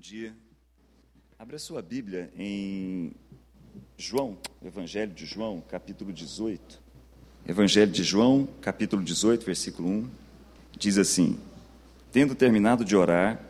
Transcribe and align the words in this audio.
dia. 0.00 0.34
Abra 1.38 1.58
sua 1.58 1.82
Bíblia 1.82 2.32
em 2.34 3.12
João, 3.98 4.38
Evangelho 4.64 5.12
de 5.12 5.26
João, 5.26 5.62
capítulo 5.68 6.10
18. 6.10 6.80
Evangelho 7.46 7.92
de 7.92 8.02
João, 8.02 8.48
capítulo 8.62 9.04
18, 9.04 9.44
versículo 9.44 9.90
1, 9.90 10.10
diz 10.78 10.96
assim: 10.96 11.38
Tendo 12.10 12.34
terminado 12.34 12.82
de 12.82 12.96
orar, 12.96 13.44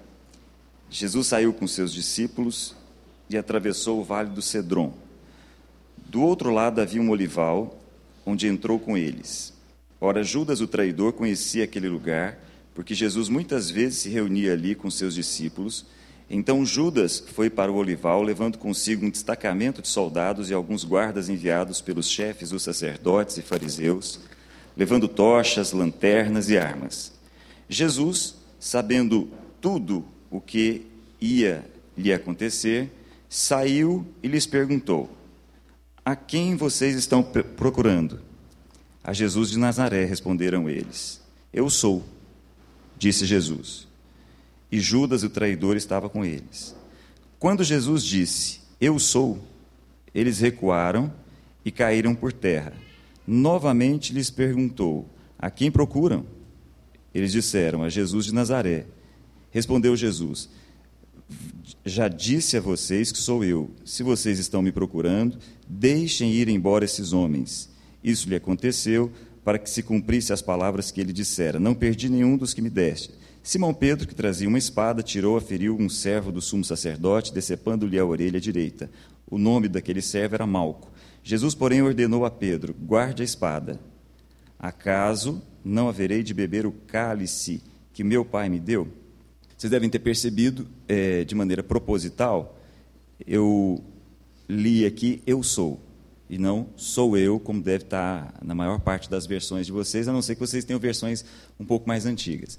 Jesus 0.91 1.29
saiu 1.29 1.53
com 1.53 1.69
seus 1.69 1.95
discípulos 1.95 2.75
e 3.29 3.39
atravessou 3.39 4.01
o 4.01 4.05
vale 4.05 4.31
do 4.31 4.43
Cedron. 4.43 4.93
Do 6.05 6.21
outro 6.21 6.51
lado 6.51 6.81
havia 6.81 7.01
um 7.01 7.11
olival, 7.11 7.81
onde 8.27 8.49
entrou 8.49 8.81
com 8.81 8.99
eles. 8.99 9.55
Ora, 10.01 10.25
Judas, 10.25 10.61
o 10.61 10.67
traidor, 10.67 11.13
conhecia 11.13 11.63
aquele 11.63 11.89
lugar, 11.89 12.41
porque 12.75 12.93
Jesus 12.93 13.29
muitas 13.29 13.71
vezes 13.71 14.01
se 14.01 14.09
reunia 14.09 14.53
ali 14.53 14.75
com 14.75 14.91
seus 14.91 15.15
discípulos 15.15 15.87
então 16.33 16.65
Judas 16.65 17.19
foi 17.19 17.51
para 17.51 17.73
o 17.73 17.75
olival, 17.75 18.23
levando 18.23 18.57
consigo 18.57 19.05
um 19.05 19.11
destacamento 19.11 19.83
de 19.83 19.89
soldados 19.89 20.49
e 20.49 20.55
alguns 20.55 20.85
guardas 20.85 21.29
enviados 21.29 21.81
pelos 21.81 22.09
chefes 22.09 22.51
dos 22.51 22.63
sacerdotes 22.63 23.37
e 23.37 23.43
fariseus, 23.43 24.21
levando 24.77 25.09
tochas, 25.09 25.73
lanternas 25.73 26.49
e 26.49 26.57
armas. 26.57 27.13
Jesus, 27.69 28.37
sabendo 28.61 29.29
tudo 29.61 30.05
o 30.31 30.41
que 30.41 30.87
ia 31.21 31.69
lhe 31.99 32.13
acontecer, 32.13 32.93
saiu 33.29 34.07
e 34.23 34.29
lhes 34.29 34.47
perguntou: 34.47 35.11
A 36.05 36.15
quem 36.15 36.55
vocês 36.55 36.95
estão 36.95 37.25
procurando? 37.25 38.21
A 39.03 39.13
Jesus 39.13 39.51
de 39.51 39.59
Nazaré, 39.59 40.05
responderam 40.05 40.71
eles. 40.71 41.21
Eu 41.53 41.69
sou, 41.69 42.05
disse 42.97 43.27
Jesus 43.27 43.90
e 44.71 44.79
Judas, 44.79 45.23
o 45.23 45.31
traidor, 45.31 45.77
estava 45.77 46.09
com 46.09 46.25
eles. 46.25 46.75
Quando 47.39 47.65
Jesus 47.65 48.05
disse: 48.05 48.61
Eu 48.81 48.99
sou, 48.99 49.39
eles 50.15 50.41
recuaram 50.41 51.13
e 51.65 51.71
caíram 51.71 52.15
por 52.15 52.33
terra. 52.33 52.73
Novamente 53.27 54.13
lhes 54.13 54.31
perguntou: 54.31 55.09
A 55.39 55.51
quem 55.51 55.71
procuram? 55.71 56.25
Eles 57.15 57.33
disseram: 57.33 57.83
A 57.83 57.89
Jesus 57.89 58.27
de 58.27 58.35
Nazaré. 58.35 58.87
Respondeu 59.51 59.97
Jesus: 59.97 60.49
Já 61.85 62.09
disse 62.09 62.57
a 62.57 62.61
vocês 62.61 63.11
que 63.11 63.19
sou 63.19 63.45
eu. 63.45 63.71
Se 63.85 64.03
vocês 64.03 64.39
estão 64.39 64.63
me 64.63 64.71
procurando, 64.71 65.39
deixem 65.69 66.33
ir 66.33 66.49
embora 66.49 66.85
esses 66.85 67.13
homens. 67.13 67.69
Isso 68.03 68.29
lhe 68.29 68.37
aconteceu 68.37 69.11
para 69.45 69.59
que 69.59 69.71
se 69.71 69.83
cumprisse 69.83 70.33
as 70.33 70.43
palavras 70.43 70.91
que 70.91 71.01
ele 71.01 71.13
dissera: 71.13 71.59
Não 71.59 71.75
perdi 71.75 72.09
nenhum 72.09 72.37
dos 72.37 72.55
que 72.55 72.63
me 72.63 72.71
deste. 72.71 73.11
Simão 73.43 73.73
Pedro, 73.73 74.07
que 74.07 74.15
trazia 74.15 74.49
uma 74.49 74.59
espada, 74.59 75.03
tirou-a, 75.03 75.41
feriu 75.41 75.77
um 75.79 75.89
servo 75.89 76.31
do 76.31 76.43
sumo 76.43 76.65
sacerdote, 76.65 77.33
decepando-lhe 77.33 77.99
a 77.99 78.05
orelha 78.05 78.41
direita. 78.41 78.91
O 79.31 79.39
nome 79.39 79.69
daquele 79.69 80.03
servo 80.03 80.35
era 80.35 80.47
Malco. 80.47 80.91
Jesus, 81.23 81.55
porém, 81.55 81.83
ordenou 81.83 82.25
a 82.25 82.31
Pedro: 82.31 82.75
guarde 82.75 83.23
a 83.23 83.25
espada. 83.25 83.81
Acaso 84.59 85.43
não 85.65 85.89
haverei 85.89 86.23
de 86.23 86.35
beber 86.35 86.67
o 86.67 86.73
cálice 86.73 87.63
que 87.93 88.05
meu 88.05 88.25
pai 88.25 88.49
me 88.49 88.61
deu? 88.61 88.89
Vocês 89.57 89.71
devem 89.71 89.91
ter 89.91 89.99
percebido, 89.99 90.67
é, 90.89 91.25
de 91.25 91.35
maneira 91.35 91.63
proposital, 91.63 92.59
eu 93.27 93.83
li 94.49 94.85
aqui 94.87 95.23
eu 95.27 95.43
sou, 95.43 95.81
e 96.29 96.39
não 96.39 96.69
sou 96.77 97.17
eu, 97.17 97.39
como 97.39 97.63
deve 97.63 97.85
estar 97.85 98.35
na 98.43 98.55
maior 98.55 98.81
parte 98.81 99.11
das 99.11 99.27
versões 99.27 99.67
de 99.67 99.73
vocês, 99.73 100.09
a 100.09 100.13
não 100.13 100.23
ser 100.23 100.35
que 100.35 100.41
vocês 100.41 100.65
tenham 100.65 100.81
versões 100.81 101.25
um 101.59 101.65
pouco 101.65 101.87
mais 101.89 102.07
antigas. 102.07 102.59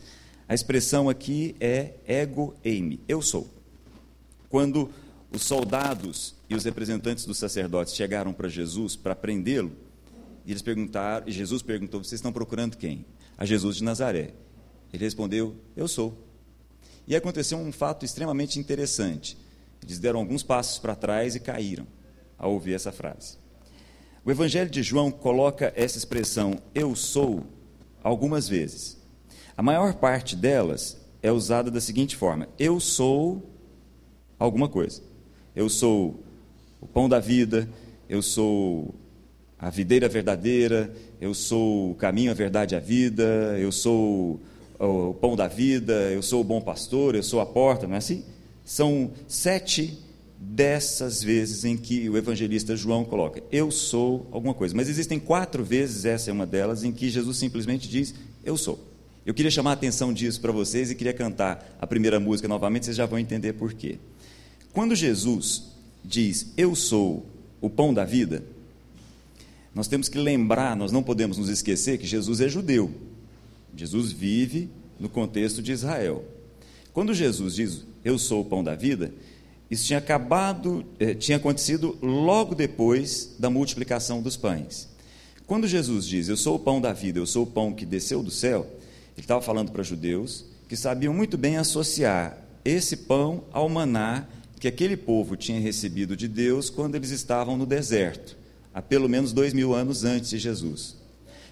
A 0.52 0.54
expressão 0.54 1.08
aqui 1.08 1.56
é 1.62 1.94
ego 2.06 2.54
eimi, 2.62 3.00
eu 3.08 3.22
sou. 3.22 3.48
Quando 4.50 4.90
os 5.32 5.44
soldados 5.44 6.36
e 6.50 6.56
os 6.56 6.66
representantes 6.66 7.24
dos 7.24 7.38
sacerdotes 7.38 7.96
chegaram 7.96 8.34
para 8.34 8.50
Jesus 8.50 8.98
para 8.98 9.16
prendê-lo, 9.16 9.72
eles 10.46 10.62
perguntaram, 10.62 11.26
e 11.26 11.32
Jesus 11.32 11.62
perguntou: 11.62 12.04
"Vocês 12.04 12.20
estão 12.20 12.34
procurando 12.34 12.76
quem?" 12.76 13.06
A 13.38 13.46
Jesus 13.46 13.78
de 13.78 13.86
Nazaré. 13.86 14.34
Ele 14.92 15.06
respondeu: 15.06 15.56
"Eu 15.74 15.88
sou". 15.88 16.22
E 17.08 17.16
aconteceu 17.16 17.58
um 17.58 17.72
fato 17.72 18.04
extremamente 18.04 18.60
interessante. 18.60 19.38
Eles 19.82 20.00
deram 20.00 20.20
alguns 20.20 20.44
passos 20.44 20.80
para 20.80 20.98
trás 20.98 21.34
e 21.34 21.40
caíram 21.40 21.88
ao 22.38 22.52
ouvir 22.52 22.74
essa 22.74 22.92
frase. 22.92 23.38
O 24.26 24.30
Evangelho 24.30 24.70
de 24.70 24.84
João 24.84 25.12
coloca 25.12 25.72
essa 25.78 25.98
expressão 25.98 26.62
eu 26.76 26.94
sou 26.94 27.46
algumas 28.04 28.50
vezes. 28.50 29.00
A 29.62 29.64
maior 29.64 29.94
parte 29.94 30.36
delas 30.36 30.98
é 31.22 31.32
usada 31.32 31.70
da 31.70 31.80
seguinte 31.80 32.16
forma: 32.16 32.50
eu 32.58 32.80
sou 32.80 33.48
alguma 34.40 34.68
coisa. 34.68 35.04
Eu 35.56 35.70
sou 35.70 36.24
o 36.82 36.88
pão 36.88 37.08
da 37.08 37.20
vida, 37.20 37.70
eu 38.10 38.24
sou 38.24 38.96
a 39.60 39.70
videira 39.70 40.10
verdadeira, 40.10 40.92
eu 41.22 41.36
sou 41.36 41.92
o 41.92 41.94
caminho, 41.94 42.32
a 42.32 42.34
verdade 42.34 42.74
e 42.74 42.76
a 42.76 42.80
vida, 42.80 43.56
eu 43.60 43.72
sou 43.72 44.42
o 44.80 45.14
pão 45.22 45.36
da 45.36 45.48
vida, 45.48 45.94
eu 46.12 46.24
sou 46.24 46.42
o 46.42 46.44
bom 46.44 46.60
pastor, 46.60 47.14
eu 47.14 47.22
sou 47.22 47.40
a 47.40 47.46
porta, 47.46 47.86
não 47.86 47.94
é 47.94 48.00
assim? 48.00 48.26
São 48.66 49.12
sete 49.28 49.96
dessas 50.40 51.22
vezes 51.22 51.66
em 51.66 51.78
que 51.78 52.10
o 52.10 52.18
evangelista 52.18 52.76
João 52.76 53.06
coloca, 53.06 53.44
eu 53.52 53.70
sou 53.70 54.26
alguma 54.32 54.56
coisa. 54.56 54.76
Mas 54.76 54.90
existem 54.90 55.20
quatro 55.20 55.64
vezes, 55.64 56.04
essa 56.04 56.32
é 56.32 56.34
uma 56.34 56.48
delas, 56.48 56.84
em 56.84 56.92
que 56.92 57.12
Jesus 57.12 57.38
simplesmente 57.38 57.88
diz, 57.88 58.16
eu 58.44 58.58
sou. 58.58 58.90
Eu 59.26 59.34
queria 59.34 59.52
chamar 59.52 59.72
a 59.72 59.74
atenção 59.74 60.12
disso 60.12 60.42
para 60.42 60.52
vocês 60.52 60.90
e 60.90 60.96
queria 60.96 61.14
cantar 61.14 61.78
a 61.80 61.86
primeira 61.86 62.20
música 62.20 62.48
novamente, 62.48 62.86
vocês 62.86 62.98
já 62.98 63.06
vão 63.06 63.20
entender 63.20 63.54
por 63.54 63.74
quê. 63.74 64.00
Quando 64.74 64.96
Jesus 64.96 65.64
diz, 66.04 66.52
Eu 66.58 66.76
sou 66.76 67.26
o 67.60 67.70
pão 67.70 67.94
da 67.94 68.04
vida, 68.04 68.44
nós 69.76 69.88
temos 69.88 70.10
que 70.10 70.18
lembrar, 70.18 70.76
nós 70.76 70.92
não 70.92 71.04
podemos 71.04 71.38
nos 71.38 71.50
esquecer 71.50 72.00
que 72.00 72.08
Jesus 72.08 72.42
é 72.42 72.50
judeu. 72.50 72.92
Jesus 73.76 74.12
vive 74.12 74.70
no 75.00 75.08
contexto 75.08 75.62
de 75.62 75.72
Israel. 75.72 76.26
Quando 76.92 77.14
Jesus 77.14 77.56
diz, 77.56 77.86
Eu 78.04 78.18
sou 78.18 78.42
o 78.42 78.46
pão 78.46 78.64
da 78.64 78.76
vida, 78.76 79.14
isso 79.70 79.86
tinha 79.86 80.00
acabado, 80.00 80.84
eh, 81.00 81.14
tinha 81.14 81.38
acontecido 81.38 81.96
logo 82.02 82.56
depois 82.56 83.36
da 83.38 83.52
multiplicação 83.52 84.20
dos 84.22 84.36
pães. 84.36 84.90
Quando 85.46 85.68
Jesus 85.68 86.08
diz, 86.08 86.28
Eu 86.28 86.38
sou 86.38 86.56
o 86.56 86.60
pão 86.60 86.82
da 86.82 86.92
vida, 86.92 87.20
eu 87.20 87.28
sou 87.28 87.44
o 87.44 87.48
pão 87.48 87.72
que 87.72 87.86
desceu 87.86 88.24
do 88.24 88.32
céu, 88.32 88.68
ele 89.16 89.24
estava 89.24 89.42
falando 89.42 89.72
para 89.72 89.84
judeus 89.84 90.46
que 90.68 90.76
sabiam 90.76 91.14
muito 91.14 91.38
bem 91.38 91.58
associar 91.58 92.38
esse 92.64 92.96
pão 92.96 93.44
ao 93.52 93.68
maná 93.68 94.26
que 94.60 94.68
aquele 94.68 94.96
povo 94.96 95.36
tinha 95.36 95.60
recebido 95.60 96.16
de 96.16 96.28
Deus 96.28 96.70
quando 96.70 96.96
eles 96.96 97.10
estavam 97.10 97.58
no 97.58 97.66
deserto, 97.66 98.38
há 98.74 98.82
pelo 98.82 99.10
menos 99.10 99.34
dois 99.34 99.54
mil 99.54 99.74
anos 99.74 100.04
antes 100.04 100.30
de 100.30 100.38
Jesus. 100.38 100.96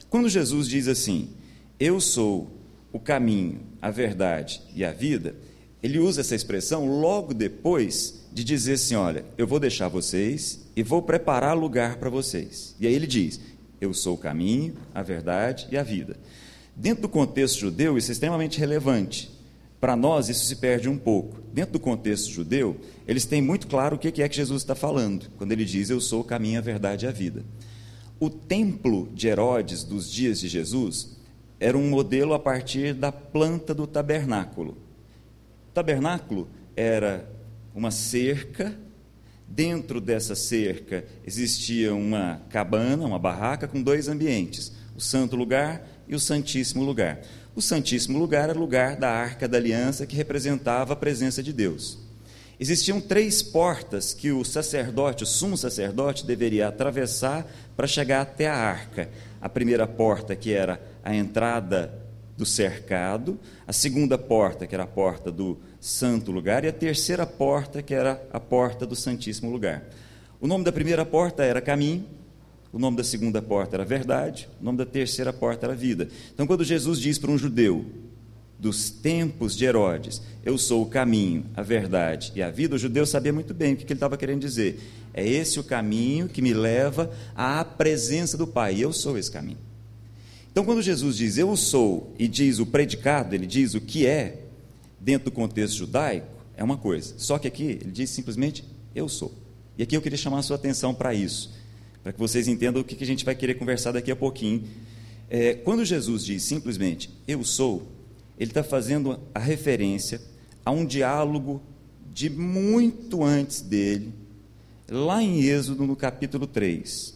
Quando 0.10 0.30
Jesus 0.30 0.68
diz 0.68 0.88
assim: 0.88 1.30
Eu 1.80 2.00
sou 2.00 2.52
o 2.94 3.00
caminho, 3.00 3.62
a 3.82 3.90
verdade 3.90 4.62
e 4.76 4.86
a 4.86 4.92
vida, 4.92 5.36
ele 5.82 5.98
usa 5.98 6.22
essa 6.22 6.36
expressão 6.36 6.86
logo 6.86 7.34
depois 7.34 8.26
de 8.32 8.44
dizer 8.44 8.74
assim: 8.74 8.96
Olha, 8.96 9.26
eu 9.38 9.48
vou 9.48 9.60
deixar 9.60 9.88
vocês 9.88 10.60
e 10.76 10.84
vou 10.84 11.02
preparar 11.02 11.58
lugar 11.58 11.98
para 11.98 12.10
vocês. 12.10 12.76
E 12.80 12.86
aí 12.86 12.94
ele 12.94 13.08
diz: 13.08 13.40
Eu 13.82 13.94
sou 13.94 14.16
o 14.16 14.20
caminho, 14.20 14.76
a 14.94 15.02
verdade 15.02 15.68
e 15.72 15.78
a 15.78 15.84
vida. 15.84 16.16
Dentro 16.80 17.02
do 17.02 17.10
contexto 17.10 17.60
judeu, 17.60 17.98
isso 17.98 18.10
é 18.10 18.14
extremamente 18.14 18.58
relevante. 18.58 19.30
Para 19.82 19.98
nós, 19.98 20.30
isso 20.30 20.46
se 20.46 20.56
perde 20.56 20.88
um 20.88 20.98
pouco. 20.98 21.42
Dentro 21.54 21.74
do 21.74 21.80
contexto 21.80 22.32
judeu, 22.32 22.78
eles 23.06 23.26
têm 23.26 23.42
muito 23.42 23.68
claro 23.68 23.98
o 23.98 24.00
que 24.00 24.22
é 24.22 24.30
que 24.30 24.36
Jesus 24.36 24.62
está 24.62 24.74
falando, 24.74 25.30
quando 25.38 25.52
ele 25.52 25.66
diz: 25.66 25.90
Eu 25.90 26.00
sou 26.00 26.22
o 26.22 26.24
caminho, 26.24 26.58
a 26.58 26.62
verdade 26.62 27.06
e 27.06 27.10
a 27.10 27.12
vida. 27.12 27.44
O 28.18 28.30
templo 28.30 29.10
de 29.14 29.28
Herodes 29.28 29.84
dos 29.84 30.10
dias 30.10 30.40
de 30.40 30.48
Jesus 30.48 31.18
era 31.60 31.78
um 31.78 31.90
modelo 31.90 32.34
a 32.34 32.40
partir 32.40 32.94
da 32.94 33.12
planta 33.12 33.74
do 33.74 33.86
tabernáculo. 33.86 34.78
O 35.70 35.74
tabernáculo 35.74 36.48
era 36.78 37.30
uma 37.76 37.92
cerca, 37.92 38.74
dentro 39.46 40.00
dessa 40.00 40.34
cerca 40.34 41.04
existia 41.28 41.94
uma 41.94 42.42
cabana, 42.50 43.06
uma 43.06 43.20
barraca 43.20 43.68
com 43.68 43.84
dois 43.84 44.08
ambientes: 44.08 44.72
o 44.96 45.02
santo 45.02 45.36
lugar 45.36 45.99
e 46.10 46.16
o 46.16 46.20
Santíssimo 46.20 46.84
Lugar. 46.84 47.22
O 47.56 47.62
Santíssimo 47.62 48.18
Lugar 48.18 48.50
era 48.50 48.58
o 48.58 48.62
lugar 48.62 48.96
da 48.96 49.10
Arca 49.10 49.48
da 49.48 49.58
Aliança 49.58 50.08
que 50.08 50.16
representava 50.16 50.94
a 50.94 50.96
presença 50.96 51.44
de 51.44 51.54
Deus. 51.54 52.00
Existiam 52.60 53.00
três 53.00 53.42
portas 53.42 54.14
que 54.14 54.32
o 54.32 54.44
sacerdote, 54.44 55.24
o 55.24 55.28
sumo 55.28 55.56
sacerdote, 55.56 56.26
deveria 56.26 56.68
atravessar 56.68 57.50
para 57.78 57.88
chegar 57.88 58.22
até 58.22 58.48
a 58.48 58.56
arca. 58.56 59.10
A 59.40 59.48
primeira 59.48 59.88
porta, 59.88 60.36
que 60.36 60.52
era 60.52 60.82
a 61.02 61.16
entrada 61.16 61.94
do 62.36 62.46
cercado, 62.46 63.40
a 63.66 63.72
segunda 63.72 64.18
porta, 64.18 64.68
que 64.68 64.76
era 64.76 64.84
a 64.84 64.88
porta 64.88 65.32
do 65.32 65.58
santo 65.80 66.32
lugar, 66.32 66.66
e 66.66 66.68
a 66.68 66.74
terceira 66.74 67.26
porta, 67.26 67.82
que 67.82 67.94
era 67.94 68.22
a 68.34 68.40
porta 68.40 68.86
do 68.86 68.96
santíssimo 68.96 69.50
lugar. 69.52 69.84
O 70.42 70.48
nome 70.48 70.66
da 70.66 70.72
primeira 70.72 71.06
porta 71.06 71.44
era 71.44 71.62
caminho, 71.62 72.06
o 72.72 72.80
nome 72.80 72.98
da 72.98 73.04
segunda 73.04 73.42
porta 73.42 73.76
era 73.76 73.86
verdade, 73.86 74.48
o 74.62 74.64
nome 74.64 74.78
da 74.78 74.86
terceira 74.86 75.34
porta 75.34 75.66
era 75.66 75.76
vida. 75.76 76.08
Então, 76.34 76.46
quando 76.46 76.64
Jesus 76.64 77.00
diz 77.00 77.18
para 77.18 77.32
um 77.32 77.38
judeu, 77.38 77.86
dos 78.60 78.90
tempos 78.90 79.56
de 79.56 79.64
Herodes, 79.64 80.22
eu 80.44 80.58
sou 80.58 80.84
o 80.84 80.86
caminho, 80.86 81.46
a 81.56 81.62
verdade 81.62 82.34
e 82.36 82.44
a 82.44 82.52
vida, 82.52 82.76
o 82.76 82.78
judeu 82.78 83.06
sabia 83.06 83.32
muito 83.32 83.54
bem 83.54 83.74
o 83.74 83.78
que 83.78 83.86
ele 83.86 83.94
estava 83.94 84.18
querendo 84.18 84.42
dizer. 84.42 84.82
É 85.14 85.26
esse 85.26 85.60
o 85.60 85.64
caminho 85.64 86.28
que 86.28 86.42
me 86.42 86.54
leva 86.54 87.10
à 87.34 87.64
presença 87.64 88.38
do 88.38 88.46
Pai, 88.46 88.78
eu 88.78 88.92
sou 88.92 89.18
esse 89.18 89.32
caminho. 89.32 89.58
Então, 90.52 90.66
quando 90.66 90.82
Jesus 90.82 91.16
diz 91.16 91.38
eu 91.38 91.56
sou 91.56 92.14
e 92.20 92.28
diz 92.28 92.60
o 92.60 92.66
predicado, 92.66 93.34
ele 93.34 93.48
diz 93.48 93.76
o 93.76 93.82
que 93.82 94.06
é, 94.06 94.42
dentro 95.00 95.26
do 95.26 95.32
contexto 95.32 95.78
judaico, 95.78 96.28
é 96.58 96.64
uma 96.64 96.78
coisa. 96.78 97.14
Só 97.18 97.40
que 97.40 97.48
aqui 97.48 97.64
ele 97.64 97.92
diz 97.92 98.10
simplesmente 98.10 98.66
eu 98.94 99.08
sou. 99.08 99.34
E 99.78 99.84
aqui 99.84 99.96
eu 99.96 100.02
queria 100.02 100.18
chamar 100.18 100.40
a 100.40 100.42
sua 100.42 100.58
atenção 100.58 100.94
para 100.94 101.14
isso, 101.14 101.54
para 102.04 102.14
que 102.14 102.20
vocês 102.20 102.48
entendam 102.48 102.82
o 102.82 102.86
que 102.86 103.02
a 103.04 103.08
gente 103.08 103.26
vai 103.26 103.36
querer 103.36 103.56
conversar 103.56 103.92
daqui 103.92 104.12
a 104.12 104.16
pouquinho. 104.16 104.64
É, 105.30 105.54
quando 105.54 105.86
Jesus 105.86 106.26
diz 106.26 106.44
simplesmente 106.44 107.10
eu 107.28 107.44
sou, 107.44 107.88
ele 108.38 108.52
está 108.52 108.64
fazendo 108.64 109.20
a 109.34 109.40
referência 109.40 110.22
a 110.66 110.72
um 110.72 110.86
diálogo 110.86 111.62
de 112.14 112.30
muito 112.30 113.24
antes 113.24 113.62
dele, 113.62 114.14
lá 114.90 115.22
em 115.22 115.44
Êxodo, 115.44 115.86
no 115.86 115.96
capítulo 115.96 116.48
3, 116.48 117.14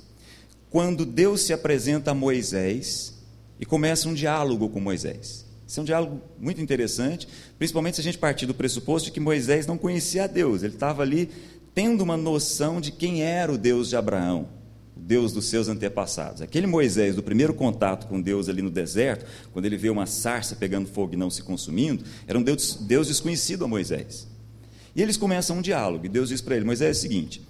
quando 0.70 1.06
Deus 1.06 1.42
se 1.42 1.54
apresenta 1.54 2.12
a 2.12 2.14
Moisés 2.14 3.14
e 3.60 3.66
começa 3.66 4.08
um 4.08 4.14
diálogo 4.14 4.70
com 4.70 4.80
Moisés. 4.80 5.46
Isso 5.68 5.80
é 5.80 5.84
um 5.84 5.86
diálogo 5.86 6.22
muito 6.40 6.62
interessante, 6.62 7.28
principalmente 7.58 7.96
se 7.96 8.02
a 8.02 8.04
gente 8.04 8.18
partir 8.18 8.46
do 8.46 8.54
pressuposto 8.54 9.08
de 9.08 9.12
que 9.12 9.20
Moisés 9.20 9.66
não 9.66 9.78
conhecia 9.78 10.26
a 10.26 10.28
Deus, 10.28 10.62
ele 10.62 10.76
estava 10.76 11.02
ali 11.02 11.30
tendo 11.74 12.02
uma 12.02 12.16
noção 12.16 12.80
de 12.80 12.92
quem 12.92 13.24
era 13.24 13.52
o 13.52 13.58
Deus 13.58 13.90
de 13.90 13.96
Abraão, 13.96 14.48
Deus 14.96 15.34
dos 15.34 15.46
seus 15.46 15.68
antepassados. 15.68 16.42
Aquele 16.42 16.68
Moisés, 16.68 17.16
do 17.16 17.24
primeiro 17.24 17.54
contato 17.54 18.08
com 18.08 18.22
Deus 18.22 18.50
ali 18.50 18.62
no 18.62 18.70
deserto, 18.70 19.26
quando 19.52 19.66
ele 19.66 19.78
vê 19.78 19.90
uma 19.90 20.06
sarça 20.06 20.56
pegando 20.56 20.88
fogo 20.88 21.14
e 21.14 21.18
não 21.18 21.30
se 21.30 21.42
consumindo, 21.42 22.04
era 22.28 22.38
um 22.38 22.44
Deus, 22.44 22.78
Deus 22.82 23.08
desconhecido 23.08 23.66
a 23.66 23.68
Moisés. 23.68 24.28
E 24.96 25.02
eles 25.02 25.18
começam 25.18 25.58
um 25.58 25.62
diálogo, 25.62 26.06
e 26.06 26.10
Deus 26.10 26.30
diz 26.30 26.42
para 26.42 26.56
ele: 26.56 26.66
Moisés 26.66 26.96
é 26.96 27.00
o 27.00 27.02
seguinte. 27.02 27.42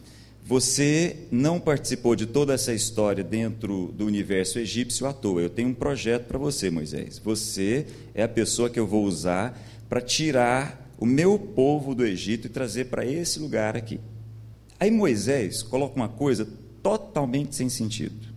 Você 0.45 1.27
não 1.31 1.57
participou 1.57 2.17
de 2.17 2.25
toda 2.25 2.53
essa 2.53 2.73
história 2.73 3.23
dentro 3.23 3.93
do 3.95 4.05
universo 4.05 4.59
egípcio 4.59 5.07
à 5.07 5.13
toa. 5.13 5.41
Eu 5.41 5.49
tenho 5.49 5.69
um 5.69 5.73
projeto 5.73 6.25
para 6.25 6.37
você, 6.37 6.69
Moisés. 6.69 7.17
Você 7.23 7.85
é 8.13 8.23
a 8.23 8.27
pessoa 8.27 8.69
que 8.69 8.77
eu 8.77 8.85
vou 8.85 9.05
usar 9.05 9.57
para 9.87 10.01
tirar 10.01 10.91
o 10.97 11.05
meu 11.05 11.39
povo 11.39 11.95
do 11.95 12.05
Egito 12.05 12.47
e 12.47 12.49
trazer 12.49 12.85
para 12.85 13.05
esse 13.05 13.39
lugar 13.39 13.77
aqui. 13.77 14.01
Aí 14.79 14.91
Moisés 14.91 15.63
coloca 15.63 15.95
uma 15.95 16.09
coisa 16.09 16.45
totalmente 16.83 17.55
sem 17.55 17.69
sentido, 17.69 18.27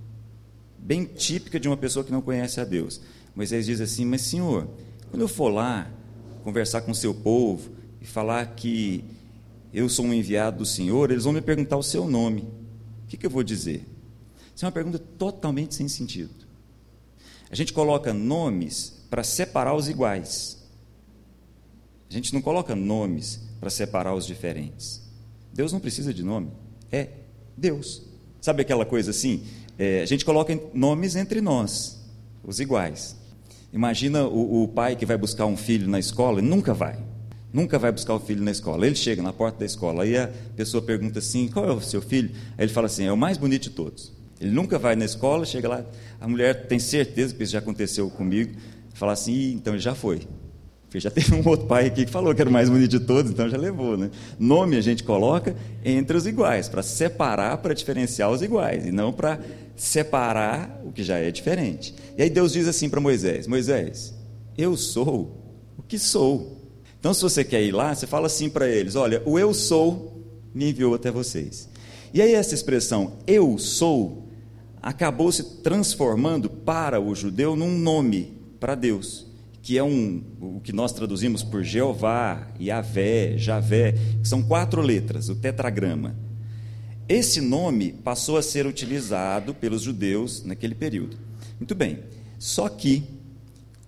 bem 0.78 1.04
típica 1.04 1.60
de 1.60 1.68
uma 1.68 1.76
pessoa 1.76 2.04
que 2.04 2.12
não 2.12 2.22
conhece 2.22 2.60
a 2.60 2.64
Deus. 2.64 3.00
Moisés 3.34 3.66
diz 3.66 3.80
assim: 3.80 4.06
Mas 4.06 4.22
senhor, 4.22 4.68
quando 5.10 5.20
eu 5.22 5.28
for 5.28 5.48
lá 5.48 5.90
conversar 6.44 6.82
com 6.82 6.92
o 6.92 6.94
seu 6.94 7.12
povo 7.12 7.70
e 8.00 8.06
falar 8.06 8.46
que 8.54 9.04
eu 9.74 9.88
sou 9.88 10.06
um 10.06 10.14
enviado 10.14 10.58
do 10.58 10.64
Senhor, 10.64 11.10
eles 11.10 11.24
vão 11.24 11.32
me 11.32 11.42
perguntar 11.42 11.76
o 11.76 11.82
seu 11.82 12.08
nome. 12.08 12.42
O 13.04 13.08
que, 13.08 13.16
que 13.16 13.26
eu 13.26 13.30
vou 13.30 13.42
dizer? 13.42 13.84
Isso 14.54 14.64
é 14.64 14.66
uma 14.66 14.72
pergunta 14.72 14.98
totalmente 14.98 15.74
sem 15.74 15.88
sentido. 15.88 16.46
A 17.50 17.54
gente 17.54 17.72
coloca 17.72 18.14
nomes 18.14 19.04
para 19.10 19.22
separar 19.22 19.74
os 19.74 19.88
iguais. 19.88 20.64
A 22.08 22.12
gente 22.12 22.32
não 22.32 22.40
coloca 22.40 22.74
nomes 22.74 23.40
para 23.60 23.68
separar 23.68 24.14
os 24.14 24.26
diferentes. 24.26 25.02
Deus 25.52 25.72
não 25.72 25.80
precisa 25.80 26.14
de 26.14 26.22
nome, 26.22 26.50
é 26.90 27.10
Deus. 27.56 28.02
Sabe 28.46 28.62
aquela 28.62 28.86
coisa 28.86 29.10
assim? 29.10 29.42
É, 29.76 30.02
a 30.02 30.06
gente 30.06 30.24
coloca 30.24 30.56
nomes 30.72 31.16
entre 31.16 31.40
nós, 31.40 32.00
os 32.44 32.60
iguais. 32.60 33.16
Imagina 33.72 34.24
o, 34.24 34.62
o 34.62 34.68
pai 34.68 34.94
que 34.94 35.04
vai 35.04 35.18
buscar 35.18 35.46
um 35.46 35.56
filho 35.56 35.88
na 35.88 35.98
escola 35.98 36.38
e 36.38 36.42
nunca 36.42 36.72
vai 36.72 36.96
nunca 37.52 37.76
vai 37.76 37.90
buscar 37.90 38.14
o 38.14 38.20
filho 38.20 38.44
na 38.44 38.52
escola. 38.52 38.86
Ele 38.86 38.94
chega 38.94 39.20
na 39.20 39.32
porta 39.32 39.58
da 39.58 39.66
escola, 39.66 40.04
aí 40.04 40.16
a 40.16 40.30
pessoa 40.54 40.80
pergunta 40.80 41.18
assim: 41.18 41.48
qual 41.48 41.68
é 41.68 41.72
o 41.72 41.80
seu 41.80 42.00
filho? 42.00 42.30
Aí 42.56 42.66
ele 42.66 42.72
fala 42.72 42.86
assim: 42.86 43.04
é 43.04 43.10
o 43.10 43.16
mais 43.16 43.36
bonito 43.36 43.64
de 43.64 43.70
todos. 43.70 44.12
Ele 44.40 44.52
nunca 44.52 44.78
vai 44.78 44.94
na 44.94 45.04
escola, 45.04 45.44
chega 45.44 45.68
lá, 45.68 45.84
a 46.20 46.28
mulher 46.28 46.68
tem 46.68 46.78
certeza 46.78 47.34
que 47.34 47.42
isso 47.42 47.50
já 47.50 47.58
aconteceu 47.58 48.08
comigo, 48.10 48.54
fala 48.94 49.10
assim: 49.10 49.54
então 49.54 49.72
ele 49.72 49.82
já 49.82 49.96
foi. 49.96 50.20
Porque 50.96 51.00
já 51.00 51.10
teve 51.12 51.34
um 51.34 51.46
outro 51.46 51.66
pai 51.66 51.86
aqui 51.86 52.06
que 52.06 52.10
falou 52.10 52.34
que 52.34 52.40
era 52.40 52.48
o 52.48 52.52
mais 52.52 52.70
bonito 52.70 52.90
de 52.90 53.00
todos, 53.00 53.30
então 53.30 53.48
já 53.48 53.58
levou. 53.58 53.96
Né? 53.96 54.10
Nome 54.38 54.76
a 54.76 54.80
gente 54.80 55.04
coloca 55.04 55.54
entre 55.84 56.16
os 56.16 56.26
iguais, 56.26 56.68
para 56.68 56.82
separar, 56.82 57.58
para 57.58 57.74
diferenciar 57.74 58.30
os 58.30 58.40
iguais, 58.40 58.86
e 58.86 58.92
não 58.92 59.12
para 59.12 59.38
separar 59.76 60.80
o 60.84 60.92
que 60.92 61.02
já 61.02 61.18
é 61.18 61.30
diferente. 61.30 61.94
E 62.16 62.22
aí 62.22 62.30
Deus 62.30 62.52
diz 62.52 62.66
assim 62.66 62.88
para 62.88 63.00
Moisés: 63.00 63.46
Moisés, 63.46 64.14
eu 64.56 64.76
sou 64.76 65.60
o 65.76 65.82
que 65.82 65.98
sou. 65.98 66.56
Então, 66.98 67.12
se 67.12 67.22
você 67.22 67.44
quer 67.44 67.62
ir 67.62 67.72
lá, 67.72 67.94
você 67.94 68.06
fala 68.06 68.26
assim 68.26 68.48
para 68.48 68.66
eles: 68.66 68.96
olha, 68.96 69.22
o 69.26 69.38
eu 69.38 69.52
sou 69.52 70.24
me 70.54 70.70
enviou 70.70 70.94
até 70.94 71.10
vocês. 71.10 71.68
E 72.14 72.22
aí, 72.22 72.32
essa 72.32 72.54
expressão 72.54 73.18
eu 73.26 73.58
sou 73.58 74.30
acabou 74.80 75.30
se 75.30 75.60
transformando 75.62 76.48
para 76.48 76.98
o 77.00 77.14
judeu 77.14 77.54
num 77.54 77.76
nome 77.76 78.32
para 78.58 78.74
Deus, 78.74 79.25
que 79.66 79.76
é 79.76 79.82
um, 79.82 80.22
o 80.40 80.60
que 80.60 80.72
nós 80.72 80.92
traduzimos 80.92 81.42
por 81.42 81.64
Jeová, 81.64 82.46
Yahvé, 82.60 83.36
Javé, 83.36 83.96
que 84.22 84.28
são 84.28 84.40
quatro 84.40 84.80
letras, 84.80 85.28
o 85.28 85.34
tetragrama. 85.34 86.14
Esse 87.08 87.40
nome 87.40 87.90
passou 87.90 88.36
a 88.36 88.42
ser 88.42 88.64
utilizado 88.64 89.52
pelos 89.52 89.82
judeus 89.82 90.44
naquele 90.44 90.72
período. 90.72 91.16
Muito 91.58 91.74
bem, 91.74 91.98
só 92.38 92.68
que 92.68 93.02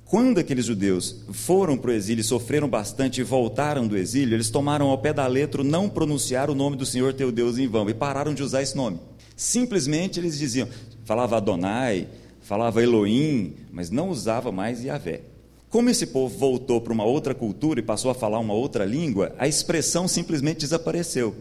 quando 0.04 0.38
aqueles 0.38 0.64
judeus 0.64 1.24
foram 1.30 1.78
para 1.78 1.92
o 1.92 1.94
exílio, 1.94 2.24
sofreram 2.24 2.68
bastante 2.68 3.20
e 3.20 3.24
voltaram 3.24 3.86
do 3.86 3.96
exílio, 3.96 4.34
eles 4.34 4.50
tomaram 4.50 4.88
ao 4.88 4.98
pé 4.98 5.12
da 5.12 5.28
letra 5.28 5.62
não 5.62 5.88
pronunciar 5.88 6.50
o 6.50 6.56
nome 6.56 6.76
do 6.76 6.84
Senhor 6.84 7.14
teu 7.14 7.30
Deus 7.30 7.56
em 7.56 7.68
vão 7.68 7.88
e 7.88 7.94
pararam 7.94 8.34
de 8.34 8.42
usar 8.42 8.62
esse 8.62 8.76
nome. 8.76 8.98
Simplesmente 9.36 10.18
eles 10.18 10.36
diziam, 10.36 10.66
falava 11.04 11.36
Adonai, 11.36 12.08
falava 12.40 12.82
Elohim, 12.82 13.54
mas 13.70 13.90
não 13.90 14.08
usava 14.08 14.50
mais 14.50 14.82
Yahvé. 14.82 15.37
Como 15.70 15.90
esse 15.90 16.06
povo 16.06 16.38
voltou 16.38 16.80
para 16.80 16.92
uma 16.94 17.04
outra 17.04 17.34
cultura 17.34 17.78
e 17.78 17.82
passou 17.82 18.10
a 18.10 18.14
falar 18.14 18.38
uma 18.38 18.54
outra 18.54 18.86
língua, 18.86 19.34
a 19.38 19.46
expressão 19.46 20.08
simplesmente 20.08 20.60
desapareceu. 20.60 21.36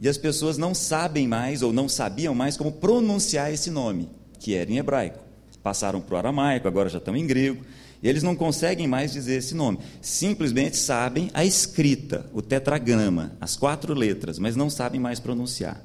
E 0.00 0.08
as 0.08 0.16
pessoas 0.16 0.56
não 0.56 0.74
sabem 0.74 1.26
mais 1.26 1.60
ou 1.60 1.72
não 1.72 1.88
sabiam 1.88 2.34
mais 2.34 2.56
como 2.56 2.70
pronunciar 2.70 3.52
esse 3.52 3.70
nome, 3.70 4.08
que 4.38 4.54
era 4.54 4.70
em 4.70 4.78
hebraico. 4.78 5.18
Passaram 5.60 6.00
para 6.00 6.14
o 6.14 6.18
aramaico, 6.18 6.68
agora 6.68 6.88
já 6.88 6.98
estão 6.98 7.16
em 7.16 7.26
grego. 7.26 7.64
E 8.02 8.08
eles 8.08 8.22
não 8.22 8.36
conseguem 8.36 8.86
mais 8.86 9.12
dizer 9.12 9.38
esse 9.38 9.54
nome. 9.54 9.78
Simplesmente 10.00 10.76
sabem 10.76 11.30
a 11.32 11.44
escrita, 11.44 12.30
o 12.32 12.42
tetragrama, 12.42 13.32
as 13.40 13.56
quatro 13.56 13.94
letras, 13.94 14.38
mas 14.38 14.54
não 14.54 14.68
sabem 14.68 15.00
mais 15.00 15.18
pronunciar. 15.18 15.82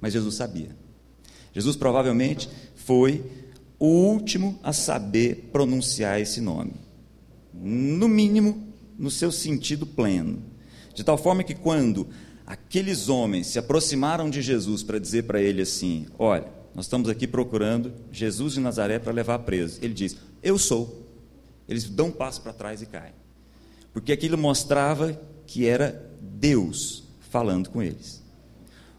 Mas 0.00 0.12
Jesus 0.12 0.34
sabia. 0.34 0.76
Jesus 1.54 1.76
provavelmente 1.76 2.48
foi 2.74 3.24
o 3.78 3.86
último 3.86 4.58
a 4.62 4.72
saber 4.72 5.50
pronunciar 5.52 6.20
esse 6.20 6.40
nome. 6.40 6.81
No 7.52 8.08
mínimo, 8.08 8.72
no 8.98 9.10
seu 9.10 9.30
sentido 9.30 9.86
pleno. 9.86 10.42
De 10.94 11.02
tal 11.02 11.16
forma 11.16 11.42
que 11.42 11.54
quando 11.54 12.08
aqueles 12.46 13.08
homens 13.08 13.46
se 13.46 13.58
aproximaram 13.58 14.28
de 14.28 14.42
Jesus 14.42 14.82
para 14.82 14.98
dizer 14.98 15.24
para 15.24 15.40
ele 15.40 15.62
assim: 15.62 16.06
Olha, 16.18 16.46
nós 16.74 16.86
estamos 16.86 17.08
aqui 17.08 17.26
procurando 17.26 17.92
Jesus 18.10 18.54
de 18.54 18.60
Nazaré 18.60 18.98
para 18.98 19.12
levar 19.12 19.38
preso. 19.40 19.78
Ele 19.82 19.94
diz: 19.94 20.16
Eu 20.42 20.58
sou. 20.58 21.06
Eles 21.68 21.88
dão 21.88 22.08
um 22.08 22.12
passo 22.12 22.42
para 22.42 22.52
trás 22.52 22.82
e 22.82 22.86
caem. 22.86 23.14
Porque 23.92 24.12
aquilo 24.12 24.36
mostrava 24.36 25.18
que 25.46 25.66
era 25.66 26.10
Deus 26.20 27.04
falando 27.30 27.70
com 27.70 27.82
eles. 27.82 28.22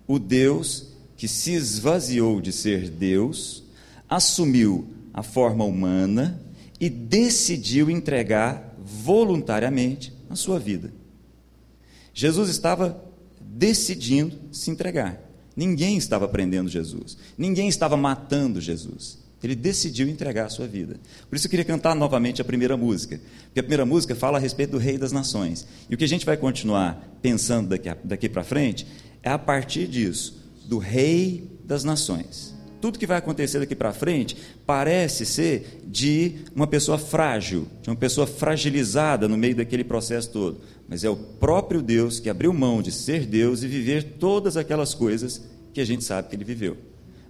O 0.07 0.17
Deus 0.17 0.93
que 1.23 1.27
se 1.29 1.53
esvaziou 1.53 2.41
de 2.41 2.51
ser 2.51 2.89
Deus, 2.89 3.63
assumiu 4.09 4.93
a 5.13 5.23
forma 5.23 5.63
humana 5.63 6.37
e 6.83 6.89
decidiu 6.89 7.89
entregar 7.89 8.75
voluntariamente 8.77 10.11
a 10.29 10.35
sua 10.35 10.59
vida. 10.59 10.93
Jesus 12.13 12.49
estava 12.49 13.01
decidindo 13.39 14.35
se 14.51 14.69
entregar. 14.69 15.17
Ninguém 15.55 15.95
estava 15.95 16.27
prendendo 16.27 16.69
Jesus. 16.69 17.17
Ninguém 17.37 17.69
estava 17.69 17.95
matando 17.95 18.59
Jesus. 18.59 19.17
Ele 19.41 19.55
decidiu 19.55 20.09
entregar 20.09 20.47
a 20.47 20.49
sua 20.49 20.67
vida. 20.67 20.99
Por 21.29 21.37
isso 21.37 21.47
eu 21.47 21.49
queria 21.49 21.63
cantar 21.63 21.95
novamente 21.95 22.41
a 22.41 22.45
primeira 22.45 22.75
música. 22.75 23.17
Porque 23.45 23.61
a 23.61 23.63
primeira 23.63 23.85
música 23.85 24.13
fala 24.13 24.37
a 24.37 24.41
respeito 24.41 24.71
do 24.71 24.77
Rei 24.77 24.97
das 24.97 25.13
Nações. 25.13 25.65
E 25.89 25.95
o 25.95 25.97
que 25.97 26.03
a 26.03 26.07
gente 26.07 26.25
vai 26.25 26.35
continuar 26.35 27.17
pensando 27.21 27.69
daqui, 27.69 27.89
daqui 28.03 28.27
para 28.27 28.43
frente 28.43 28.85
é 29.23 29.29
a 29.29 29.39
partir 29.39 29.87
disso, 29.87 30.37
do 30.65 30.79
Rei 30.79 31.49
das 31.63 31.85
Nações. 31.85 32.53
Tudo 32.83 32.99
que 32.99 33.07
vai 33.07 33.17
acontecer 33.17 33.59
daqui 33.59 33.75
para 33.75 33.93
frente 33.93 34.35
parece 34.65 35.25
ser 35.25 35.79
de 35.87 36.39
uma 36.53 36.67
pessoa 36.67 36.97
frágil, 36.97 37.65
de 37.81 37.89
uma 37.89 37.95
pessoa 37.95 38.27
fragilizada 38.27 39.25
no 39.25 39.37
meio 39.37 39.55
daquele 39.55 39.85
processo 39.85 40.29
todo. 40.31 40.59
Mas 40.85 41.01
é 41.05 41.09
o 41.09 41.15
próprio 41.15 41.81
Deus 41.81 42.19
que 42.19 42.29
abriu 42.29 42.51
mão 42.51 42.81
de 42.81 42.91
ser 42.91 43.25
Deus 43.25 43.63
e 43.63 43.69
viver 43.69 44.17
todas 44.19 44.57
aquelas 44.57 44.93
coisas 44.93 45.41
que 45.73 45.79
a 45.79 45.85
gente 45.85 46.03
sabe 46.03 46.27
que 46.27 46.35
ele 46.35 46.43
viveu. 46.43 46.75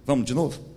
Vamos 0.04 0.24
de 0.24 0.34
novo? 0.34 0.73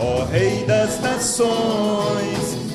Ó 0.00 0.24
Rei 0.24 0.64
das 0.64 1.00
nações, 1.00 2.67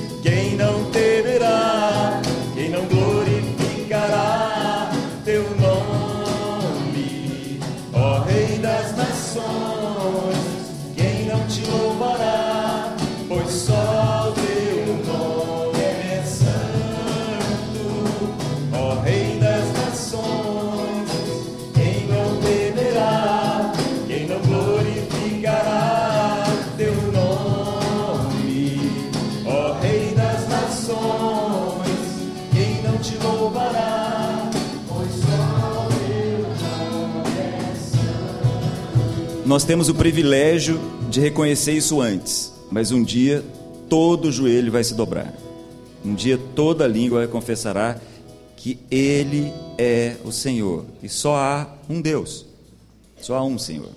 Nós 39.54 39.64
temos 39.64 39.88
o 39.88 39.94
privilégio 39.94 40.80
de 41.12 41.20
reconhecer 41.20 41.74
isso 41.74 42.02
antes, 42.02 42.52
mas 42.72 42.92
um 42.92 43.04
dia 43.04 43.46
todo 43.88 44.32
joelho 44.32 44.72
vai 44.72 44.84
se 44.84 44.96
dobrar. 44.96 45.32
Um 46.04 46.16
dia 46.16 46.40
toda 46.56 46.88
língua 46.88 47.28
confessará 47.28 48.02
que 48.58 48.80
Ele 48.90 49.54
é 49.78 50.18
o 50.26 50.32
Senhor. 50.32 50.88
E 51.04 51.08
só 51.08 51.36
há 51.36 51.72
um 51.88 52.02
Deus. 52.02 52.48
Só 53.22 53.36
há 53.36 53.44
um 53.44 53.60
Senhor. 53.60 53.92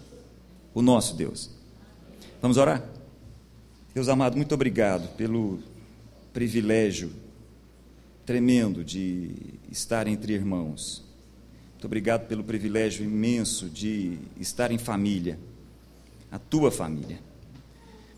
O 0.74 0.82
nosso 0.82 1.16
Deus. 1.16 1.48
Vamos 2.42 2.58
orar? 2.58 2.84
Deus 3.94 4.10
amado, 4.10 4.36
muito 4.36 4.54
obrigado 4.54 5.08
pelo 5.16 5.58
privilégio 6.34 7.10
tremendo 8.26 8.84
de 8.84 9.30
estar 9.72 10.06
entre 10.06 10.34
irmãos. 10.34 11.05
Muito 11.76 11.84
obrigado 11.84 12.26
pelo 12.26 12.42
privilégio 12.42 13.04
imenso 13.04 13.68
de 13.68 14.18
estar 14.40 14.70
em 14.72 14.78
família, 14.78 15.38
a 16.32 16.38
tua 16.38 16.70
família. 16.70 17.18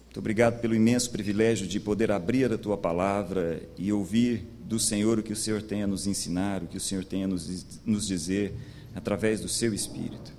Muito 0.04 0.20
obrigado 0.20 0.60
pelo 0.60 0.76
imenso 0.76 1.10
privilégio 1.10 1.66
de 1.66 1.80
poder 1.80 2.12
abrir 2.12 2.52
a 2.52 2.56
tua 2.56 2.78
palavra 2.78 3.60
e 3.76 3.92
ouvir 3.92 4.46
do 4.64 4.78
Senhor 4.78 5.18
o 5.18 5.24
que 5.24 5.32
o 5.32 5.36
Senhor 5.36 5.60
tem 5.60 5.82
a 5.82 5.88
nos 5.88 6.06
ensinar, 6.06 6.62
o 6.62 6.68
que 6.68 6.76
o 6.76 6.80
Senhor 6.80 7.04
tem 7.04 7.24
a 7.24 7.26
nos, 7.26 7.82
nos 7.84 8.06
dizer 8.06 8.54
através 8.94 9.40
do 9.40 9.48
seu 9.48 9.74
Espírito. 9.74 10.32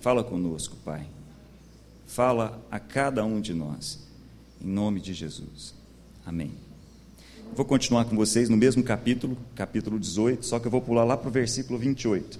Fala 0.00 0.24
conosco, 0.24 0.76
Pai. 0.82 1.06
Fala 2.06 2.66
a 2.70 2.80
cada 2.80 3.22
um 3.22 3.38
de 3.38 3.52
nós, 3.52 4.08
em 4.58 4.66
nome 4.66 4.98
de 4.98 5.12
Jesus. 5.12 5.74
Amém. 6.24 6.69
Vou 7.54 7.64
continuar 7.64 8.04
com 8.04 8.16
vocês 8.16 8.48
no 8.48 8.56
mesmo 8.56 8.82
capítulo, 8.82 9.36
capítulo 9.54 9.98
18, 9.98 10.46
só 10.46 10.58
que 10.58 10.66
eu 10.66 10.70
vou 10.70 10.80
pular 10.80 11.04
lá 11.04 11.16
para 11.16 11.28
o 11.28 11.32
versículo 11.32 11.78
28. 11.78 12.38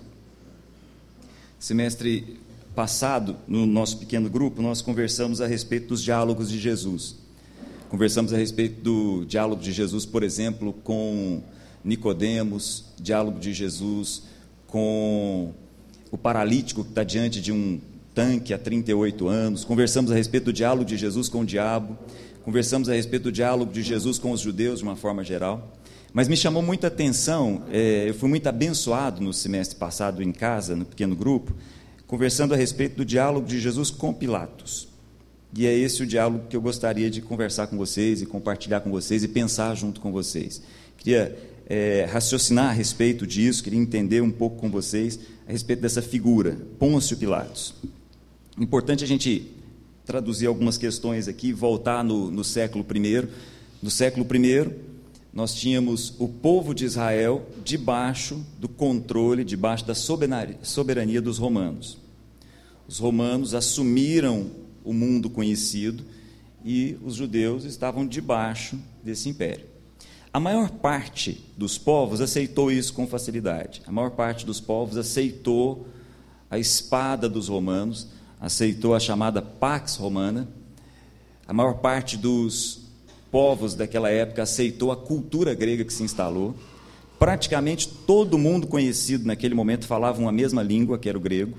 Semestre 1.59 2.39
passado, 2.75 3.37
no 3.47 3.67
nosso 3.67 3.99
pequeno 3.99 4.31
grupo, 4.31 4.63
nós 4.63 4.81
conversamos 4.81 5.41
a 5.41 5.47
respeito 5.47 5.89
dos 5.89 6.03
diálogos 6.03 6.49
de 6.49 6.59
Jesus. 6.59 7.17
Conversamos 7.89 8.33
a 8.33 8.37
respeito 8.37 8.81
do 8.81 9.25
diálogo 9.27 9.61
de 9.61 9.73
Jesus, 9.73 10.07
por 10.07 10.23
exemplo, 10.23 10.73
com 10.85 11.43
Nicodemos, 11.85 12.85
diálogo 12.99 13.41
de 13.41 13.53
Jesus 13.53 14.23
com 14.71 15.53
o 16.11 16.17
paralítico 16.17 16.85
que 16.85 16.91
está 16.91 17.03
diante 17.03 17.41
de 17.41 17.53
um 17.53 17.81
tanque 18.15 18.55
há 18.55 18.59
38 18.59 19.29
anos. 19.29 19.65
Conversamos 19.65 20.13
a 20.13 20.15
respeito 20.15 20.45
do 20.45 20.53
diálogo 20.53 20.85
de 20.85 20.97
Jesus 20.97 21.29
com 21.29 21.41
o 21.41 21.45
diabo. 21.45 21.99
Conversamos 22.45 22.89
a 22.89 22.95
respeito 22.95 23.25
do 23.25 23.33
diálogo 23.33 23.73
de 23.73 23.83
Jesus 23.83 24.19
com 24.19 24.33
os 24.33 24.41
judeus 24.41 24.79
de 24.79 24.85
uma 24.85 24.97
forma 24.97 25.23
geral. 25.23 25.77
Mas 26.13 26.27
me 26.27 26.37
chamou 26.37 26.63
muita 26.63 26.89
atenção, 26.89 27.63
é, 27.71 28.09
eu 28.09 28.15
fui 28.15 28.29
muito 28.29 28.49
abençoado 28.49 29.21
no 29.21 29.33
semestre 29.33 29.77
passado 29.77 30.23
em 30.23 30.33
casa, 30.33 30.75
no 30.75 30.85
pequeno 30.85 31.15
grupo, 31.15 31.55
conversando 32.07 32.53
a 32.53 32.57
respeito 32.57 32.97
do 32.97 33.05
diálogo 33.05 33.47
de 33.47 33.61
Jesus 33.61 33.91
com 33.91 34.13
Pilatos. 34.13 34.89
E 35.57 35.67
é 35.67 35.77
esse 35.77 36.03
o 36.03 36.07
diálogo 36.07 36.47
que 36.49 36.57
eu 36.57 36.61
gostaria 36.61 37.11
de 37.11 37.21
conversar 37.21 37.67
com 37.67 37.77
vocês 37.77 38.23
e 38.23 38.27
compartilhar 38.27 38.81
com 38.81 38.91
vocês 38.91 39.23
e 39.23 39.29
pensar 39.29 39.75
junto 39.77 40.01
com 40.01 40.11
vocês. 40.11 40.63
Queria 40.97 41.37
é, 41.67 42.09
raciocinar 42.11 42.71
a 42.71 42.73
respeito 42.73 43.25
disso, 43.27 43.63
queria 43.63 43.79
entender 43.79 44.21
um 44.21 44.31
pouco 44.31 44.57
com 44.57 44.69
vocês 44.71 45.21
a 45.47 45.53
respeito 45.53 45.81
dessa 45.83 46.03
figura, 46.03 46.59
Pôncio 46.79 47.17
Pilatos. 47.17 47.75
Importante 48.59 49.05
a 49.05 49.07
gente 49.07 49.60
traduzir 50.05 50.47
algumas 50.47 50.77
questões 50.79 51.29
aqui, 51.29 51.53
voltar 51.53 52.03
no, 52.03 52.31
no 52.31 52.45
século 52.45 52.85
I. 52.95 53.29
No 53.83 53.91
século 53.91 54.27
I, 54.35 54.71
nós 55.33 55.55
tínhamos 55.55 56.15
o 56.19 56.29
povo 56.29 56.75
de 56.75 56.85
Israel 56.85 57.47
debaixo 57.65 58.45
do 58.59 58.69
controle, 58.69 59.45
debaixo 59.45 59.85
da 59.85 59.95
soberania 59.95 61.23
dos 61.23 61.39
romanos. 61.39 61.99
Os 62.89 62.99
romanos 62.99 63.55
assumiram 63.55 64.51
o 64.85 64.93
mundo 64.93 65.31
conhecido 65.31 66.05
e 66.65 66.99
os 67.05 67.15
judeus 67.15 67.65
estavam 67.65 68.07
debaixo 68.07 68.79
desse 69.03 69.29
império. 69.29 69.67
A 70.33 70.39
maior 70.39 70.71
parte 70.71 71.45
dos 71.57 71.77
povos 71.77 72.21
aceitou 72.21 72.71
isso 72.71 72.93
com 72.93 73.07
facilidade. 73.07 73.83
A 73.87 73.93
maior 73.93 74.11
parte 74.11 74.47
dos 74.47 74.61
povos 74.61 74.97
aceitou 74.97 75.87
a 76.49 76.59
espada 76.59 77.29
dos 77.29 77.49
romanos, 77.49 78.09
aceitou 78.41 78.95
a 78.95 79.01
chamada 79.01 79.43
Pax 79.43 79.97
Romana. 79.97 80.49
A 81.47 81.53
maior 81.53 81.75
parte 81.75 82.17
dos 82.17 82.81
povos 83.31 83.75
daquela 83.75 84.11
época 84.11 84.43
aceitou 84.43 84.91
a 84.91 84.97
cultura 84.97 85.55
grega 85.55 85.85
que 85.85 85.93
se 85.93 86.03
instalou. 86.03 86.55
Praticamente 87.19 87.87
todo 87.87 88.39
mundo 88.39 88.67
conhecido 88.67 89.27
naquele 89.27 89.55
momento 89.55 89.87
falava 89.87 90.21
uma 90.21 90.33
mesma 90.33 90.63
língua, 90.63 90.99
que 90.99 91.09
era 91.09 91.19
o 91.19 91.21
grego. 91.21 91.59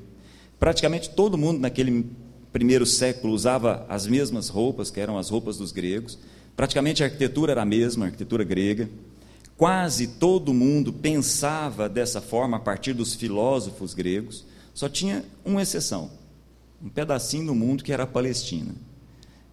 Praticamente 0.60 1.12
todo 1.12 1.38
mundo 1.38 1.60
naquele 1.60 2.10
primeiro 2.52 2.86
século 2.86 3.34
usava 3.34 3.86
as 3.88 4.08
mesmas 4.08 4.50
roupas, 4.50 4.90
que 4.90 5.00
eram 5.00 5.18
as 5.18 5.30
roupas 5.30 5.58
dos 5.58 5.72
gregos. 5.72 6.18
Praticamente 6.56 7.04
a 7.04 7.06
arquitetura 7.06 7.52
era 7.52 7.62
a 7.62 7.66
mesma, 7.66 8.06
a 8.06 8.08
arquitetura 8.08 8.44
grega. 8.44 8.90
Quase 9.56 10.08
todo 10.08 10.54
mundo 10.54 10.92
pensava 10.92 11.88
dessa 11.88 12.20
forma 12.20 12.58
a 12.58 12.60
partir 12.60 12.94
dos 12.94 13.14
filósofos 13.14 13.94
gregos. 13.94 14.44
Só 14.74 14.90
tinha 14.90 15.24
uma 15.46 15.62
exceção, 15.62 16.10
um 16.84 16.90
pedacinho 16.90 17.48
do 17.48 17.56
mundo 17.56 17.84
que 17.84 17.94
era 17.94 18.04
a 18.04 18.08
Palestina. 18.08 18.74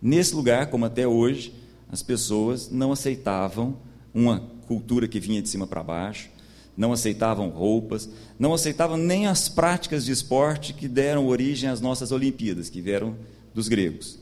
Nesse 0.00 0.34
lugar, 0.34 0.68
como 0.70 0.84
até 0.84 1.06
hoje, 1.06 1.52
as 1.90 2.02
pessoas 2.02 2.70
não 2.70 2.92
aceitavam 2.92 3.76
uma 4.14 4.40
cultura 4.66 5.08
que 5.08 5.20
vinha 5.20 5.42
de 5.42 5.48
cima 5.48 5.66
para 5.66 5.82
baixo, 5.82 6.30
não 6.76 6.92
aceitavam 6.92 7.48
roupas, 7.48 8.08
não 8.38 8.54
aceitavam 8.54 8.96
nem 8.96 9.26
as 9.26 9.48
práticas 9.48 10.04
de 10.04 10.12
esporte 10.12 10.72
que 10.72 10.86
deram 10.86 11.26
origem 11.26 11.68
às 11.68 11.80
nossas 11.80 12.12
Olimpíadas, 12.12 12.70
que 12.70 12.80
vieram 12.80 13.16
dos 13.52 13.68
gregos. 13.68 14.18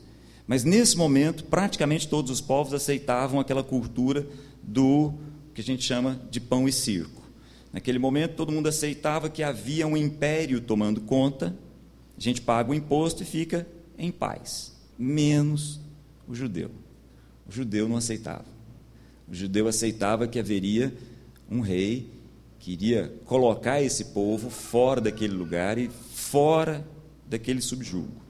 Mas 0.47 0.63
nesse 0.63 0.97
momento, 0.97 1.43
praticamente 1.43 2.07
todos 2.07 2.31
os 2.31 2.41
povos 2.41 2.73
aceitavam 2.73 3.39
aquela 3.39 3.63
cultura 3.63 4.25
do 4.63 5.13
que 5.53 5.61
a 5.61 5.63
gente 5.63 5.83
chama 5.83 6.19
de 6.31 6.39
pão 6.39 6.67
e 6.67 6.71
circo. 6.71 7.21
Naquele 7.71 7.99
momento, 7.99 8.35
todo 8.35 8.51
mundo 8.51 8.67
aceitava 8.67 9.29
que 9.29 9.43
havia 9.43 9.85
um 9.85 9.97
império 9.97 10.61
tomando 10.61 11.01
conta, 11.01 11.55
a 12.17 12.21
gente 12.21 12.41
paga 12.41 12.71
o 12.71 12.73
imposto 12.73 13.23
e 13.23 13.25
fica 13.25 13.67
em 13.97 14.11
paz, 14.11 14.73
menos 14.97 15.79
o 16.27 16.33
judeu. 16.33 16.71
O 17.47 17.51
judeu 17.51 17.87
não 17.87 17.97
aceitava. 17.97 18.45
O 19.29 19.33
judeu 19.33 19.67
aceitava 19.67 20.27
que 20.27 20.39
haveria 20.39 20.93
um 21.49 21.61
rei 21.61 22.09
que 22.59 22.71
iria 22.71 23.13
colocar 23.25 23.81
esse 23.81 24.05
povo 24.05 24.49
fora 24.49 24.99
daquele 24.99 25.33
lugar 25.33 25.77
e 25.77 25.89
fora 26.13 26.85
daquele 27.27 27.61
subjugo. 27.61 28.21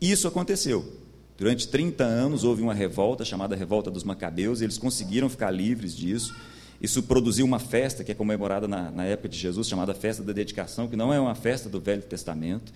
Isso 0.00 0.28
aconteceu. 0.28 1.00
Durante 1.36 1.68
30 1.68 2.04
anos 2.04 2.44
houve 2.44 2.62
uma 2.62 2.74
revolta 2.74 3.24
chamada 3.24 3.56
Revolta 3.56 3.90
dos 3.90 4.04
Macabeus, 4.04 4.60
e 4.60 4.64
eles 4.64 4.78
conseguiram 4.78 5.28
ficar 5.28 5.50
livres 5.50 5.96
disso. 5.96 6.34
Isso 6.82 7.00
produziu 7.04 7.46
uma 7.46 7.60
festa 7.60 8.02
que 8.02 8.10
é 8.10 8.14
comemorada 8.14 8.66
na, 8.66 8.90
na, 8.90 9.04
época 9.04 9.28
de 9.28 9.38
Jesus, 9.38 9.68
chamada 9.68 9.94
Festa 9.94 10.20
da 10.20 10.32
Dedicação, 10.32 10.88
que 10.88 10.96
não 10.96 11.14
é 11.14 11.20
uma 11.20 11.36
festa 11.36 11.68
do 11.68 11.80
Velho 11.80 12.02
Testamento. 12.02 12.72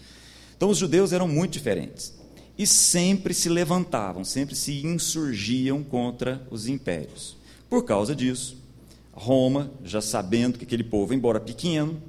Então, 0.56 0.70
os 0.70 0.78
judeus 0.78 1.12
eram 1.12 1.26
muito 1.26 1.54
diferentes 1.54 2.14
e 2.56 2.68
sempre 2.68 3.34
se 3.34 3.48
levantavam, 3.48 4.22
sempre 4.22 4.54
se 4.54 4.86
insurgiam 4.86 5.82
contra 5.82 6.40
os 6.52 6.68
impérios. 6.68 7.36
Por 7.68 7.84
causa 7.84 8.14
disso, 8.14 8.56
Roma, 9.12 9.72
já 9.82 10.00
sabendo 10.00 10.56
que 10.56 10.64
aquele 10.64 10.84
povo, 10.84 11.12
embora 11.12 11.40
pequeno, 11.40 12.00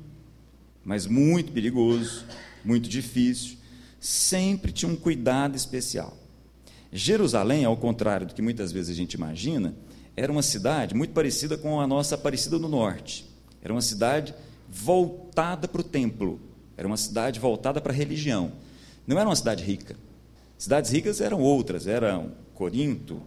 mas 0.86 1.08
muito 1.08 1.51
perigoso, 1.51 2.25
muito 2.63 2.88
difícil, 2.88 3.58
sempre 4.00 4.72
tinha 4.72 4.92
um 4.92 4.96
cuidado 4.96 5.56
especial. 5.56 6.16
Jerusalém, 6.94 7.66
ao 7.66 7.75
contrário 7.75 8.27
do 8.27 8.36
que 8.36 8.42
muitas 8.42 8.72
vezes 8.72 8.92
a 8.92 8.96
gente 8.96 9.13
imagina, 9.13 9.74
era 10.18 10.32
uma 10.32 10.42
cidade 10.42 10.96
muito 10.96 11.14
parecida 11.14 11.56
com 11.56 11.80
a 11.80 11.86
nossa 11.86 12.16
Aparecida 12.16 12.58
do 12.58 12.68
Norte. 12.68 13.24
Era 13.62 13.72
uma 13.72 13.84
cidade 13.84 14.34
voltada 14.68 15.68
para 15.68 15.82
o 15.82 15.84
templo, 15.84 16.42
era 16.76 16.88
uma 16.88 16.98
cidade 16.98 17.40
voltada 17.40 17.80
para 17.80 17.94
a 17.94 17.96
religião. 17.96 18.52
Não 19.06 19.18
era 19.20 19.30
uma 19.30 19.36
cidade 19.36 19.64
rica. 19.64 19.96
Cidades 20.58 20.92
ricas 20.92 21.22
eram 21.22 21.40
outras, 21.40 21.86
eram 21.86 22.32
Corinto, 22.56 23.22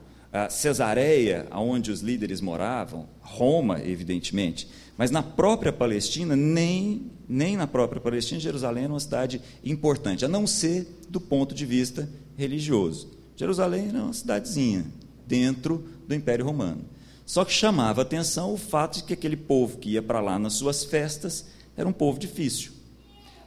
Cesareia, 0.50 1.46
onde 1.52 1.92
os 1.92 2.00
líderes 2.00 2.40
moravam, 2.40 3.08
Roma, 3.20 3.80
evidentemente. 3.80 4.68
Mas 4.98 5.12
na 5.12 5.22
própria 5.22 5.72
Palestina, 5.72 6.34
nem, 6.34 7.10
nem 7.28 7.56
na 7.56 7.68
própria 7.68 8.00
Palestina, 8.00 8.40
Jerusalém 8.40 8.84
era 8.84 8.92
uma 8.92 9.00
cidade 9.00 9.40
importante, 9.64 10.24
a 10.24 10.28
não 10.28 10.44
ser 10.44 10.88
do 11.08 11.20
ponto 11.20 11.54
de 11.54 11.64
vista 11.64 12.08
religioso. 12.36 13.10
Jerusalém 13.36 13.88
era 13.88 14.02
uma 14.02 14.12
cidadezinha 14.12 14.86
dentro 15.30 15.88
do 16.06 16.14
Império 16.14 16.44
Romano. 16.44 16.84
Só 17.24 17.44
que 17.44 17.52
chamava 17.52 18.02
atenção 18.02 18.52
o 18.52 18.58
fato 18.58 18.96
de 18.96 19.04
que 19.04 19.14
aquele 19.14 19.36
povo 19.36 19.78
que 19.78 19.90
ia 19.90 20.02
para 20.02 20.20
lá 20.20 20.38
nas 20.38 20.54
suas 20.54 20.84
festas 20.84 21.46
era 21.76 21.88
um 21.88 21.92
povo 21.92 22.18
difícil, 22.18 22.72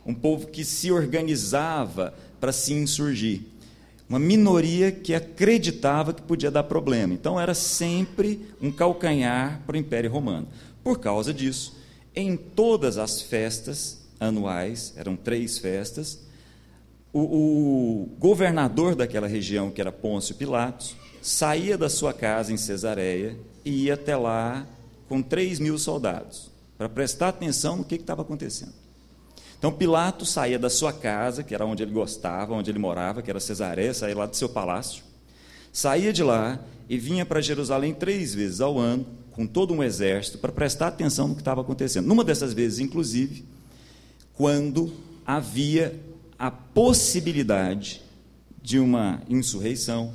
um 0.06 0.16
povo 0.16 0.48
que 0.48 0.64
se 0.64 0.90
organizava 0.90 2.14
para 2.40 2.54
se 2.54 2.74
insurgir 2.74 3.42
uma 4.08 4.20
minoria 4.20 4.92
que 4.92 5.16
acreditava 5.16 6.14
que 6.14 6.22
podia 6.22 6.52
dar 6.52 6.64
problema. 6.64 7.14
Então 7.14 7.40
era 7.40 7.54
sempre 7.54 8.48
um 8.62 8.72
calcanhar 8.72 9.62
para 9.66 9.76
o 9.76 9.80
Império 9.80 10.12
Romano. 10.12 10.48
Por 10.84 11.00
causa 11.00 11.34
disso, 11.34 11.76
em 12.16 12.38
todas 12.38 12.98
as 12.98 13.22
festas 13.22 14.06
anuais, 14.20 14.94
eram 14.96 15.16
três 15.16 15.58
festas, 15.58 16.20
o, 17.12 17.22
o 17.22 18.10
governador 18.20 18.94
daquela 18.96 19.28
região, 19.28 19.72
que 19.72 19.82
era 19.82 19.92
Pôncio 19.92 20.36
Pilatos, 20.36 20.96
saía 21.24 21.78
da 21.78 21.90
sua 21.90 22.14
casa 22.14 22.52
em 22.52 22.58
Cesareia 22.58 23.40
e 23.64 23.86
ia 23.86 23.94
até 23.94 24.16
lá 24.16 24.68
com 25.08 25.22
3 25.22 25.58
mil 25.60 25.78
soldados, 25.80 26.52
para 26.78 26.90
prestar 26.90 27.30
atenção 27.30 27.78
no 27.78 27.86
que 27.86 27.96
estava 27.96 28.22
acontecendo. 28.22 28.74
Então 29.58 29.72
Pilatos 29.72 30.30
saía 30.30 30.60
da 30.60 30.70
sua 30.70 30.92
casa, 30.92 31.42
que 31.42 31.56
era 31.56 31.66
onde 31.66 31.82
ele 31.82 31.94
gostava, 31.94 32.54
onde 32.54 32.70
ele 32.70 32.78
morava, 32.80 33.22
que 33.22 33.30
era 33.30 33.40
Cesareia, 33.40 33.94
saía 33.94 34.18
lá 34.18 34.26
do 34.26 34.36
seu 34.36 34.50
palácio, 34.50 35.02
saía 35.72 36.12
de 36.12 36.22
lá 36.22 36.60
e 36.90 36.98
vinha 36.98 37.26
para 37.26 37.40
Jerusalém 37.40 37.94
três 37.94 38.36
vezes 38.36 38.60
ao 38.60 38.78
ano, 38.78 39.06
com 39.32 39.48
todo 39.48 39.74
um 39.74 39.82
exército, 39.82 40.38
para 40.38 40.52
prestar 40.52 40.88
atenção 40.88 41.30
no 41.30 41.36
que 41.36 41.42
estava 41.42 41.62
acontecendo. 41.62 42.06
Numa 42.06 42.26
dessas 42.26 42.52
vezes, 42.54 42.80
inclusive, 42.80 43.46
quando 44.34 44.94
havia 45.26 45.98
a 46.38 46.52
possibilidade 46.52 48.02
de 48.62 48.78
uma 48.78 49.22
insurreição, 49.30 50.14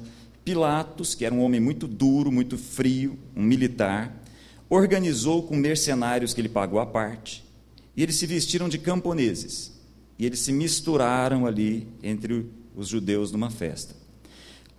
Pilatos, 0.49 1.15
que 1.15 1.27
era 1.27 1.35
um 1.35 1.43
homem 1.43 1.61
muito 1.61 1.87
duro, 1.87 2.33
muito 2.33 2.57
frio, 2.57 3.19
um 3.37 3.43
militar, 3.43 4.25
organizou 4.71 5.43
com 5.43 5.55
mercenários 5.55 6.33
que 6.33 6.41
ele 6.41 6.49
pagou 6.49 6.81
à 6.81 6.87
parte, 6.87 7.45
e 7.95 8.03
eles 8.03 8.17
se 8.17 8.25
vestiram 8.25 8.67
de 8.67 8.79
camponeses. 8.79 9.79
E 10.19 10.25
eles 10.25 10.39
se 10.39 10.51
misturaram 10.51 11.45
ali 11.45 11.87
entre 12.03 12.47
os 12.75 12.89
judeus 12.89 13.31
numa 13.31 13.51
festa. 13.51 13.95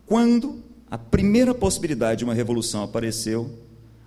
Quando 0.08 0.64
a 0.90 0.98
primeira 0.98 1.54
possibilidade 1.54 2.20
de 2.20 2.24
uma 2.24 2.34
revolução 2.34 2.82
apareceu, 2.82 3.56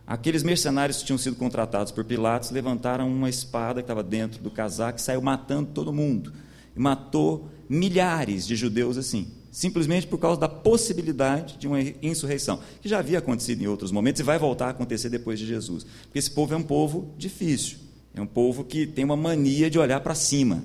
aqueles 0.04 0.42
mercenários 0.42 0.98
que 0.98 1.04
tinham 1.04 1.18
sido 1.18 1.36
contratados 1.36 1.92
por 1.92 2.04
Pilatos 2.04 2.50
levantaram 2.50 3.08
uma 3.08 3.30
espada 3.30 3.82
que 3.82 3.84
estava 3.84 4.02
dentro 4.02 4.42
do 4.42 4.50
casaco 4.50 4.98
e 4.98 5.02
saiu 5.02 5.22
matando 5.22 5.70
todo 5.72 5.92
mundo. 5.92 6.32
E 6.74 6.80
matou 6.80 7.48
milhares 7.68 8.48
de 8.48 8.56
judeus 8.56 8.98
assim, 8.98 9.28
simplesmente 9.52 10.06
por 10.06 10.18
causa 10.18 10.40
da 10.40 10.48
possibilidade 10.48 11.58
de 11.58 11.68
uma 11.68 11.78
insurreição, 12.02 12.58
que 12.80 12.88
já 12.88 12.98
havia 12.98 13.18
acontecido 13.18 13.62
em 13.62 13.66
outros 13.66 13.92
momentos 13.92 14.18
e 14.18 14.24
vai 14.24 14.38
voltar 14.38 14.68
a 14.68 14.70
acontecer 14.70 15.10
depois 15.10 15.38
de 15.38 15.46
Jesus. 15.46 15.84
Porque 16.04 16.18
esse 16.18 16.30
povo 16.30 16.54
é 16.54 16.56
um 16.56 16.62
povo 16.62 17.14
difícil. 17.18 17.76
É 18.14 18.20
um 18.20 18.26
povo 18.26 18.64
que 18.64 18.86
tem 18.86 19.04
uma 19.04 19.16
mania 19.16 19.70
de 19.70 19.78
olhar 19.78 20.00
para 20.00 20.14
cima. 20.14 20.64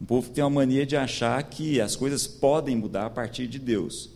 Um 0.00 0.06
povo 0.06 0.28
que 0.28 0.34
tem 0.34 0.42
uma 0.42 0.50
mania 0.50 0.86
de 0.86 0.96
achar 0.96 1.42
que 1.42 1.80
as 1.80 1.94
coisas 1.94 2.26
podem 2.26 2.74
mudar 2.74 3.06
a 3.06 3.10
partir 3.10 3.46
de 3.46 3.58
Deus. 3.58 4.10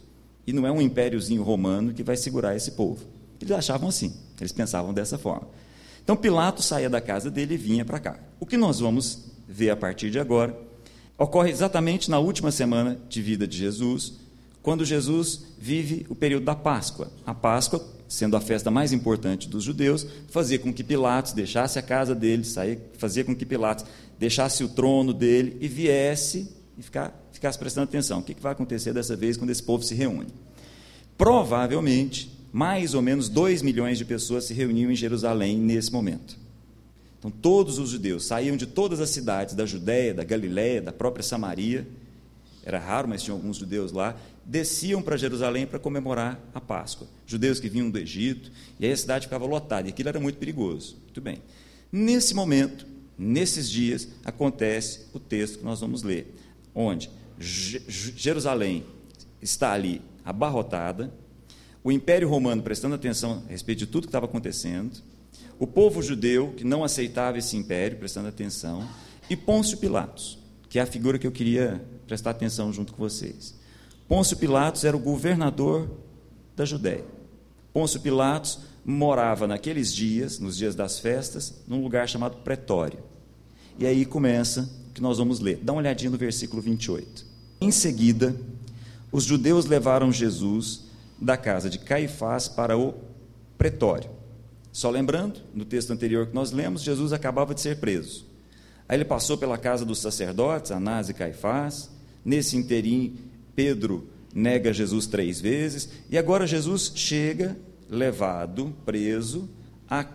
E 0.47 0.53
não 0.53 0.67
é 0.67 0.73
um 0.73 0.81
impériozinho 0.81 1.43
romano 1.43 1.93
que 1.93 2.03
vai 2.03 2.17
segurar 2.17 2.57
esse 2.57 2.73
povo. 2.73 3.05
Eles 3.41 3.53
achavam 3.53 3.89
assim, 3.89 4.15
eles 4.41 4.53
pensavam 4.53 4.95
dessa 4.95 5.19
forma. 5.19 5.49
Então 6.03 6.17
Pilatos 6.17 6.65
saía 6.65 6.89
da 6.89 7.01
casa 7.01 7.31
dele 7.31 7.55
e 7.55 7.59
vinha 7.59 7.85
para 7.85 8.01
cá. 8.01 8.19
O 8.41 8.47
que 8.47 8.57
nós 8.57 8.81
vamos 8.81 9.25
ver 9.47 9.71
a 9.71 9.77
partir 9.77 10.11
de 10.11 10.19
agora 10.19 10.57
ocorre 11.19 11.51
exatamente 11.51 12.11
na 12.11 12.19
última 12.19 12.51
semana 12.51 12.99
de 13.09 13.23
vida 13.23 13.47
de 13.47 13.57
Jesus, 13.57 14.15
quando 14.63 14.85
Jesus 14.85 15.43
vive 15.59 16.07
o 16.09 16.15
período 16.15 16.45
da 16.45 16.55
Páscoa. 16.55 17.11
A 17.27 17.35
Páscoa 17.35 17.85
sendo 18.13 18.37
a 18.37 18.41
festa 18.43 18.71
mais 18.71 18.93
importante 18.93 19.49
dos 19.49 19.65
judeus, 19.65 20.07
fazia 20.29 20.59
com 20.59 20.71
que 20.71 20.85
Pilatos 20.85 21.33
deixasse 21.33 21.79
a 21.79 21.83
casa 21.83 22.15
dele, 22.15 22.45
saía, 22.45 22.79
fazia 22.99 23.25
com 23.25 23.35
que 23.35 23.47
Pilatos 23.47 23.87
deixasse 24.19 24.63
o 24.63 24.69
trono 24.69 25.15
dele 25.15 25.57
e 25.63 25.67
viesse 25.67 26.55
e 26.77 26.83
ficar, 26.83 27.19
ficasse 27.33 27.59
prestando 27.59 27.85
atenção. 27.85 28.21
O 28.21 28.23
que 28.23 28.37
vai 28.39 28.53
acontecer 28.53 28.93
dessa 28.93 29.17
vez 29.17 29.39
quando 29.39 29.49
esse 29.49 29.63
povo 29.63 29.83
se 29.83 29.95
reúne? 29.95 30.29
Provavelmente, 31.17 32.31
mais 32.53 32.93
ou 32.93 33.01
menos 33.01 33.31
2 33.31 33.63
milhões 33.63 33.97
de 33.97 34.05
pessoas 34.05 34.45
se 34.45 34.53
reuniam 34.53 34.91
em 34.91 34.97
Jerusalém 34.97 35.57
nesse 35.57 35.91
momento. 35.91 36.37
Então, 37.23 37.31
todos 37.31 37.79
os 37.79 37.91
judeus 37.91 38.25
saíam 38.25 38.57
de 38.57 38.67
todas 38.67 38.99
as 38.99 39.11
cidades 39.11 39.55
da 39.55 39.65
Judéia, 39.65 40.13
da 40.13 40.25
Galiléia, 40.25 40.83
da 40.83 40.93
própria 40.93 41.23
Samaria, 41.23 41.87
era 42.65 42.81
raro, 42.81 43.07
mas 43.07 43.23
tinha 43.23 43.33
alguns 43.33 43.59
judeus 43.59 43.93
lá, 43.93 44.17
desciam 44.45 45.01
para 45.01 45.17
Jerusalém 45.17 45.65
para 45.65 45.79
comemorar 45.79 46.41
a 46.53 46.61
Páscoa. 46.61 47.07
Judeus 47.25 47.61
que 47.61 47.69
vinham 47.69 47.89
do 47.89 47.97
Egito, 47.97 48.51
e 48.81 48.87
aí 48.87 48.91
a 48.91 48.97
cidade 48.97 49.27
ficava 49.27 49.47
lotada, 49.47 49.87
e 49.87 49.91
aquilo 49.93 50.09
era 50.09 50.19
muito 50.19 50.37
perigoso. 50.37 50.97
Muito 51.05 51.21
bem. 51.21 51.41
Nesse 51.93 52.35
momento, 52.35 52.85
nesses 53.17 53.71
dias, 53.71 54.09
acontece 54.25 55.07
o 55.13 55.21
texto 55.21 55.61
que 55.61 55.65
nós 55.65 55.81
vamos 55.81 56.03
ler, 56.03 56.35
onde 56.75 57.09
Jerusalém 57.39 58.85
está 59.41 59.73
ali 59.73 60.03
abarrotada, 60.25 61.13
o 61.85 61.93
Império 61.93 62.29
Romano 62.29 62.63
prestando 62.63 62.97
atenção 62.97 63.45
a 63.47 63.51
respeito 63.51 63.79
de 63.79 63.87
tudo 63.87 64.03
que 64.03 64.09
estava 64.09 64.27
acontecendo, 64.27 65.01
o 65.63 65.67
povo 65.69 66.03
judeu 66.03 66.53
que 66.57 66.65
não 66.65 66.83
aceitava 66.83 67.39
esse 67.39 67.57
império 67.57 67.97
prestando 67.97 68.27
atenção, 68.27 68.85
e 69.31 69.37
Pôncio 69.37 69.79
Pilatos, 69.79 70.37
que 70.69 70.77
é 70.77 70.83
a 70.83 70.87
figura 70.87 71.21
que 71.21 71.27
eu 71.27 71.31
queria 71.31 71.87
prestar 72.05 72.31
atenção 72.31 72.73
junto 72.73 72.93
com 72.93 72.99
vocês. 72.99 73.55
Pôncio 74.09 74.37
Pilatos 74.37 74.83
era 74.83 74.97
o 74.97 74.99
governador 74.99 75.89
da 76.57 76.65
Judéia. 76.65 77.05
Pôncio 77.73 78.01
Pilatos 78.01 78.59
morava 78.85 79.47
naqueles 79.47 79.95
dias, 79.95 80.41
nos 80.41 80.57
dias 80.57 80.75
das 80.75 80.99
festas, 80.99 81.63
num 81.69 81.81
lugar 81.81 82.09
chamado 82.09 82.39
Pretório. 82.39 82.99
E 83.79 83.87
aí 83.87 84.05
começa 84.05 84.69
o 84.91 84.93
que 84.93 85.01
nós 85.01 85.19
vamos 85.19 85.39
ler. 85.39 85.61
Dá 85.63 85.73
uma 85.73 85.79
olhadinha 85.79 86.11
no 86.11 86.19
versículo 86.19 86.61
28. 86.61 87.25
Em 87.61 87.71
seguida, 87.71 88.35
os 89.13 89.23
judeus 89.23 89.67
levaram 89.67 90.11
Jesus 90.11 90.87
da 91.21 91.37
casa 91.37 91.71
de 91.71 91.79
Caifás 91.79 92.49
para 92.49 92.77
o 92.77 92.95
Pretório. 93.57 94.22
Só 94.73 94.89
lembrando, 94.89 95.41
no 95.55 95.67
texto 95.67 95.93
anterior 95.93 96.27
que 96.27 96.35
nós 96.35 96.51
lemos, 96.51 96.83
Jesus 96.83 97.13
acabava 97.13 97.55
de 97.55 97.61
ser 97.61 97.77
preso. 97.77 98.27
Aí 98.89 98.97
ele 98.97 99.05
passou 99.05 99.37
pela 99.37 99.59
casa 99.59 99.85
dos 99.85 100.01
sacerdotes, 100.01 100.73
Anás 100.73 101.11
e 101.11 101.15
Caifás. 101.15 101.91
Nesse 102.25 102.57
interim, 102.57 103.19
Pedro 103.55 104.09
nega 104.35 104.73
Jesus 104.73 105.07
três 105.07 105.41
vezes, 105.41 105.91
e 106.09 106.17
agora 106.17 106.47
Jesus 106.47 106.91
chega, 106.95 107.57
levado, 107.89 108.75
preso, 108.85 109.49
a 109.89 110.07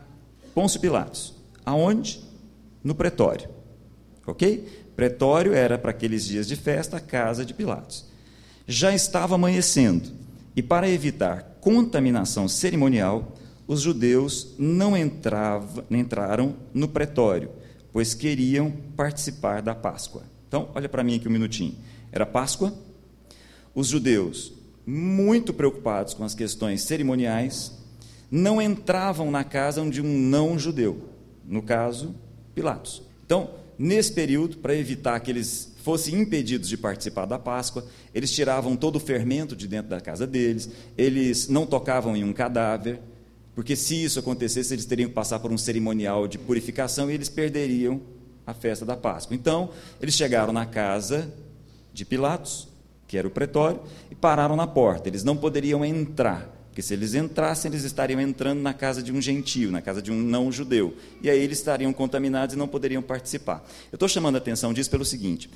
Pôncio 0.56 0.80
Pilatos. 0.80 1.36
Aonde? 1.64 2.20
No 2.84 2.96
pretório. 2.96 3.48
Ok? 4.26 4.68
Pretório 4.96 5.54
era, 5.54 5.78
para 5.78 5.92
aqueles 5.92 6.26
dias 6.26 6.48
de 6.48 6.56
festa, 6.56 6.98
a 6.98 7.00
casa 7.00 7.46
de 7.46 7.54
Pilatos. 7.54 8.06
Já 8.68 8.94
estava 8.94 9.36
amanhecendo, 9.36 10.10
e 10.56 10.64
para 10.64 10.90
evitar 10.90 11.58
contaminação 11.62 12.48
cerimonial, 12.48 13.36
os 13.68 13.82
judeus 13.82 14.56
não 14.58 14.96
entrava, 14.96 15.86
entraram 15.92 16.56
no 16.74 16.88
pretório, 16.88 17.52
pois 17.92 18.14
queriam 18.14 18.72
participar 18.96 19.62
da 19.62 19.76
Páscoa. 19.76 20.24
Então, 20.48 20.70
olha 20.74 20.88
para 20.88 21.04
mim 21.04 21.16
aqui 21.16 21.28
um 21.28 21.32
minutinho. 21.32 21.76
Era 22.12 22.26
Páscoa, 22.26 22.74
os 23.76 23.88
judeus 23.88 24.54
muito 24.86 25.54
preocupados 25.54 26.14
com 26.14 26.24
as 26.24 26.34
questões 26.34 26.84
cerimoniais, 26.84 27.74
não 28.32 28.62
entravam 28.62 29.30
na 29.30 29.44
casa 29.44 29.84
de 29.90 30.02
um 30.02 30.18
não 30.18 30.58
judeu, 30.58 31.10
no 31.46 31.62
caso, 31.62 32.16
Pilatos. 32.56 33.04
Então, 33.26 33.52
nesse 33.78 34.14
período, 34.14 34.58
para 34.58 34.74
evitar 34.74 35.20
que 35.20 35.30
eles 35.30 35.74
fossem 35.84 36.22
impedidos 36.22 36.70
de 36.70 36.78
participar 36.78 37.26
da 37.26 37.38
Páscoa, 37.38 37.86
eles 38.16 38.32
tiravam 38.32 38.76
todo 38.76 38.96
o 38.96 39.00
fermento 39.00 39.56
de 39.56 39.68
dentro 39.68 39.90
da 39.90 40.02
casa 40.02 40.26
deles, 40.26 40.70
eles 40.98 41.50
não 41.50 41.66
tocavam 41.66 42.16
em 42.16 42.24
um 42.24 42.34
cadáver, 42.34 43.00
porque 43.58 43.76
se 43.76 44.04
isso 44.04 44.20
acontecesse, 44.20 44.72
eles 44.72 44.86
teriam 44.86 45.10
que 45.10 45.16
passar 45.16 45.40
por 45.40 45.52
um 45.52 45.58
cerimonial 45.58 46.28
de 46.28 46.38
purificação 46.38 47.10
e 47.10 47.16
eles 47.16 47.28
perderiam 47.28 48.00
a 48.46 48.54
festa 48.54 48.86
da 48.86 48.96
Páscoa. 48.96 49.36
Então, 49.36 49.72
eles 50.00 50.14
chegaram 50.14 50.54
na 50.54 50.64
casa 50.64 51.34
de 51.92 52.06
Pilatos, 52.06 52.68
que 53.08 53.18
era 53.18 53.28
o 53.28 53.32
pretório, 53.32 53.82
e 54.12 54.16
pararam 54.16 54.56
na 54.56 54.68
porta. 54.68 55.10
Eles 55.10 55.24
não 55.24 55.36
poderiam 55.36 55.84
entrar, 55.84 56.48
porque 56.68 56.84
se 56.84 56.94
eles 56.94 57.16
entrassem, 57.16 57.72
eles 57.72 57.84
estariam 57.84 58.22
entrando 58.22 58.62
na 58.62 58.76
casa 58.76 59.02
de 59.02 59.12
um 59.12 59.20
gentio, 59.20 59.72
na 59.72 59.82
casa 59.82 60.04
de 60.04 60.12
um 60.12 60.22
não 60.22 60.52
judeu. 60.52 60.96
E 61.20 61.28
aí 61.28 61.40
eles 61.40 61.58
estariam 61.58 61.92
contaminados 61.92 62.54
e 62.54 62.60
não 62.60 62.68
poderiam 62.68 63.02
participar. 63.02 63.68
Eu 63.92 63.96
estou 63.96 64.08
chamando 64.08 64.36
a 64.36 64.38
atenção 64.38 64.72
disso 64.72 64.92
pelo 64.92 65.04
seguinte: 65.04 65.50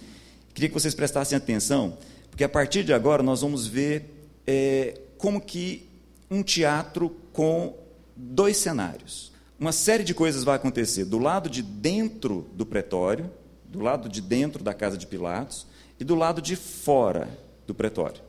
queria 0.56 0.70
que 0.70 0.74
vocês 0.74 0.96
prestassem 0.96 1.38
atenção, 1.38 2.00
porque 2.32 2.44
a 2.44 2.50
partir 2.50 2.84
de 2.84 2.94
agora 2.94 3.22
nós 3.22 3.42
vamos 3.42 3.68
ver 3.68 4.12
é, 4.48 5.00
como 5.20 5.40
que 5.40 5.88
um 6.32 6.42
teatro 6.42 7.16
com 7.32 7.80
dois 8.16 8.58
cenários 8.58 9.32
uma 9.62 9.72
série 9.72 10.04
de 10.04 10.16
coisas 10.16 10.44
vai 10.44 10.56
acontecer 10.56 11.06
do 11.06 11.20
lado 11.20 11.48
de 11.48 11.62
dentro 11.62 12.50
do 12.54 12.66
pretório, 12.66 13.30
do 13.64 13.80
lado 13.80 14.10
de 14.10 14.20
dentro 14.20 14.64
da 14.64 14.74
casa 14.74 14.98
de 14.98 15.06
Pilatos 15.06 15.68
e 16.00 16.04
do 16.04 16.16
lado 16.16 16.42
de 16.42 16.56
fora 16.56 17.30
do 17.68 17.76
pretório. 17.76 18.24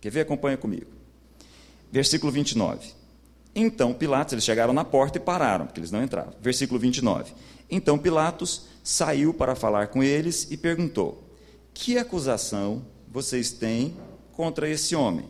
Quer 0.00 0.10
ver? 0.10 0.20
Acompanha 0.20 0.56
comigo. 0.56 0.86
Versículo 1.90 2.30
29. 2.30 2.92
Então 3.52 3.92
Pilatos, 3.92 4.32
eles 4.32 4.44
chegaram 4.44 4.72
na 4.72 4.84
porta 4.84 5.18
e 5.18 5.20
pararam, 5.20 5.66
porque 5.66 5.80
eles 5.80 5.90
não 5.90 6.04
entravam. 6.04 6.34
Versículo 6.40 6.78
29. 6.78 7.34
Então 7.68 7.98
Pilatos 7.98 8.66
saiu 8.84 9.34
para 9.34 9.56
falar 9.56 9.88
com 9.88 10.04
eles 10.04 10.52
e 10.52 10.56
perguntou: 10.56 11.34
Que 11.74 11.98
acusação 11.98 12.86
vocês 13.08 13.50
têm 13.50 13.96
contra 14.30 14.68
esse 14.68 14.94
homem? 14.94 15.26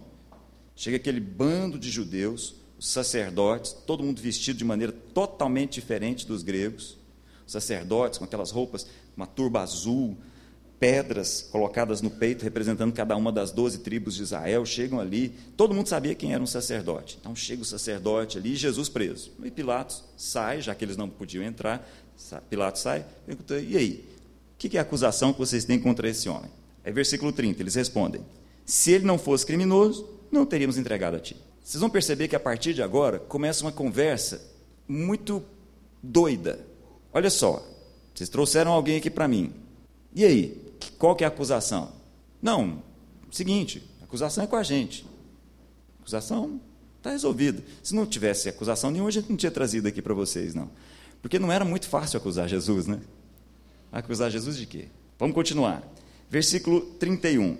Chega 0.76 0.98
aquele 0.98 1.18
bando 1.18 1.78
de 1.78 1.90
judeus 1.90 2.59
os 2.80 2.88
sacerdotes, 2.88 3.72
todo 3.86 4.02
mundo 4.02 4.22
vestido 4.22 4.56
de 4.56 4.64
maneira 4.64 4.90
totalmente 4.90 5.74
diferente 5.74 6.26
dos 6.26 6.42
gregos. 6.42 6.96
Os 7.46 7.52
sacerdotes 7.52 8.18
com 8.18 8.24
aquelas 8.24 8.50
roupas, 8.50 8.86
uma 9.14 9.26
turba 9.26 9.60
azul, 9.60 10.16
pedras 10.78 11.46
colocadas 11.52 12.00
no 12.00 12.08
peito, 12.08 12.42
representando 12.42 12.90
cada 12.94 13.14
uma 13.18 13.30
das 13.30 13.52
doze 13.52 13.80
tribos 13.80 14.14
de 14.14 14.22
Israel, 14.22 14.64
chegam 14.64 14.98
ali. 14.98 15.34
Todo 15.58 15.74
mundo 15.74 15.88
sabia 15.88 16.14
quem 16.14 16.32
era 16.32 16.42
um 16.42 16.46
sacerdote. 16.46 17.18
Então 17.20 17.36
chega 17.36 17.60
o 17.60 17.66
sacerdote 17.66 18.38
ali, 18.38 18.56
Jesus 18.56 18.88
preso. 18.88 19.30
E 19.44 19.50
Pilatos 19.50 20.02
sai, 20.16 20.62
já 20.62 20.74
que 20.74 20.82
eles 20.82 20.96
não 20.96 21.10
podiam 21.10 21.44
entrar. 21.44 21.86
Pilatos 22.48 22.80
sai, 22.80 23.04
pergunta: 23.26 23.58
e 23.60 23.76
aí? 23.76 24.08
O 24.54 24.56
que 24.56 24.78
é 24.78 24.80
a 24.80 24.82
acusação 24.82 25.34
que 25.34 25.38
vocês 25.38 25.66
têm 25.66 25.78
contra 25.78 26.08
esse 26.08 26.30
homem? 26.30 26.50
É 26.82 26.90
versículo 26.90 27.30
30, 27.30 27.62
eles 27.62 27.74
respondem: 27.74 28.22
Se 28.64 28.90
ele 28.90 29.04
não 29.04 29.18
fosse 29.18 29.44
criminoso, 29.44 30.08
não 30.32 30.46
teríamos 30.46 30.78
entregado 30.78 31.16
a 31.16 31.20
ti. 31.20 31.36
Vocês 31.62 31.80
vão 31.80 31.90
perceber 31.90 32.28
que 32.28 32.36
a 32.36 32.40
partir 32.40 32.74
de 32.74 32.82
agora 32.82 33.18
começa 33.18 33.64
uma 33.64 33.72
conversa 33.72 34.42
muito 34.88 35.42
doida. 36.02 36.64
Olha 37.12 37.30
só, 37.30 37.64
vocês 38.14 38.28
trouxeram 38.28 38.72
alguém 38.72 38.96
aqui 38.96 39.10
para 39.10 39.28
mim. 39.28 39.52
E 40.14 40.24
aí, 40.24 40.74
qual 40.98 41.14
que 41.14 41.24
é 41.24 41.26
a 41.26 41.30
acusação? 41.30 41.92
Não, 42.42 42.82
seguinte, 43.30 43.82
acusação 44.02 44.44
é 44.44 44.46
com 44.46 44.56
a 44.56 44.62
gente. 44.62 45.06
Acusação 46.00 46.60
está 46.98 47.10
resolvida. 47.10 47.62
Se 47.82 47.94
não 47.94 48.06
tivesse 48.06 48.48
acusação 48.48 48.90
nenhuma, 48.90 49.08
a 49.08 49.12
gente 49.12 49.30
não 49.30 49.36
tinha 49.36 49.52
trazido 49.52 49.86
aqui 49.86 50.02
para 50.02 50.14
vocês, 50.14 50.54
não. 50.54 50.70
Porque 51.22 51.38
não 51.38 51.52
era 51.52 51.64
muito 51.64 51.88
fácil 51.88 52.16
acusar 52.16 52.48
Jesus, 52.48 52.86
né? 52.86 53.00
Acusar 53.92 54.30
Jesus 54.30 54.56
de 54.56 54.66
quê? 54.66 54.88
Vamos 55.18 55.34
continuar. 55.34 55.82
Versículo 56.28 56.80
31. 56.98 57.56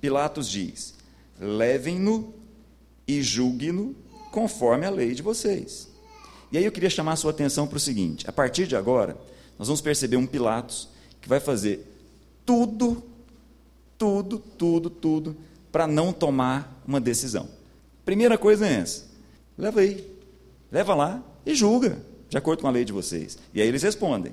Pilatos 0.00 0.48
diz: 0.48 0.94
Levem-no 1.38 2.34
e 3.18 3.22
julgue-no 3.22 3.94
conforme 4.30 4.86
a 4.86 4.90
lei 4.90 5.14
de 5.14 5.22
vocês. 5.22 5.88
E 6.52 6.58
aí 6.58 6.64
eu 6.64 6.72
queria 6.72 6.90
chamar 6.90 7.12
a 7.12 7.16
sua 7.16 7.32
atenção 7.32 7.66
para 7.66 7.76
o 7.76 7.80
seguinte: 7.80 8.28
a 8.28 8.32
partir 8.32 8.66
de 8.66 8.76
agora, 8.76 9.16
nós 9.58 9.68
vamos 9.68 9.80
perceber 9.80 10.16
um 10.16 10.26
Pilatos 10.26 10.88
que 11.20 11.28
vai 11.28 11.40
fazer 11.40 11.86
tudo, 12.46 13.02
tudo, 13.98 14.38
tudo, 14.38 14.90
tudo 14.90 15.36
para 15.70 15.86
não 15.86 16.12
tomar 16.12 16.82
uma 16.86 17.00
decisão. 17.00 17.48
Primeira 18.04 18.38
coisa 18.38 18.66
é 18.66 18.74
essa: 18.74 19.06
leva 19.58 19.80
aí, 19.80 20.06
leva 20.70 20.94
lá 20.94 21.22
e 21.44 21.54
julga, 21.54 22.00
de 22.28 22.38
acordo 22.38 22.62
com 22.62 22.68
a 22.68 22.72
lei 22.72 22.84
de 22.84 22.92
vocês. 22.92 23.38
E 23.52 23.60
aí 23.60 23.68
eles 23.68 23.82
respondem: 23.82 24.32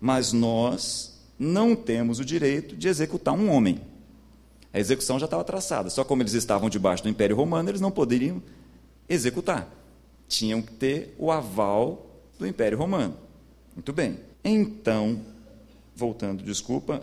mas 0.00 0.32
nós 0.32 1.18
não 1.38 1.74
temos 1.74 2.18
o 2.18 2.24
direito 2.24 2.76
de 2.76 2.88
executar 2.88 3.32
um 3.34 3.50
homem. 3.50 3.80
A 4.72 4.78
execução 4.78 5.18
já 5.18 5.24
estava 5.24 5.44
traçada, 5.44 5.88
só 5.90 6.04
como 6.04 6.22
eles 6.22 6.34
estavam 6.34 6.68
debaixo 6.68 7.02
do 7.02 7.08
Império 7.08 7.36
Romano, 7.36 7.70
eles 7.70 7.80
não 7.80 7.90
poderiam 7.90 8.42
executar. 9.08 9.68
Tinham 10.28 10.60
que 10.60 10.72
ter 10.72 11.14
o 11.18 11.32
aval 11.32 12.06
do 12.38 12.46
Império 12.46 12.76
Romano. 12.76 13.16
Muito 13.74 13.92
bem. 13.92 14.18
Então, 14.44 15.20
voltando, 15.96 16.42
desculpa, 16.42 17.02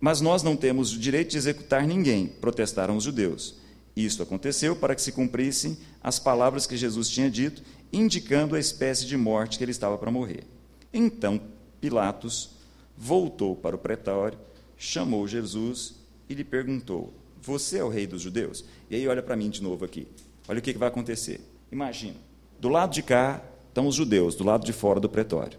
mas 0.00 0.20
nós 0.20 0.42
não 0.42 0.56
temos 0.56 0.92
o 0.94 0.98
direito 0.98 1.30
de 1.30 1.36
executar 1.36 1.86
ninguém, 1.86 2.26
protestaram 2.26 2.96
os 2.96 3.04
judeus. 3.04 3.54
Isso 3.94 4.22
aconteceu 4.22 4.74
para 4.74 4.94
que 4.94 5.02
se 5.02 5.12
cumprissem 5.12 5.76
as 6.02 6.18
palavras 6.18 6.66
que 6.66 6.76
Jesus 6.76 7.08
tinha 7.08 7.30
dito, 7.30 7.62
indicando 7.92 8.56
a 8.56 8.60
espécie 8.60 9.06
de 9.06 9.16
morte 9.16 9.58
que 9.58 9.64
ele 9.64 9.70
estava 9.70 9.98
para 9.98 10.10
morrer. 10.10 10.44
Então 10.92 11.40
Pilatos 11.80 12.50
voltou 12.96 13.54
para 13.54 13.76
o 13.76 13.78
pretório, 13.78 14.38
chamou 14.76 15.28
Jesus 15.28 15.94
e 16.32 16.34
lhe 16.34 16.44
perguntou: 16.44 17.12
Você 17.40 17.78
é 17.78 17.84
o 17.84 17.88
rei 17.88 18.06
dos 18.06 18.22
judeus? 18.22 18.64
E 18.90 18.96
aí 18.96 19.06
olha 19.06 19.22
para 19.22 19.36
mim 19.36 19.50
de 19.50 19.62
novo 19.62 19.84
aqui. 19.84 20.08
Olha 20.48 20.58
o 20.58 20.62
que, 20.62 20.72
vai 20.72 20.88
acontecer. 20.88 21.40
Imagina, 21.70 22.16
do 22.58 22.68
lado 22.68 22.92
de 22.92 23.02
cá 23.02 23.42
estão 23.68 23.86
os 23.86 23.94
judeus, 23.94 24.34
do 24.34 24.44
lado 24.44 24.64
de 24.64 24.72
fora 24.72 24.98
do 24.98 25.08
pretório. 25.08 25.58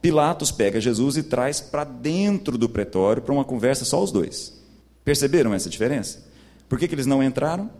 Pilatos 0.00 0.52
pega 0.52 0.80
Jesus 0.80 1.16
e 1.16 1.22
traz 1.22 1.60
para 1.60 1.82
dentro 1.82 2.56
do 2.56 2.68
pretório 2.68 3.22
para 3.22 3.32
uma 3.32 3.44
conversa 3.44 3.84
só 3.84 4.02
os 4.02 4.12
dois. 4.12 4.56
Perceberam 5.04 5.52
essa 5.52 5.68
diferença? 5.68 6.24
Por 6.68 6.78
que, 6.78 6.86
que 6.86 6.94
eles 6.94 7.06
não 7.06 7.22
entraram? 7.22 7.70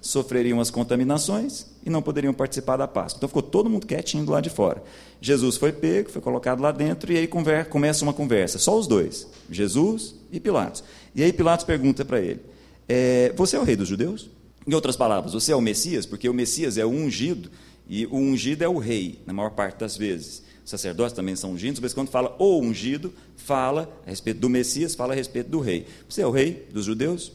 Sofreriam 0.00 0.60
as 0.60 0.70
contaminações 0.70 1.66
e 1.84 1.90
não 1.90 2.02
poderiam 2.02 2.32
participar 2.32 2.76
da 2.76 2.86
Páscoa. 2.86 3.18
Então 3.18 3.28
ficou 3.28 3.42
todo 3.42 3.68
mundo 3.68 3.86
quietinho 3.86 4.24
do 4.24 4.30
lado 4.30 4.44
de 4.44 4.50
fora. 4.50 4.84
Jesus 5.20 5.56
foi 5.56 5.72
pego, 5.72 6.10
foi 6.10 6.22
colocado 6.22 6.60
lá 6.60 6.70
dentro 6.70 7.12
e 7.12 7.16
aí 7.16 7.26
começa 7.26 8.04
uma 8.04 8.12
conversa, 8.12 8.58
só 8.58 8.78
os 8.78 8.86
dois, 8.86 9.26
Jesus 9.50 10.14
e 10.30 10.38
Pilatos. 10.38 10.84
E 11.16 11.22
aí 11.22 11.32
Pilatos 11.32 11.64
pergunta 11.64 12.04
para 12.04 12.20
ele: 12.20 12.42
é, 12.86 13.32
Você 13.34 13.56
é 13.56 13.58
o 13.58 13.64
rei 13.64 13.74
dos 13.74 13.88
judeus? 13.88 14.28
Em 14.66 14.74
outras 14.74 14.96
palavras, 14.96 15.32
você 15.32 15.52
é 15.52 15.56
o 15.56 15.60
Messias? 15.60 16.04
Porque 16.04 16.28
o 16.28 16.34
Messias 16.34 16.76
é 16.76 16.84
o 16.84 16.90
ungido 16.90 17.50
e 17.88 18.04
o 18.06 18.16
ungido 18.16 18.62
é 18.62 18.68
o 18.68 18.78
rei, 18.78 19.20
na 19.24 19.32
maior 19.32 19.50
parte 19.50 19.78
das 19.78 19.96
vezes. 19.96 20.42
Os 20.64 20.70
sacerdotes 20.70 21.14
também 21.14 21.36
são 21.36 21.52
ungidos, 21.52 21.80
mas 21.80 21.94
quando 21.94 22.10
fala 22.10 22.34
o 22.38 22.60
ungido, 22.60 23.14
fala 23.36 23.88
a 24.04 24.10
respeito 24.10 24.40
do 24.40 24.48
Messias, 24.48 24.96
fala 24.96 25.14
a 25.14 25.16
respeito 25.16 25.48
do 25.48 25.60
rei. 25.60 25.86
Você 26.08 26.20
é 26.20 26.26
o 26.26 26.32
rei 26.32 26.66
dos 26.72 26.84
judeus? 26.84 27.32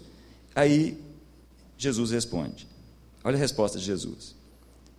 Aí 0.53 0.97
Jesus 1.77 2.11
responde. 2.11 2.67
Olha 3.23 3.37
a 3.37 3.39
resposta 3.39 3.79
de 3.79 3.85
Jesus. 3.85 4.35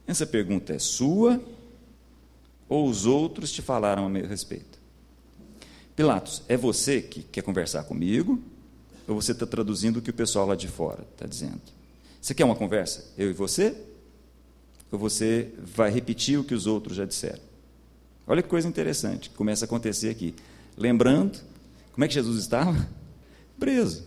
Essa 0.06 0.26
pergunta 0.26 0.72
é 0.72 0.78
sua 0.78 1.40
ou 2.66 2.88
os 2.88 3.04
outros 3.04 3.52
te 3.52 3.60
falaram 3.60 4.06
a 4.06 4.08
meu 4.08 4.26
respeito? 4.26 4.80
Pilatos, 5.94 6.42
é 6.48 6.56
você 6.56 7.02
que 7.02 7.22
quer 7.22 7.42
conversar 7.42 7.84
comigo 7.84 8.42
ou 9.06 9.14
você 9.14 9.32
está 9.32 9.46
traduzindo 9.46 9.98
o 9.98 10.02
que 10.02 10.10
o 10.10 10.14
pessoal 10.14 10.46
lá 10.46 10.54
de 10.54 10.68
fora 10.68 11.04
está 11.12 11.26
dizendo? 11.26 11.60
Você 12.20 12.34
quer 12.34 12.44
uma 12.44 12.54
conversa? 12.54 13.04
Eu 13.18 13.30
e 13.30 13.32
você? 13.32 13.76
Ou 14.90 14.98
você 14.98 15.52
vai 15.58 15.90
repetir 15.90 16.38
o 16.38 16.44
que 16.44 16.54
os 16.54 16.66
outros 16.66 16.96
já 16.96 17.04
disseram? 17.04 17.40
Olha 18.26 18.42
que 18.42 18.48
coisa 18.48 18.68
interessante 18.68 19.30
que 19.30 19.36
começa 19.36 19.64
a 19.64 19.66
acontecer 19.66 20.08
aqui. 20.08 20.34
Lembrando, 20.76 21.40
como 21.92 22.04
é 22.04 22.08
que 22.08 22.14
Jesus 22.14 22.38
estava? 22.38 22.88
Preso. 23.58 24.04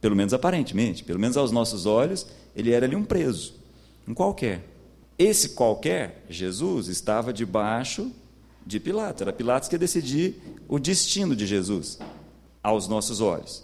Pelo 0.00 0.16
menos 0.16 0.34
aparentemente, 0.34 1.04
pelo 1.04 1.20
menos 1.20 1.36
aos 1.36 1.52
nossos 1.52 1.86
olhos, 1.86 2.26
ele 2.56 2.72
era 2.72 2.86
ali 2.86 2.96
um 2.96 3.04
preso, 3.04 3.54
um 4.06 4.12
qualquer. 4.12 4.68
Esse 5.18 5.50
qualquer, 5.50 6.24
Jesus, 6.28 6.88
estava 6.88 7.32
debaixo 7.32 8.10
de 8.66 8.80
Pilatos. 8.80 9.22
Era 9.22 9.32
Pilatos 9.32 9.68
que 9.68 9.76
ia 9.76 9.78
decidir 9.78 10.42
o 10.68 10.78
destino 10.78 11.36
de 11.36 11.46
Jesus 11.46 11.98
aos 12.62 12.88
nossos 12.88 13.20
olhos. 13.20 13.62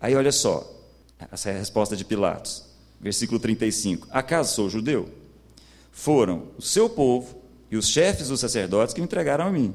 Aí 0.00 0.14
olha 0.14 0.32
só, 0.32 0.68
essa 1.32 1.50
é 1.50 1.54
a 1.54 1.58
resposta 1.58 1.96
de 1.96 2.04
Pilatos, 2.04 2.64
versículo 3.00 3.40
35. 3.40 4.06
Acaso 4.10 4.54
sou 4.54 4.70
judeu? 4.70 5.08
Foram 5.90 6.48
o 6.56 6.62
seu 6.62 6.88
povo 6.88 7.42
e 7.70 7.76
os 7.76 7.88
chefes 7.88 8.28
dos 8.28 8.40
sacerdotes 8.40 8.94
que 8.94 9.00
me 9.00 9.06
entregaram 9.06 9.46
a 9.46 9.50
mim. 9.50 9.74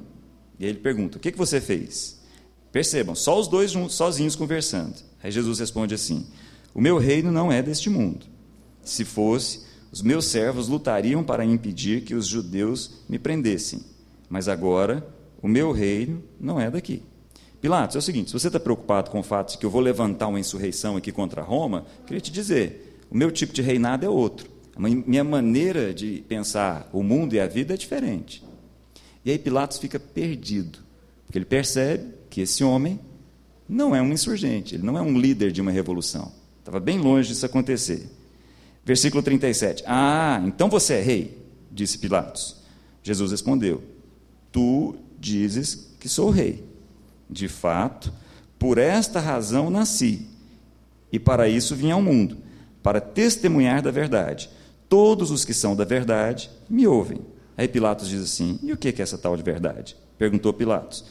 E 0.58 0.66
aí 0.66 0.72
ele 0.72 0.80
pergunta: 0.80 1.18
O 1.18 1.20
que, 1.20 1.32
que 1.32 1.38
você 1.38 1.60
fez? 1.60 2.22
Percebam, 2.72 3.14
só 3.14 3.40
os 3.40 3.48
dois 3.48 3.72
juntos, 3.72 3.96
sozinhos 3.96 4.36
conversando. 4.36 4.96
Aí 5.22 5.32
Jesus 5.32 5.60
responde 5.60 5.94
assim: 5.94 6.26
O 6.74 6.82
meu 6.82 6.98
reino 6.98 7.32
não 7.32 7.52
é 7.52 7.62
deste 7.62 7.90
mundo. 7.90 8.26
Se 8.82 9.04
fosse, 9.04 9.62
os 9.92 10.02
meus 10.02 10.26
servos 10.26 10.68
lutariam 10.68 11.24
para 11.24 11.46
impedir 11.46 12.02
que 12.02 12.16
os 12.16 12.26
judeus 12.26 13.04
me 13.08 13.20
prendessem. 13.20 13.82
Mas 14.30 14.48
agora, 14.48 15.06
o 15.42 15.48
meu 15.48 15.72
reino 15.72 16.24
não 16.40 16.60
é 16.60 16.72
daqui. 16.72 17.04
Pilatos, 17.64 17.96
é 17.96 18.00
o 18.00 18.02
seguinte: 18.02 18.30
se 18.30 18.34
você 18.38 18.48
está 18.48 18.60
preocupado 18.60 19.10
com 19.10 19.22
o 19.22 19.24
fato 19.24 19.54
de 19.54 19.58
que 19.58 19.66
eu 19.66 19.70
vou 19.70 19.80
levantar 19.80 20.28
uma 20.28 20.38
insurreição 20.38 20.98
aqui 20.98 21.14
contra 21.14 21.42
Roma, 21.42 21.86
queria 22.06 22.20
te 22.20 22.30
dizer: 22.30 23.00
o 23.10 23.16
meu 23.16 23.32
tipo 23.32 23.54
de 23.54 23.62
reinado 23.62 24.06
é 24.06 24.10
outro. 24.10 24.50
Minha 24.78 25.24
maneira 25.24 25.94
de 25.94 26.26
pensar 26.28 26.90
o 26.92 27.02
mundo 27.02 27.36
e 27.36 27.40
a 27.40 27.48
vida 27.48 27.74
é 27.74 27.78
diferente. 27.78 28.44
E 29.24 29.32
aí 29.32 29.40
Pilatos 29.40 29.78
fica 29.78 29.98
perdido, 29.98 30.80
porque 31.26 31.38
ele 31.38 31.46
percebe 31.46 32.14
que 32.30 32.42
esse 32.42 32.66
homem 32.66 33.00
não 33.70 33.96
é 33.96 34.02
um 34.02 34.12
insurgente, 34.12 34.76
ele 34.76 34.84
não 34.84 34.98
é 34.98 35.02
um 35.02 35.18
líder 35.18 35.50
de 35.54 35.62
uma 35.62 35.72
revolução. 35.72 36.34
Estava 36.60 36.82
bem 36.82 37.00
longe 37.00 37.30
disso 37.30 37.46
acontecer. 37.46 38.10
Versículo 38.84 39.24
37. 39.24 39.86
Ah, 39.88 40.44
então 40.46 40.70
você 40.70 40.96
é 40.96 41.02
rei, 41.02 41.38
disse 41.72 41.98
Pilatos. 41.98 42.58
Jesus 43.02 43.32
respondeu: 43.32 43.82
Tu 44.52 44.98
dizes 45.18 45.96
que 45.98 46.10
sou 46.10 46.30
rei. 46.30 46.73
De 47.34 47.48
fato, 47.48 48.14
por 48.60 48.78
esta 48.78 49.20
razão 49.20 49.72
nasci, 49.72 50.28
e 51.12 51.18
para 51.18 51.50
isso 51.50 51.76
vim 51.76 51.90
ao 51.90 52.00
mundo, 52.00 52.38
para 52.84 53.02
testemunhar 53.02 53.82
da 53.82 53.90
verdade. 53.90 54.52
Todos 54.88 55.32
os 55.32 55.44
que 55.44 55.54
são 55.54 55.76
da 55.76 55.84
verdade 55.84 56.52
me 56.70 56.86
ouvem. 56.86 57.22
Aí 57.58 57.68
Pilatos 57.68 58.08
diz 58.08 58.22
assim: 58.22 58.60
E 58.62 58.72
o 58.72 58.78
que 58.78 58.90
é 58.90 59.02
essa 59.02 59.18
tal 59.18 59.36
de 59.36 59.42
verdade? 59.42 59.98
Perguntou 60.16 60.54
Pilatos. 60.54 61.06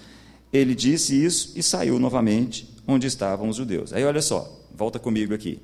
Ele 0.52 0.76
disse 0.76 1.20
isso 1.20 1.52
e 1.56 1.62
saiu 1.62 1.98
novamente 1.98 2.72
onde 2.86 3.08
estavam 3.08 3.48
os 3.48 3.56
judeus. 3.56 3.92
Aí 3.92 4.04
olha 4.04 4.22
só, 4.22 4.48
volta 4.72 5.00
comigo 5.00 5.34
aqui. 5.34 5.60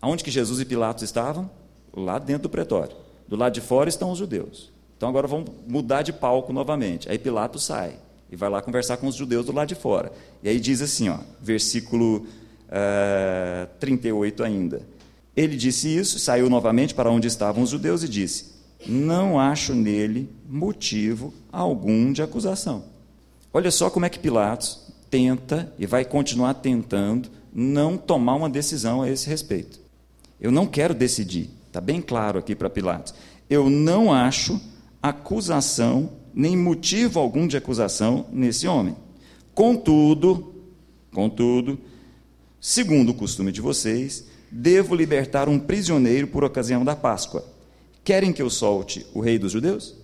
Aonde 0.00 0.22
que 0.22 0.30
Jesus 0.30 0.60
e 0.60 0.66
Pilatos 0.66 1.04
estavam? 1.04 1.50
Lá 1.96 2.18
dentro 2.18 2.42
do 2.42 2.50
pretório. 2.50 2.94
Do 3.26 3.34
lado 3.34 3.54
de 3.54 3.62
fora 3.62 3.88
estão 3.88 4.10
os 4.10 4.18
judeus. 4.18 4.70
Então 4.94 5.08
agora 5.08 5.26
vamos 5.26 5.50
mudar 5.66 6.02
de 6.02 6.12
palco 6.12 6.52
novamente. 6.52 7.10
Aí 7.10 7.18
Pilatos 7.18 7.64
sai 7.64 7.98
e 8.30 8.36
vai 8.36 8.48
lá 8.50 8.60
conversar 8.60 8.96
com 8.96 9.06
os 9.06 9.14
judeus 9.14 9.46
do 9.46 9.52
lado 9.52 9.68
de 9.68 9.74
fora. 9.74 10.12
E 10.42 10.48
aí 10.48 10.58
diz 10.58 10.82
assim, 10.82 11.08
ó, 11.08 11.18
versículo 11.40 12.18
uh, 12.18 12.26
eh, 12.70 13.68
38 13.78 14.42
ainda. 14.42 14.82
Ele 15.36 15.56
disse 15.56 15.94
isso, 15.94 16.18
saiu 16.18 16.48
novamente 16.48 16.94
para 16.94 17.10
onde 17.10 17.28
estavam 17.28 17.62
os 17.62 17.70
judeus 17.70 18.02
e 18.02 18.08
disse: 18.08 18.54
Não 18.86 19.38
acho 19.38 19.74
nele 19.74 20.30
motivo 20.48 21.32
algum 21.52 22.10
de 22.10 22.22
acusação. 22.22 22.84
Olha 23.52 23.70
só 23.70 23.90
como 23.90 24.06
é 24.06 24.08
que 24.08 24.18
Pilatos 24.18 24.86
tenta 25.10 25.72
e 25.78 25.86
vai 25.86 26.04
continuar 26.04 26.54
tentando 26.54 27.28
não 27.52 27.96
tomar 27.96 28.34
uma 28.34 28.50
decisão 28.50 29.02
a 29.02 29.10
esse 29.10 29.28
respeito. 29.28 29.78
Eu 30.40 30.50
não 30.50 30.66
quero 30.66 30.94
decidir, 30.94 31.50
está 31.66 31.80
bem 31.80 32.00
claro 32.00 32.38
aqui 32.38 32.54
para 32.54 32.70
Pilatos. 32.70 33.14
Eu 33.48 33.70
não 33.70 34.12
acho 34.12 34.60
acusação, 35.02 36.10
nem 36.36 36.54
motivo 36.54 37.18
algum 37.18 37.46
de 37.46 37.56
acusação 37.56 38.26
nesse 38.30 38.68
homem. 38.68 38.94
Contudo, 39.54 40.54
contudo, 41.10 41.78
segundo 42.60 43.08
o 43.08 43.14
costume 43.14 43.50
de 43.50 43.62
vocês, 43.62 44.26
devo 44.50 44.94
libertar 44.94 45.48
um 45.48 45.58
prisioneiro 45.58 46.26
por 46.26 46.44
ocasião 46.44 46.84
da 46.84 46.94
Páscoa. 46.94 47.42
Querem 48.04 48.34
que 48.34 48.42
eu 48.42 48.50
solte 48.50 49.06
o 49.14 49.20
rei 49.20 49.38
dos 49.38 49.50
judeus? 49.50 49.94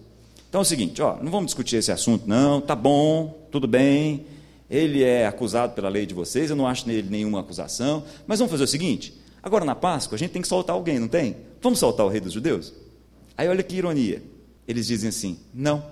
Então 0.48 0.60
é 0.60 0.62
o 0.62 0.64
seguinte, 0.64 1.02
ó, 1.02 1.22
não 1.22 1.30
vamos 1.30 1.46
discutir 1.46 1.76
esse 1.76 1.92
assunto, 1.92 2.26
não, 2.26 2.62
tá 2.62 2.74
bom, 2.74 3.46
tudo 3.50 3.68
bem, 3.68 4.24
ele 4.70 5.02
é 5.02 5.26
acusado 5.26 5.74
pela 5.74 5.90
lei 5.90 6.06
de 6.06 6.14
vocês, 6.14 6.48
eu 6.48 6.56
não 6.56 6.66
acho 6.66 6.88
nele 6.88 7.08
nenhuma 7.10 7.40
acusação, 7.40 8.04
mas 8.26 8.38
vamos 8.38 8.50
fazer 8.50 8.64
o 8.64 8.68
seguinte, 8.68 9.14
agora 9.42 9.64
na 9.64 9.74
Páscoa 9.74 10.16
a 10.16 10.18
gente 10.18 10.30
tem 10.30 10.42
que 10.42 10.48
soltar 10.48 10.74
alguém, 10.76 10.98
não 10.98 11.08
tem? 11.08 11.36
Vamos 11.60 11.78
soltar 11.78 12.04
o 12.04 12.08
rei 12.08 12.20
dos 12.20 12.32
judeus? 12.32 12.72
Aí 13.36 13.48
olha 13.48 13.62
que 13.62 13.76
ironia, 13.76 14.22
eles 14.68 14.86
dizem 14.86 15.08
assim, 15.08 15.38
não, 15.54 15.82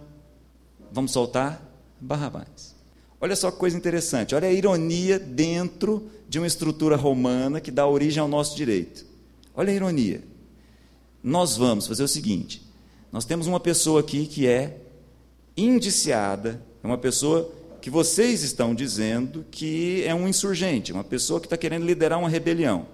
vamos 0.93 1.13
soltar 1.13 1.63
Barrabás. 2.01 2.75
Olha 3.21 3.37
só 3.37 3.51
que 3.51 3.59
coisa 3.59 3.77
interessante, 3.77 4.35
olha 4.35 4.49
a 4.49 4.53
ironia 4.53 5.19
dentro 5.19 6.09
de 6.29 6.39
uma 6.39 6.47
estrutura 6.47 6.97
romana 6.97 7.61
que 7.61 7.71
dá 7.71 7.87
origem 7.87 8.21
ao 8.21 8.29
nosso 8.29 8.57
direito. 8.57 9.05
Olha 9.55 9.71
a 9.71 9.75
ironia. 9.75 10.23
Nós 11.23 11.57
vamos 11.57 11.87
fazer 11.87 12.03
o 12.03 12.09
seguinte: 12.09 12.63
nós 13.13 13.25
temos 13.27 13.47
uma 13.47 13.61
pessoa 13.61 14.01
aqui 14.01 14.27
que 14.27 14.47
é 14.47 14.79
indiciada, 15.57 16.63
é 16.83 16.87
uma 16.87 16.97
pessoa 16.97 17.53
que 17.81 17.91
vocês 17.91 18.43
estão 18.43 18.75
dizendo 18.75 19.45
que 19.51 20.03
é 20.05 20.15
um 20.15 20.29
insurgente, 20.29 20.93
uma 20.93 21.05
pessoa 21.05 21.41
que 21.41 21.47
está 21.47 21.57
querendo 21.57 21.85
liderar 21.85 22.19
uma 22.19 22.29
rebelião. 22.29 22.87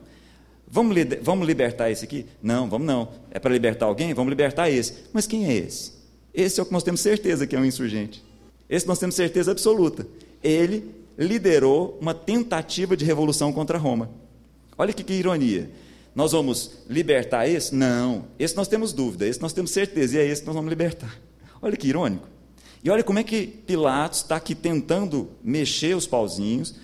Vamos, 0.69 0.97
vamos 1.23 1.47
libertar 1.47 1.91
esse 1.91 2.05
aqui? 2.05 2.27
Não, 2.43 2.69
vamos 2.69 2.87
não. 2.87 3.09
É 3.31 3.39
para 3.39 3.53
libertar 3.53 3.87
alguém? 3.87 4.13
Vamos 4.13 4.31
libertar 4.31 4.69
esse. 4.69 5.05
Mas 5.13 5.27
quem 5.27 5.47
é 5.47 5.55
esse? 5.55 5.93
Esse 6.37 6.61
é 6.61 6.63
o 6.63 6.67
que 6.67 6.73
nós 6.73 6.83
temos 6.83 7.01
certeza 7.01 7.47
que 7.47 7.57
é 7.57 7.59
um 7.59 7.65
insurgente. 7.65 8.23
Esse 8.69 8.87
nós 8.87 8.99
temos 8.99 9.15
certeza 9.15 9.51
absoluta. 9.51 10.07
Ele 10.45 10.85
liderou 11.19 11.97
uma 11.99 12.13
tentativa 12.13 12.95
de 12.95 13.07
revolução 13.07 13.51
contra 13.55 13.79
Roma. 13.79 14.11
Olha 14.77 14.93
que, 14.93 15.03
que 15.03 15.15
ironia. 15.15 15.71
Nós 16.15 16.33
vamos 16.33 16.73
libertar 16.91 17.49
esse? 17.49 17.75
Não. 17.75 18.27
Esse 18.39 18.55
nós 18.55 18.69
temos 18.69 18.93
dúvida, 18.93 19.27
esse 19.27 19.41
nós 19.41 19.55
temos 19.55 19.71
certeza, 19.71 20.17
e 20.17 20.21
é 20.21 20.27
esse 20.27 20.43
que 20.43 20.47
nós 20.47 20.57
vamos 20.57 20.69
libertar. 20.69 21.19
Olha 21.63 21.77
que 21.77 21.89
irônico. 21.89 22.29
E 22.85 22.91
olha 22.91 23.03
como 23.03 23.19
é 23.19 23.25
que 23.25 23.47
Pilatos 23.47 24.19
está 24.19 24.37
aqui 24.37 24.55
tentando 24.55 25.31
mexer 25.43 25.97
os 25.97 26.07
pauzinhos 26.07 26.75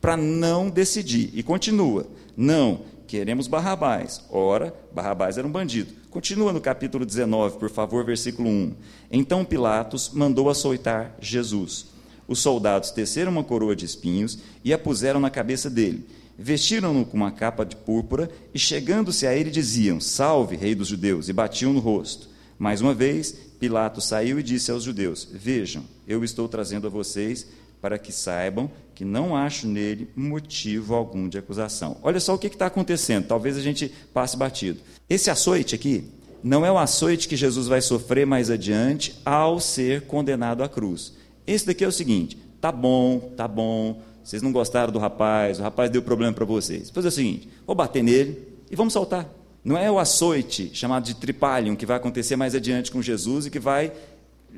para 0.00 0.16
não 0.16 0.68
decidir. 0.68 1.30
E 1.32 1.44
continua. 1.44 2.08
Não, 2.36 2.80
queremos 3.06 3.46
Barrabás. 3.46 4.22
Ora, 4.30 4.74
Barrabás 4.92 5.38
era 5.38 5.46
um 5.46 5.50
bandido. 5.50 5.94
Continua 6.16 6.50
no 6.50 6.62
capítulo 6.62 7.04
19, 7.04 7.58
por 7.58 7.68
favor, 7.68 8.02
versículo 8.02 8.48
1. 8.48 8.72
Então 9.10 9.44
Pilatos 9.44 10.12
mandou 10.14 10.48
açoitar 10.48 11.14
Jesus. 11.20 11.88
Os 12.26 12.38
soldados 12.38 12.90
teceram 12.90 13.30
uma 13.30 13.44
coroa 13.44 13.76
de 13.76 13.84
espinhos 13.84 14.38
e 14.64 14.72
a 14.72 14.78
puseram 14.78 15.20
na 15.20 15.28
cabeça 15.28 15.68
dele 15.68 16.06
Vestiram-no 16.38 17.04
com 17.04 17.18
uma 17.18 17.30
capa 17.30 17.66
de 17.66 17.76
púrpura 17.76 18.30
e, 18.54 18.58
chegando-se 18.58 19.26
a 19.26 19.36
ele, 19.36 19.50
diziam: 19.50 20.00
Salve, 20.00 20.56
Rei 20.56 20.74
dos 20.74 20.88
Judeus! 20.88 21.28
e 21.28 21.34
batiam 21.34 21.74
no 21.74 21.80
rosto. 21.80 22.30
Mais 22.58 22.80
uma 22.80 22.94
vez, 22.94 23.32
Pilatos 23.60 24.06
saiu 24.06 24.40
e 24.40 24.42
disse 24.42 24.70
aos 24.70 24.84
judeus: 24.84 25.28
Vejam, 25.30 25.84
eu 26.08 26.24
estou 26.24 26.48
trazendo 26.48 26.86
a 26.86 26.90
vocês 26.90 27.46
para 27.86 27.98
que 27.98 28.10
saibam 28.10 28.68
que 28.96 29.04
não 29.04 29.36
acho 29.36 29.68
nele 29.68 30.10
motivo 30.16 30.92
algum 30.92 31.28
de 31.28 31.38
acusação. 31.38 31.98
Olha 32.02 32.18
só 32.18 32.34
o 32.34 32.38
que 32.38 32.48
está 32.48 32.66
acontecendo, 32.66 33.28
talvez 33.28 33.56
a 33.56 33.60
gente 33.60 33.92
passe 34.12 34.36
batido. 34.36 34.80
Esse 35.08 35.30
açoite 35.30 35.76
aqui 35.76 36.02
não 36.42 36.66
é 36.66 36.72
o 36.72 36.78
açoite 36.78 37.28
que 37.28 37.36
Jesus 37.36 37.68
vai 37.68 37.80
sofrer 37.80 38.26
mais 38.26 38.50
adiante 38.50 39.14
ao 39.24 39.60
ser 39.60 40.00
condenado 40.02 40.64
à 40.64 40.68
cruz. 40.68 41.12
Esse 41.46 41.64
daqui 41.64 41.84
é 41.84 41.86
o 41.86 41.92
seguinte: 41.92 42.36
tá 42.60 42.72
bom, 42.72 43.32
tá 43.36 43.46
bom, 43.46 44.02
vocês 44.24 44.42
não 44.42 44.50
gostaram 44.50 44.92
do 44.92 44.98
rapaz, 44.98 45.60
o 45.60 45.62
rapaz 45.62 45.88
deu 45.88 46.02
problema 46.02 46.32
para 46.32 46.44
vocês. 46.44 46.88
Vou 46.88 46.94
fazer 46.94 47.08
o 47.08 47.12
seguinte: 47.12 47.48
vou 47.64 47.76
bater 47.76 48.02
nele 48.02 48.48
e 48.68 48.74
vamos 48.74 48.94
soltar. 48.94 49.30
Não 49.64 49.78
é 49.78 49.88
o 49.88 50.00
açoite 50.00 50.72
chamado 50.74 51.04
de 51.04 51.14
tripalium 51.14 51.76
que 51.76 51.86
vai 51.86 51.98
acontecer 51.98 52.34
mais 52.34 52.52
adiante 52.52 52.90
com 52.90 53.00
Jesus 53.00 53.46
e 53.46 53.50
que 53.50 53.60
vai 53.60 53.92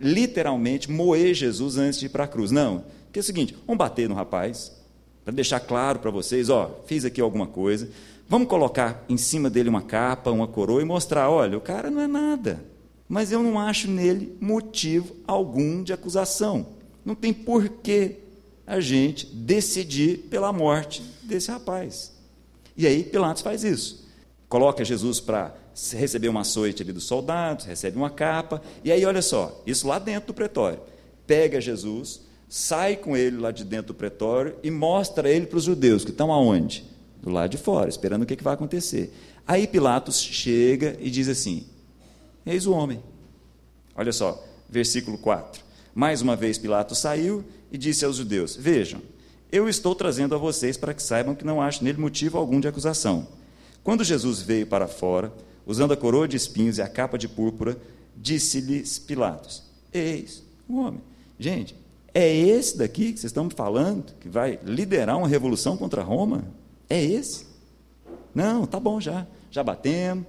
literalmente 0.03 0.91
moer 0.91 1.35
Jesus 1.35 1.77
antes 1.77 1.99
de 1.99 2.07
ir 2.07 2.09
para 2.09 2.25
a 2.25 2.29
cruz. 2.29 2.51
Não. 2.51 2.85
Porque 3.09 3.19
é 3.19 3.23
o 3.23 3.25
seguinte: 3.25 3.57
vamos 3.67 3.79
bater 3.79 4.09
no 4.09 4.15
rapaz, 4.15 4.73
para 5.25 5.35
deixar 5.35 5.61
claro 5.61 5.99
para 5.99 6.11
vocês: 6.11 6.49
ó, 6.49 6.81
fiz 6.87 7.05
aqui 7.05 7.21
alguma 7.21 7.47
coisa. 7.47 7.89
Vamos 8.29 8.49
colocar 8.49 9.05
em 9.09 9.17
cima 9.17 9.49
dele 9.49 9.71
uma 9.71 9.83
capa, 9.83 10.31
uma 10.31 10.47
coroa 10.47 10.83
e 10.83 10.85
mostrar: 10.85 11.31
olha, 11.31 11.57
o 11.57 11.61
cara 11.61 11.91
não 11.91 12.01
é 12.01 12.07
nada. 12.07 12.63
Mas 13.09 13.33
eu 13.33 13.43
não 13.43 13.59
acho 13.59 13.91
nele 13.91 14.37
motivo 14.39 15.17
algum 15.27 15.83
de 15.83 15.95
acusação. 15.95 16.67
Não 17.05 17.15
tem 17.15 17.33
porquê 17.33 18.17
a 18.67 18.81
gente 18.81 19.25
decidir 19.27 20.19
pela 20.31 20.53
morte 20.53 21.03
desse 21.23 21.51
rapaz. 21.51 22.13
E 22.77 22.87
aí 22.87 23.03
Pilatos 23.03 23.43
faz 23.43 23.65
isso. 23.65 24.07
Coloca 24.47 24.85
Jesus 24.85 25.21
para 25.21 25.55
receber 25.93 26.29
uma 26.29 26.43
açoite 26.43 26.83
ali 26.83 26.93
dos 26.93 27.05
soldados, 27.05 27.65
recebe 27.65 27.97
uma 27.97 28.11
capa, 28.11 28.61
e 28.85 28.93
aí 28.93 29.05
olha 29.05 29.23
só, 29.23 29.63
isso 29.67 29.89
lá 29.89 29.99
dentro 29.99 30.29
do 30.29 30.35
pretório. 30.35 30.81
Pega 31.27 31.61
Jesus, 31.61 32.23
sai 32.49 32.97
com 32.97 33.17
ele 33.17 33.37
lá 33.37 33.51
de 33.51 33.65
dentro 33.65 33.89
do 33.89 33.95
pretório 33.95 34.57
e 34.63 34.71
mostra 34.71 35.29
ele 35.31 35.47
para 35.47 35.59
os 35.59 35.65
judeus 35.65 36.05
que 36.05 36.11
estão 36.11 36.33
aonde? 36.33 36.85
Do 37.21 37.31
lado 37.31 37.51
de 37.51 37.59
fora, 37.59 37.89
esperando 37.89 38.23
o 38.23 38.27
que, 38.27 38.37
que 38.37 38.45
vai 38.45 38.55
acontecer. 38.55 39.13
Aí 39.47 39.67
Pilatos 39.67 40.21
chega 40.21 40.97
e 41.01 41.11
diz 41.11 41.29
assim: 41.29 41.67
Eis 42.47 42.67
o 42.67 42.73
homem. 42.73 43.03
Olha 43.95 44.13
só, 44.13 44.45
versículo 44.69 45.19
4. 45.19 45.63
Mais 45.95 46.23
uma 46.23 46.37
vez 46.37 46.59
Pilatos 46.59 46.99
saiu 46.99 47.45
e 47.73 47.77
disse 47.77 48.05
aos 48.05 48.17
judeus: 48.17 48.57
Vejam, 48.57 49.03
eu 49.51 49.69
estou 49.69 49.95
trazendo 49.95 50.35
a 50.35 50.39
vocês 50.39 50.77
para 50.77 50.95
que 50.95 51.03
saibam 51.03 51.35
que 51.35 51.45
não 51.45 51.61
acho 51.61 51.83
nele 51.83 51.99
motivo 51.99 52.39
algum 52.39 52.61
de 52.61 52.69
acusação. 52.69 53.27
Quando 53.83 54.05
Jesus 54.05 54.41
veio 54.43 54.67
para 54.67 54.87
fora, 54.87 55.33
usando 55.67 55.93
a 55.93 55.97
coroa 55.97 56.29
de 56.29 56.37
espinhos 56.37 56.79
e 56.79 56.83
a 56.83 56.89
capa 56.89 57.19
de 57.19 57.27
púrpura, 57.27 57.77
disse-lhes 58.17 58.99
Pilatos: 58.99 59.63
Eis 59.93 60.43
o 60.69 60.79
homem. 60.79 61.01
Gente, 61.39 61.75
é 62.19 62.35
esse 62.35 62.77
daqui 62.77 63.13
que 63.13 63.21
vocês 63.21 63.31
estão 63.31 63.49
falando 63.49 64.13
que 64.21 64.29
vai 64.29 64.59
liderar 64.65 65.17
uma 65.17 65.29
revolução 65.29 65.77
contra 65.77 66.03
Roma? 66.03 66.45
É 66.89 67.03
esse? 67.03 67.47
Não, 68.35 68.67
tá 68.67 68.81
bom 68.81 69.01
já. 69.01 69.27
Já 69.51 69.63
batemos, 69.63 70.27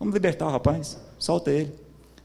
Vamos 0.00 0.14
libertar 0.14 0.46
o 0.46 0.50
rapaz, 0.50 0.96
solta 1.18 1.50
ele. 1.50 1.74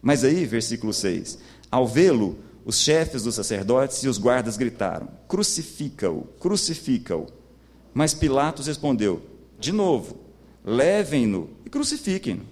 Mas 0.02 0.24
aí, 0.24 0.46
versículo 0.46 0.94
6: 0.94 1.38
Ao 1.70 1.86
vê-lo, 1.86 2.38
os 2.64 2.80
chefes 2.80 3.24
dos 3.24 3.36
sacerdotes 3.36 4.02
e 4.02 4.08
os 4.08 4.18
guardas 4.18 4.56
gritaram: 4.56 5.10
Crucifica-o, 5.28 6.22
crucifica-o. 6.40 7.28
Mas 7.94 8.14
Pilatos 8.14 8.68
respondeu: 8.68 9.22
De 9.60 9.74
novo, 9.74 10.16
levem-no 10.64 11.50
e 11.66 11.70
crucifiquem-no. 11.70 12.44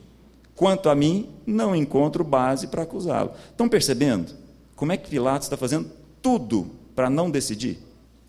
Quanto 0.57 0.89
a 0.89 0.95
mim, 0.95 1.29
não 1.47 1.73
encontro 1.73 2.21
base 2.21 2.67
para 2.67 2.83
acusá-lo. 2.83 3.31
Estão 3.49 3.69
percebendo 3.69 4.33
como 4.75 4.91
é 4.91 4.97
que 4.97 5.09
Pilatos 5.09 5.45
está 5.45 5.55
fazendo 5.55 5.89
tudo 6.23 6.71
para 6.95 7.09
não 7.09 7.29
decidir? 7.29 7.77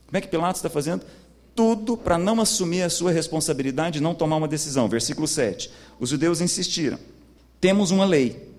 Como 0.07 0.18
é 0.18 0.20
que 0.20 0.28
Pilatos 0.28 0.59
está 0.59 0.68
fazendo 0.68 1.07
tudo 1.54 1.96
para 1.96 2.18
não 2.18 2.40
assumir 2.40 2.83
a 2.83 2.90
sua 2.90 3.12
responsabilidade 3.12 3.98
e 3.98 4.02
não 4.02 4.14
tomar 4.14 4.37
uma 4.37 4.48
decisão? 4.48 4.88
Versículo 4.88 5.26
7. 5.26 5.70
Os 5.98 6.11
judeus 6.11 6.42
insistiram: 6.42 6.98
Temos 7.61 7.90
uma 7.90 8.04
lei, 8.04 8.50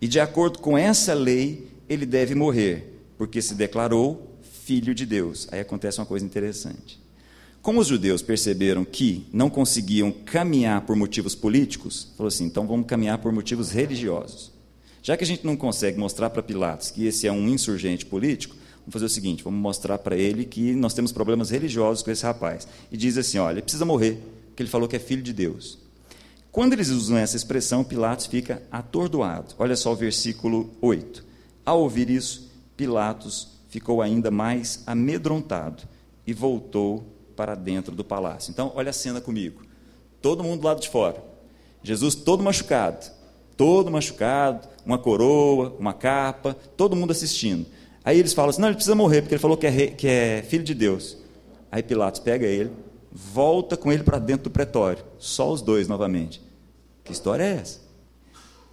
e 0.00 0.06
de 0.06 0.20
acordo 0.20 0.58
com 0.58 0.76
essa 0.78 1.14
lei, 1.14 1.66
ele 1.88 2.06
deve 2.06 2.34
morrer, 2.34 3.00
porque 3.18 3.42
se 3.42 3.54
declarou 3.54 4.30
filho 4.64 4.94
de 4.94 5.04
Deus. 5.04 5.48
Aí 5.50 5.60
acontece 5.60 5.98
uma 5.98 6.06
coisa 6.06 6.24
interessante. 6.24 7.00
Como 7.62 7.80
os 7.80 7.86
judeus 7.86 8.22
perceberam 8.22 8.84
que 8.84 9.26
não 9.32 9.48
conseguiam 9.48 10.10
caminhar 10.10 10.82
por 10.82 10.96
motivos 10.96 11.34
políticos, 11.34 12.08
falou 12.16 12.28
assim: 12.28 12.44
então 12.44 12.66
vamos 12.66 12.86
caminhar 12.86 13.18
por 13.18 13.32
motivos 13.32 13.70
religiosos. 13.70 14.52
Já 15.02 15.16
que 15.16 15.24
a 15.24 15.26
gente 15.26 15.44
não 15.44 15.56
consegue 15.56 15.98
mostrar 15.98 16.30
para 16.30 16.42
Pilatos 16.42 16.90
que 16.90 17.06
esse 17.06 17.26
é 17.26 17.32
um 17.32 17.48
insurgente 17.48 18.06
político, 18.06 18.54
vamos 18.82 18.92
fazer 18.92 19.06
o 19.06 19.08
seguinte: 19.08 19.42
vamos 19.42 19.60
mostrar 19.60 19.98
para 19.98 20.16
ele 20.16 20.44
que 20.44 20.74
nós 20.74 20.94
temos 20.94 21.12
problemas 21.12 21.50
religiosos 21.50 22.02
com 22.02 22.10
esse 22.10 22.24
rapaz. 22.24 22.66
E 22.90 22.96
diz 22.96 23.16
assim: 23.16 23.38
olha, 23.38 23.54
ele 23.54 23.62
precisa 23.62 23.84
morrer, 23.84 24.22
porque 24.48 24.62
ele 24.62 24.70
falou 24.70 24.88
que 24.88 24.96
é 24.96 24.98
filho 24.98 25.22
de 25.22 25.32
Deus. 25.32 25.78
Quando 26.50 26.74
eles 26.74 26.90
usam 26.90 27.16
essa 27.16 27.36
expressão, 27.36 27.82
Pilatos 27.82 28.26
fica 28.26 28.62
atordoado. 28.70 29.54
Olha 29.58 29.74
só 29.74 29.92
o 29.92 29.96
versículo 29.96 30.70
8. 30.82 31.24
Ao 31.64 31.80
ouvir 31.80 32.10
isso, 32.10 32.50
Pilatos 32.76 33.48
ficou 33.70 34.02
ainda 34.02 34.30
mais 34.30 34.82
amedrontado 34.86 35.84
e 36.26 36.34
voltou 36.34 37.06
para 37.34 37.54
dentro 37.54 37.94
do 37.94 38.04
palácio. 38.04 38.50
Então, 38.50 38.70
olha 38.74 38.90
a 38.90 38.92
cena 38.92 39.18
comigo. 39.18 39.62
Todo 40.20 40.44
mundo 40.44 40.60
do 40.60 40.66
lado 40.66 40.80
de 40.80 40.90
fora. 40.90 41.24
Jesus 41.82 42.14
todo 42.14 42.44
machucado, 42.44 43.10
todo 43.56 43.90
machucado, 43.90 44.68
uma 44.84 44.98
coroa, 44.98 45.74
uma 45.78 45.94
capa, 45.94 46.54
todo 46.76 46.94
mundo 46.94 47.12
assistindo. 47.12 47.66
Aí 48.04 48.18
eles 48.18 48.32
falam 48.32 48.50
assim: 48.50 48.60
não, 48.60 48.68
ele 48.68 48.76
precisa 48.76 48.94
morrer, 48.94 49.22
porque 49.22 49.34
ele 49.34 49.40
falou 49.40 49.56
que 49.56 49.66
é, 49.66 49.70
rei, 49.70 49.88
que 49.88 50.06
é 50.06 50.42
filho 50.42 50.64
de 50.64 50.74
Deus. 50.74 51.16
Aí 51.70 51.82
Pilatos 51.82 52.20
pega 52.20 52.46
ele, 52.46 52.70
volta 53.10 53.76
com 53.76 53.92
ele 53.92 54.02
para 54.02 54.18
dentro 54.18 54.44
do 54.44 54.50
pretório, 54.50 55.04
só 55.18 55.50
os 55.50 55.62
dois 55.62 55.88
novamente. 55.88 56.42
Que 57.04 57.12
história 57.12 57.42
é 57.42 57.52
essa? 57.54 57.80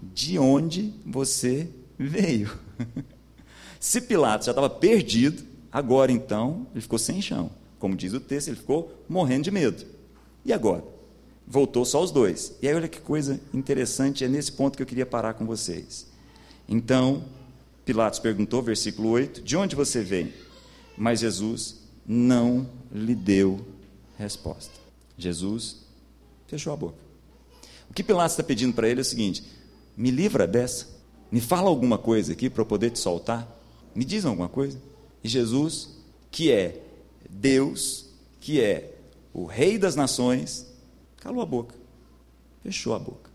De 0.01 0.37
onde 0.37 0.93
você 1.05 1.69
veio? 1.97 2.51
Se 3.79 4.01
Pilatos 4.01 4.45
já 4.45 4.51
estava 4.51 4.69
perdido, 4.69 5.43
agora 5.71 6.11
então 6.11 6.67
ele 6.73 6.81
ficou 6.81 6.99
sem 6.99 7.21
chão. 7.21 7.51
Como 7.79 7.95
diz 7.95 8.13
o 8.13 8.19
texto, 8.19 8.49
ele 8.49 8.57
ficou 8.57 8.91
morrendo 9.07 9.43
de 9.43 9.51
medo. 9.51 9.85
E 10.43 10.51
agora? 10.51 10.83
Voltou 11.47 11.85
só 11.85 12.03
os 12.03 12.11
dois. 12.11 12.55
E 12.61 12.67
aí, 12.67 12.75
olha 12.75 12.87
que 12.87 12.99
coisa 12.99 13.39
interessante, 13.53 14.23
é 14.23 14.27
nesse 14.27 14.51
ponto 14.51 14.75
que 14.75 14.83
eu 14.83 14.87
queria 14.87 15.05
parar 15.05 15.33
com 15.33 15.45
vocês. 15.45 16.07
Então, 16.67 17.23
Pilatos 17.89 18.19
perguntou, 18.19 18.61
versículo 18.61 19.09
8: 19.09 19.41
De 19.41 19.57
onde 19.57 19.75
você 19.75 20.03
vem? 20.03 20.31
Mas 20.95 21.21
Jesus 21.21 21.77
não 22.05 22.69
lhe 22.91 23.15
deu 23.15 23.65
resposta. 24.15 24.71
Jesus 25.17 25.77
fechou 26.45 26.71
a 26.71 26.75
boca. 26.75 26.99
O 27.89 27.93
que 27.95 28.03
Pilatos 28.03 28.33
está 28.33 28.43
pedindo 28.43 28.75
para 28.75 28.87
ele 28.87 28.99
é 28.99 29.01
o 29.01 29.05
seguinte: 29.05 29.43
me 29.97 30.11
livra 30.11 30.45
dessa, 30.45 30.85
me 31.31 31.41
fala 31.41 31.67
alguma 31.67 31.97
coisa 31.97 32.33
aqui 32.33 32.47
para 32.47 32.61
eu 32.61 32.65
poder 32.67 32.91
te 32.91 32.99
soltar, 32.99 33.47
me 33.95 34.05
diz 34.05 34.23
alguma 34.23 34.49
coisa. 34.49 34.79
E 35.23 35.27
Jesus, 35.27 35.97
que 36.29 36.51
é 36.51 36.83
Deus, 37.27 38.05
que 38.39 38.61
é 38.61 38.99
o 39.33 39.45
Rei 39.45 39.79
das 39.79 39.95
nações, 39.95 40.67
calou 41.17 41.41
a 41.41 41.45
boca, 41.45 41.73
fechou 42.61 42.93
a 42.93 42.99
boca, 42.99 43.31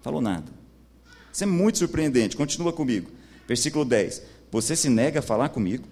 falou 0.00 0.22
nada. 0.22 0.50
Isso 1.30 1.44
é 1.44 1.46
muito 1.46 1.76
surpreendente, 1.76 2.38
continua 2.38 2.72
comigo. 2.72 3.20
Versículo 3.52 3.84
10: 3.84 4.22
Você 4.50 4.74
se 4.74 4.88
nega 4.88 5.18
a 5.18 5.22
falar 5.22 5.50
comigo? 5.50 5.84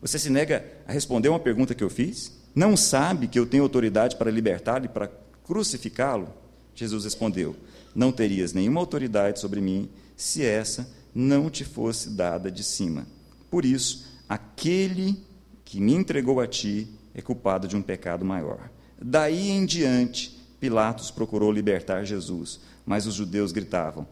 Você 0.00 0.16
se 0.16 0.30
nega 0.30 0.64
a 0.86 0.92
responder 0.92 1.28
uma 1.28 1.40
pergunta 1.40 1.74
que 1.74 1.82
eu 1.82 1.90
fiz? 1.90 2.38
Não 2.54 2.76
sabe 2.76 3.26
que 3.26 3.36
eu 3.36 3.44
tenho 3.44 3.64
autoridade 3.64 4.14
para 4.14 4.30
libertá-lo 4.30 4.84
e 4.84 4.88
para 4.88 5.10
crucificá-lo? 5.42 6.32
Jesus 6.72 7.02
respondeu: 7.02 7.56
Não 7.96 8.12
terias 8.12 8.52
nenhuma 8.52 8.78
autoridade 8.78 9.40
sobre 9.40 9.60
mim 9.60 9.90
se 10.16 10.44
essa 10.44 10.88
não 11.12 11.50
te 11.50 11.64
fosse 11.64 12.10
dada 12.10 12.48
de 12.48 12.62
cima. 12.62 13.04
Por 13.50 13.64
isso, 13.64 14.06
aquele 14.28 15.20
que 15.64 15.80
me 15.80 15.94
entregou 15.94 16.38
a 16.38 16.46
ti 16.46 16.86
é 17.12 17.20
culpado 17.20 17.66
de 17.66 17.74
um 17.74 17.82
pecado 17.82 18.24
maior. 18.24 18.70
Daí 19.02 19.50
em 19.50 19.66
diante, 19.66 20.38
Pilatos 20.60 21.10
procurou 21.10 21.50
libertar 21.50 22.04
Jesus, 22.04 22.60
mas 22.86 23.04
os 23.04 23.14
judeus 23.14 23.50
gritavam: 23.50 24.06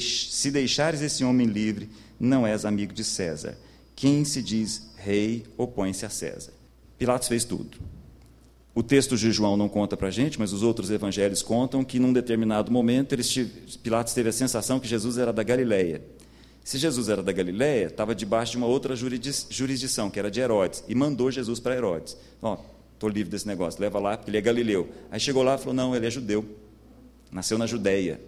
Se 0.00 0.50
deixares 0.50 1.00
esse 1.00 1.24
homem 1.24 1.46
livre, 1.46 1.88
não 2.18 2.46
és 2.46 2.64
amigo 2.64 2.92
de 2.92 3.04
César. 3.04 3.56
Quem 3.94 4.24
se 4.24 4.42
diz 4.42 4.90
rei 4.96 5.44
opõe-se 5.56 6.04
a 6.04 6.10
César. 6.10 6.52
Pilatos 6.98 7.28
fez 7.28 7.44
tudo. 7.44 7.78
O 8.74 8.82
texto 8.82 9.16
de 9.16 9.30
João 9.30 9.56
não 9.56 9.68
conta 9.68 9.96
para 9.96 10.08
a 10.08 10.10
gente, 10.10 10.38
mas 10.38 10.52
os 10.52 10.62
outros 10.62 10.90
evangelhos 10.90 11.42
contam 11.42 11.84
que, 11.84 12.00
num 12.00 12.12
determinado 12.12 12.72
momento, 12.72 13.14
Pilatos 13.82 14.14
teve 14.14 14.30
a 14.30 14.32
sensação 14.32 14.80
que 14.80 14.88
Jesus 14.88 15.16
era 15.16 15.32
da 15.32 15.44
Galileia. 15.44 16.02
Se 16.64 16.78
Jesus 16.78 17.08
era 17.08 17.22
da 17.22 17.30
Galiléia, 17.30 17.86
estava 17.86 18.14
debaixo 18.14 18.52
de 18.52 18.58
uma 18.58 18.66
outra 18.66 18.96
jurisdição, 18.96 20.10
que 20.10 20.18
era 20.18 20.30
de 20.30 20.40
Herodes, 20.40 20.82
e 20.88 20.94
mandou 20.94 21.30
Jesus 21.30 21.60
para 21.60 21.76
Herodes. 21.76 22.16
Ó, 22.42 22.58
estou 22.94 23.08
livre 23.08 23.30
desse 23.30 23.46
negócio, 23.46 23.80
leva 23.80 24.00
lá, 24.00 24.16
porque 24.16 24.30
ele 24.30 24.38
é 24.38 24.40
galileu. 24.40 24.88
Aí 25.10 25.20
chegou 25.20 25.42
lá 25.42 25.56
e 25.56 25.58
falou: 25.58 25.74
não, 25.74 25.94
ele 25.94 26.06
é 26.06 26.10
judeu. 26.10 26.44
Nasceu 27.30 27.58
na 27.58 27.66
Judéia, 27.66 28.20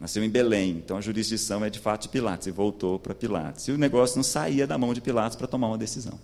nasceu 0.00 0.24
em 0.24 0.30
Belém, 0.30 0.70
então 0.82 0.96
a 0.96 1.00
jurisdição 1.00 1.62
é 1.62 1.68
de 1.68 1.78
fato 1.78 2.02
de 2.02 2.08
Pilatos, 2.08 2.46
e 2.46 2.50
voltou 2.50 2.98
para 2.98 3.14
Pilatos. 3.14 3.68
E 3.68 3.72
o 3.72 3.78
negócio 3.78 4.16
não 4.16 4.24
saía 4.24 4.66
da 4.66 4.78
mão 4.78 4.94
de 4.94 5.00
Pilatos 5.00 5.36
para 5.36 5.46
tomar 5.46 5.68
uma 5.68 5.78
decisão. 5.78 6.18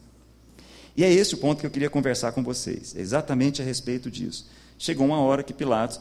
E 0.96 1.04
é 1.04 1.12
esse 1.12 1.34
o 1.34 1.38
ponto 1.38 1.60
que 1.60 1.66
eu 1.66 1.70
queria 1.70 1.90
conversar 1.90 2.32
com 2.32 2.42
vocês, 2.42 2.96
exatamente 2.96 3.60
a 3.60 3.64
respeito 3.64 4.10
disso. 4.10 4.48
Chegou 4.78 5.06
uma 5.06 5.20
hora 5.20 5.42
que 5.42 5.52
Pilatos 5.52 6.00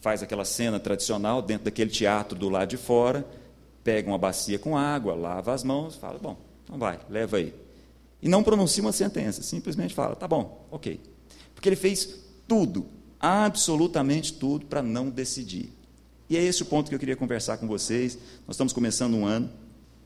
faz 0.00 0.22
aquela 0.22 0.44
cena 0.44 0.80
tradicional 0.80 1.42
dentro 1.42 1.66
daquele 1.66 1.90
teatro 1.90 2.36
do 2.36 2.48
lado 2.48 2.70
de 2.70 2.78
fora, 2.78 3.26
pega 3.84 4.08
uma 4.08 4.18
bacia 4.18 4.58
com 4.58 4.76
água, 4.76 5.14
lava 5.14 5.52
as 5.52 5.62
mãos, 5.62 5.96
fala, 5.96 6.18
bom, 6.18 6.38
então 6.64 6.78
vai, 6.78 6.98
leva 7.10 7.36
aí. 7.36 7.54
E 8.22 8.28
não 8.28 8.42
pronuncia 8.42 8.82
uma 8.82 8.92
sentença, 8.92 9.42
simplesmente 9.42 9.92
fala, 9.92 10.16
tá 10.16 10.26
bom, 10.26 10.66
ok. 10.70 10.98
Porque 11.54 11.68
ele 11.68 11.76
fez 11.76 12.20
tudo, 12.48 12.86
absolutamente 13.20 14.32
tudo, 14.32 14.64
para 14.64 14.82
não 14.82 15.10
decidir. 15.10 15.72
E 16.28 16.36
é 16.36 16.42
esse 16.42 16.62
o 16.62 16.66
ponto 16.66 16.88
que 16.88 16.94
eu 16.94 16.98
queria 16.98 17.16
conversar 17.16 17.58
com 17.58 17.66
vocês. 17.66 18.16
Nós 18.46 18.54
estamos 18.54 18.72
começando 18.72 19.14
um 19.14 19.26
ano, 19.26 19.50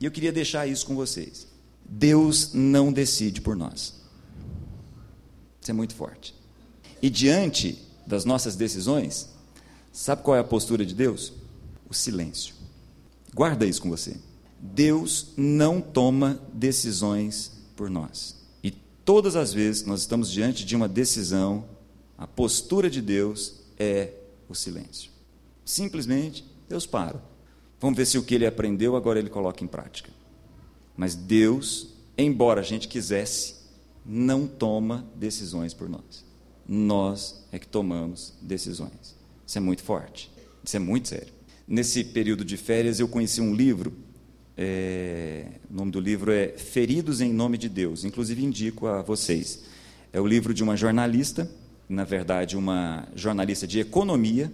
e 0.00 0.04
eu 0.04 0.10
queria 0.10 0.32
deixar 0.32 0.66
isso 0.66 0.86
com 0.86 0.94
vocês. 0.94 1.46
Deus 1.88 2.52
não 2.52 2.92
decide 2.92 3.40
por 3.40 3.56
nós. 3.56 3.94
Isso 5.60 5.70
é 5.70 5.74
muito 5.74 5.94
forte. 5.94 6.34
E 7.00 7.08
diante 7.08 7.78
das 8.06 8.24
nossas 8.24 8.56
decisões, 8.56 9.28
sabe 9.92 10.22
qual 10.22 10.36
é 10.36 10.40
a 10.40 10.44
postura 10.44 10.84
de 10.84 10.94
Deus? 10.94 11.32
O 11.88 11.94
silêncio. 11.94 12.54
Guarda 13.34 13.66
isso 13.66 13.82
com 13.82 13.90
você. 13.90 14.16
Deus 14.58 15.28
não 15.36 15.80
toma 15.80 16.40
decisões 16.52 17.52
por 17.76 17.90
nós. 17.90 18.36
E 18.62 18.70
todas 18.70 19.36
as 19.36 19.52
vezes 19.52 19.82
que 19.82 19.88
nós 19.88 20.00
estamos 20.00 20.30
diante 20.30 20.64
de 20.64 20.74
uma 20.74 20.88
decisão, 20.88 21.64
a 22.16 22.26
postura 22.26 22.88
de 22.88 23.02
Deus 23.02 23.54
é 23.78 24.12
o 24.48 24.54
silêncio. 24.54 25.15
Simplesmente, 25.66 26.50
Deus 26.66 26.86
para. 26.86 27.22
Vamos 27.78 27.98
ver 27.98 28.06
se 28.06 28.16
o 28.16 28.22
que 28.22 28.34
ele 28.34 28.46
aprendeu 28.46 28.96
agora 28.96 29.18
ele 29.18 29.28
coloca 29.28 29.62
em 29.62 29.66
prática. 29.66 30.10
Mas 30.96 31.14
Deus, 31.14 31.92
embora 32.16 32.62
a 32.62 32.64
gente 32.64 32.88
quisesse, 32.88 33.56
não 34.02 34.46
toma 34.46 35.06
decisões 35.14 35.74
por 35.74 35.90
nós. 35.90 36.24
Nós 36.66 37.44
é 37.52 37.58
que 37.58 37.68
tomamos 37.68 38.32
decisões. 38.40 39.14
Isso 39.46 39.58
é 39.58 39.60
muito 39.60 39.82
forte. 39.82 40.32
Isso 40.64 40.74
é 40.74 40.80
muito 40.80 41.08
sério 41.08 41.36
nesse 41.66 42.04
período 42.04 42.44
de 42.44 42.56
férias, 42.56 43.00
eu 43.00 43.08
conheci 43.08 43.40
um 43.40 43.54
livro. 43.54 43.92
É, 44.56 45.46
o 45.70 45.74
nome 45.74 45.90
do 45.90 46.00
livro 46.00 46.32
é 46.32 46.48
Feridos 46.48 47.20
em 47.20 47.32
Nome 47.32 47.58
de 47.58 47.68
Deus. 47.68 48.04
Inclusive, 48.04 48.44
indico 48.44 48.86
a 48.86 49.02
vocês. 49.02 49.64
É 50.12 50.20
o 50.20 50.26
livro 50.26 50.54
de 50.54 50.62
uma 50.62 50.76
jornalista, 50.76 51.50
na 51.88 52.04
verdade, 52.04 52.56
uma 52.56 53.08
jornalista 53.14 53.66
de 53.66 53.80
economia, 53.80 54.52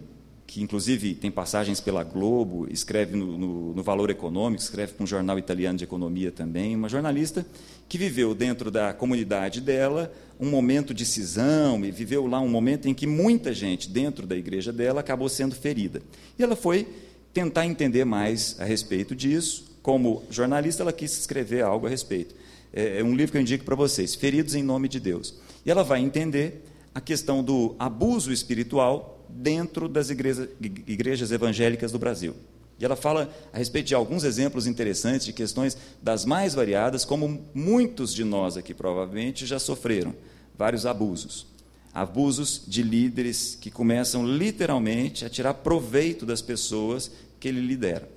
que 0.53 0.62
inclusive 0.62 1.14
tem 1.14 1.30
passagens 1.30 1.80
pela 1.80 2.05
Globo, 2.05 2.66
escreve 2.70 3.16
no, 3.16 3.38
no, 3.38 3.74
no 3.74 3.82
Valor 3.82 4.11
Econômico, 4.11 4.62
escreve 4.62 4.92
para 4.92 5.03
um 5.03 5.07
jornal 5.07 5.38
italiano 5.38 5.78
de 5.78 5.84
economia 5.84 6.30
também. 6.30 6.76
Uma 6.76 6.90
jornalista 6.90 7.46
que 7.88 7.96
viveu 7.96 8.34
dentro 8.34 8.70
da 8.70 8.92
comunidade 8.92 9.62
dela 9.62 10.12
um 10.38 10.50
momento 10.50 10.92
de 10.92 11.07
cisão 11.07 11.82
e 11.82 11.90
viveu 11.90 12.26
lá 12.26 12.38
um 12.38 12.50
momento 12.50 12.86
em 12.86 12.92
que 12.92 13.07
muita 13.07 13.55
gente 13.55 13.88
dentro 13.88 14.26
da 14.26 14.36
igreja 14.36 14.70
dela 14.70 15.00
acabou 15.00 15.26
sendo 15.26 15.55
ferida. 15.55 16.03
E 16.38 16.42
ela 16.42 16.55
foi 16.55 16.86
tentar 17.32 17.64
entender 17.64 18.05
mais 18.05 18.55
a 18.61 18.64
respeito 18.64 19.16
disso. 19.16 19.78
Como 19.80 20.22
jornalista, 20.28 20.82
ela 20.82 20.92
quis 20.92 21.18
escrever 21.18 21.62
algo 21.62 21.86
a 21.86 21.88
respeito. 21.88 22.34
É, 22.74 22.98
é 22.98 23.03
um 23.03 23.16
livro 23.16 23.32
que 23.32 23.38
eu 23.38 23.42
indico 23.42 23.64
para 23.64 23.74
vocês, 23.74 24.14
Feridos 24.14 24.55
em 24.55 24.62
Nome 24.62 24.86
de 24.86 25.00
Deus. 25.00 25.34
E 25.64 25.70
ela 25.70 25.82
vai 25.82 26.03
entender 26.03 26.62
a 26.94 27.00
questão 27.00 27.42
do 27.42 27.74
abuso 27.78 28.30
espiritual 28.30 29.22
dentro 29.35 29.89
das 29.89 30.11
igrejas, 30.11 30.49
igrejas 30.61 31.33
evangélicas 31.33 31.93
do 31.93 31.99
Brasil. 31.99 32.35
E 32.78 32.85
ela 32.85 32.97
fala 32.97 33.33
a 33.53 33.59
respeito 33.59 33.87
de 33.87 33.95
alguns 33.95 34.24
exemplos 34.24 34.66
interessantes 34.66 35.26
de 35.26 35.33
questões 35.33 35.76
das 36.03 36.24
mais 36.24 36.55
variadas, 36.55 37.05
como 37.05 37.45
muitos 37.55 38.12
de 38.12 38.24
nós 38.24 38.57
aqui 38.57 38.74
provavelmente 38.74 39.47
já 39.47 39.59
sofreram 39.59 40.14
vários 40.57 40.85
abusos. 40.85 41.47
Abusos 41.95 42.62
de 42.66 42.83
líderes 42.83 43.57
que 43.61 43.70
começam 43.70 44.26
literalmente 44.26 45.24
a 45.24 45.30
tirar 45.30 45.55
proveito 45.55 46.26
das 46.26 46.43
pessoas 46.43 47.11
que 47.39 47.49
ele 47.49 47.61
lidera. 47.61 48.09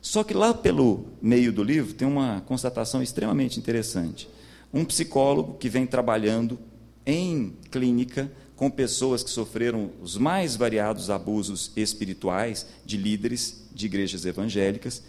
Só 0.00 0.24
que 0.24 0.34
lá 0.34 0.54
pelo 0.54 1.06
meio 1.20 1.52
do 1.52 1.62
livro 1.62 1.92
tem 1.92 2.08
uma 2.08 2.40
constatação 2.40 3.02
extremamente 3.02 3.58
interessante. 3.58 4.28
Um 4.72 4.84
psicólogo 4.84 5.58
que 5.58 5.68
vem 5.68 5.86
trabalhando 5.86 6.58
em 7.04 7.54
clínica 7.70 8.30
com 8.58 8.68
pessoas 8.68 9.22
que 9.22 9.30
sofreram 9.30 9.92
os 10.02 10.16
mais 10.16 10.56
variados 10.56 11.10
abusos 11.10 11.70
espirituais 11.76 12.66
de 12.84 12.96
líderes 12.96 13.62
de 13.72 13.86
igrejas 13.86 14.26
evangélicas, 14.26 15.00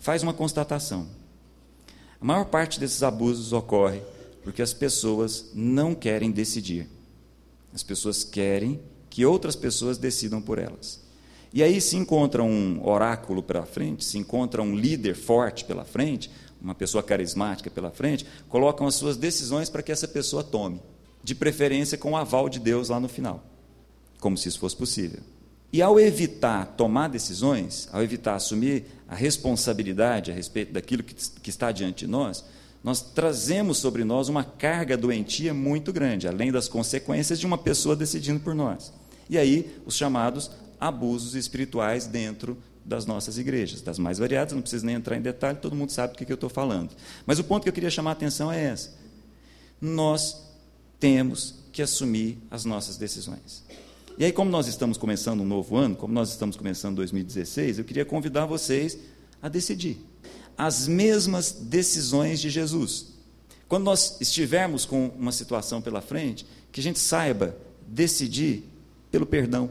faz 0.00 0.22
uma 0.22 0.32
constatação. 0.32 1.06
A 2.18 2.24
maior 2.24 2.46
parte 2.46 2.80
desses 2.80 3.02
abusos 3.02 3.52
ocorre 3.52 4.00
porque 4.42 4.62
as 4.62 4.72
pessoas 4.72 5.50
não 5.54 5.94
querem 5.94 6.30
decidir. 6.30 6.88
As 7.74 7.82
pessoas 7.82 8.24
querem 8.24 8.80
que 9.10 9.26
outras 9.26 9.54
pessoas 9.54 9.98
decidam 9.98 10.40
por 10.40 10.58
elas. 10.58 10.98
E 11.52 11.62
aí 11.62 11.82
se 11.82 11.96
encontra 11.96 12.42
um 12.42 12.80
oráculo 12.82 13.42
pela 13.42 13.66
frente, 13.66 14.06
se 14.06 14.16
encontra 14.16 14.62
um 14.62 14.74
líder 14.74 15.14
forte 15.14 15.66
pela 15.66 15.84
frente, 15.84 16.30
uma 16.58 16.74
pessoa 16.74 17.02
carismática 17.02 17.70
pela 17.70 17.90
frente, 17.90 18.24
colocam 18.48 18.86
as 18.86 18.94
suas 18.94 19.18
decisões 19.18 19.68
para 19.68 19.82
que 19.82 19.92
essa 19.92 20.08
pessoa 20.08 20.42
tome, 20.42 20.80
de 21.26 21.34
preferência 21.34 21.98
com 21.98 22.12
o 22.12 22.16
aval 22.16 22.48
de 22.48 22.60
Deus 22.60 22.88
lá 22.88 23.00
no 23.00 23.08
final, 23.08 23.44
como 24.20 24.38
se 24.38 24.48
isso 24.48 24.60
fosse 24.60 24.76
possível. 24.76 25.18
E 25.72 25.82
ao 25.82 25.98
evitar 25.98 26.64
tomar 26.76 27.08
decisões, 27.08 27.88
ao 27.92 28.00
evitar 28.00 28.36
assumir 28.36 28.84
a 29.08 29.14
responsabilidade 29.16 30.30
a 30.30 30.34
respeito 30.34 30.72
daquilo 30.72 31.02
que, 31.02 31.16
que 31.16 31.50
está 31.50 31.72
diante 31.72 32.04
de 32.04 32.06
nós, 32.06 32.44
nós 32.82 33.00
trazemos 33.00 33.78
sobre 33.78 34.04
nós 34.04 34.28
uma 34.28 34.44
carga 34.44 34.96
doentia 34.96 35.52
muito 35.52 35.92
grande, 35.92 36.28
além 36.28 36.52
das 36.52 36.68
consequências 36.68 37.40
de 37.40 37.44
uma 37.46 37.58
pessoa 37.58 37.96
decidindo 37.96 38.38
por 38.38 38.54
nós. 38.54 38.92
E 39.28 39.36
aí, 39.36 39.76
os 39.84 39.96
chamados 39.96 40.48
abusos 40.78 41.34
espirituais 41.34 42.06
dentro 42.06 42.56
das 42.84 43.04
nossas 43.04 43.36
igrejas, 43.36 43.82
das 43.82 43.98
mais 43.98 44.18
variadas, 44.18 44.54
não 44.54 44.62
preciso 44.62 44.86
nem 44.86 44.94
entrar 44.94 45.16
em 45.16 45.22
detalhe, 45.22 45.58
todo 45.58 45.74
mundo 45.74 45.90
sabe 45.90 46.12
do 46.12 46.24
que 46.24 46.30
eu 46.30 46.36
estou 46.36 46.48
falando. 46.48 46.90
Mas 47.26 47.40
o 47.40 47.44
ponto 47.44 47.64
que 47.64 47.68
eu 47.68 47.72
queria 47.72 47.90
chamar 47.90 48.10
a 48.10 48.12
atenção 48.12 48.52
é 48.52 48.72
esse: 48.72 48.90
nós 49.80 50.45
temos 50.98 51.54
que 51.72 51.82
assumir 51.82 52.38
as 52.50 52.64
nossas 52.64 52.96
decisões. 52.96 53.64
E 54.18 54.24
aí, 54.24 54.32
como 54.32 54.50
nós 54.50 54.66
estamos 54.66 54.96
começando 54.96 55.40
um 55.40 55.46
novo 55.46 55.76
ano, 55.76 55.94
como 55.94 56.14
nós 56.14 56.30
estamos 56.30 56.56
começando 56.56 56.96
2016, 56.96 57.78
eu 57.78 57.84
queria 57.84 58.04
convidar 58.04 58.46
vocês 58.46 58.98
a 59.42 59.48
decidir 59.48 59.98
as 60.56 60.88
mesmas 60.88 61.52
decisões 61.52 62.40
de 62.40 62.48
Jesus. 62.48 63.08
Quando 63.68 63.84
nós 63.84 64.16
estivermos 64.20 64.86
com 64.86 65.08
uma 65.08 65.32
situação 65.32 65.82
pela 65.82 66.00
frente, 66.00 66.46
que 66.72 66.80
a 66.80 66.82
gente 66.82 66.98
saiba 66.98 67.56
decidir 67.86 68.64
pelo 69.10 69.26
perdão, 69.26 69.70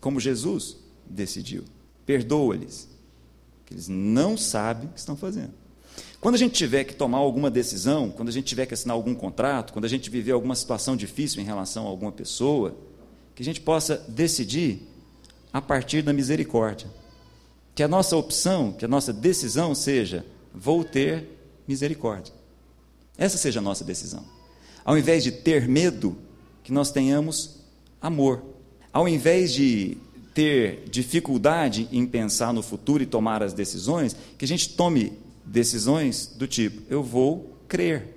como 0.00 0.20
Jesus 0.20 0.76
decidiu. 1.08 1.64
Perdoa-lhes, 2.04 2.88
que 3.64 3.74
eles 3.74 3.88
não 3.88 4.36
sabem 4.36 4.88
o 4.88 4.92
que 4.92 4.98
estão 4.98 5.16
fazendo. 5.16 5.61
Quando 6.22 6.36
a 6.36 6.38
gente 6.38 6.54
tiver 6.54 6.84
que 6.84 6.94
tomar 6.94 7.18
alguma 7.18 7.50
decisão, 7.50 8.08
quando 8.08 8.30
a 8.30 8.32
gente 8.32 8.46
tiver 8.46 8.64
que 8.64 8.72
assinar 8.72 8.96
algum 8.96 9.14
contrato, 9.14 9.74
quando 9.74 9.84
a 9.84 9.88
gente 9.88 10.08
viver 10.08 10.32
alguma 10.32 10.54
situação 10.54 10.96
difícil 10.96 11.42
em 11.42 11.44
relação 11.44 11.84
a 11.84 11.90
alguma 11.90 12.12
pessoa, 12.12 12.74
que 13.34 13.42
a 13.42 13.44
gente 13.44 13.60
possa 13.60 13.96
decidir 14.08 14.88
a 15.52 15.60
partir 15.60 16.00
da 16.00 16.12
misericórdia 16.14 16.88
que 17.74 17.82
a 17.82 17.88
nossa 17.88 18.16
opção, 18.16 18.72
que 18.72 18.84
a 18.84 18.88
nossa 18.88 19.12
decisão 19.12 19.74
seja: 19.74 20.24
vou 20.54 20.84
ter 20.84 21.26
misericórdia. 21.66 22.32
Essa 23.16 23.36
seja 23.36 23.60
a 23.60 23.62
nossa 23.62 23.84
decisão. 23.84 24.24
Ao 24.84 24.96
invés 24.96 25.22
de 25.22 25.32
ter 25.32 25.68
medo, 25.68 26.16
que 26.62 26.72
nós 26.72 26.90
tenhamos 26.90 27.58
amor. 28.00 28.42
Ao 28.92 29.08
invés 29.08 29.52
de 29.52 29.96
ter 30.34 30.84
dificuldade 30.88 31.88
em 31.92 32.06
pensar 32.06 32.52
no 32.52 32.62
futuro 32.62 33.02
e 33.02 33.06
tomar 33.06 33.42
as 33.42 33.52
decisões, 33.52 34.16
que 34.38 34.44
a 34.44 34.48
gente 34.48 34.70
tome 34.70 35.12
decisões 35.44 36.26
do 36.26 36.46
tipo: 36.46 36.82
eu 36.88 37.02
vou 37.02 37.56
crer, 37.68 38.16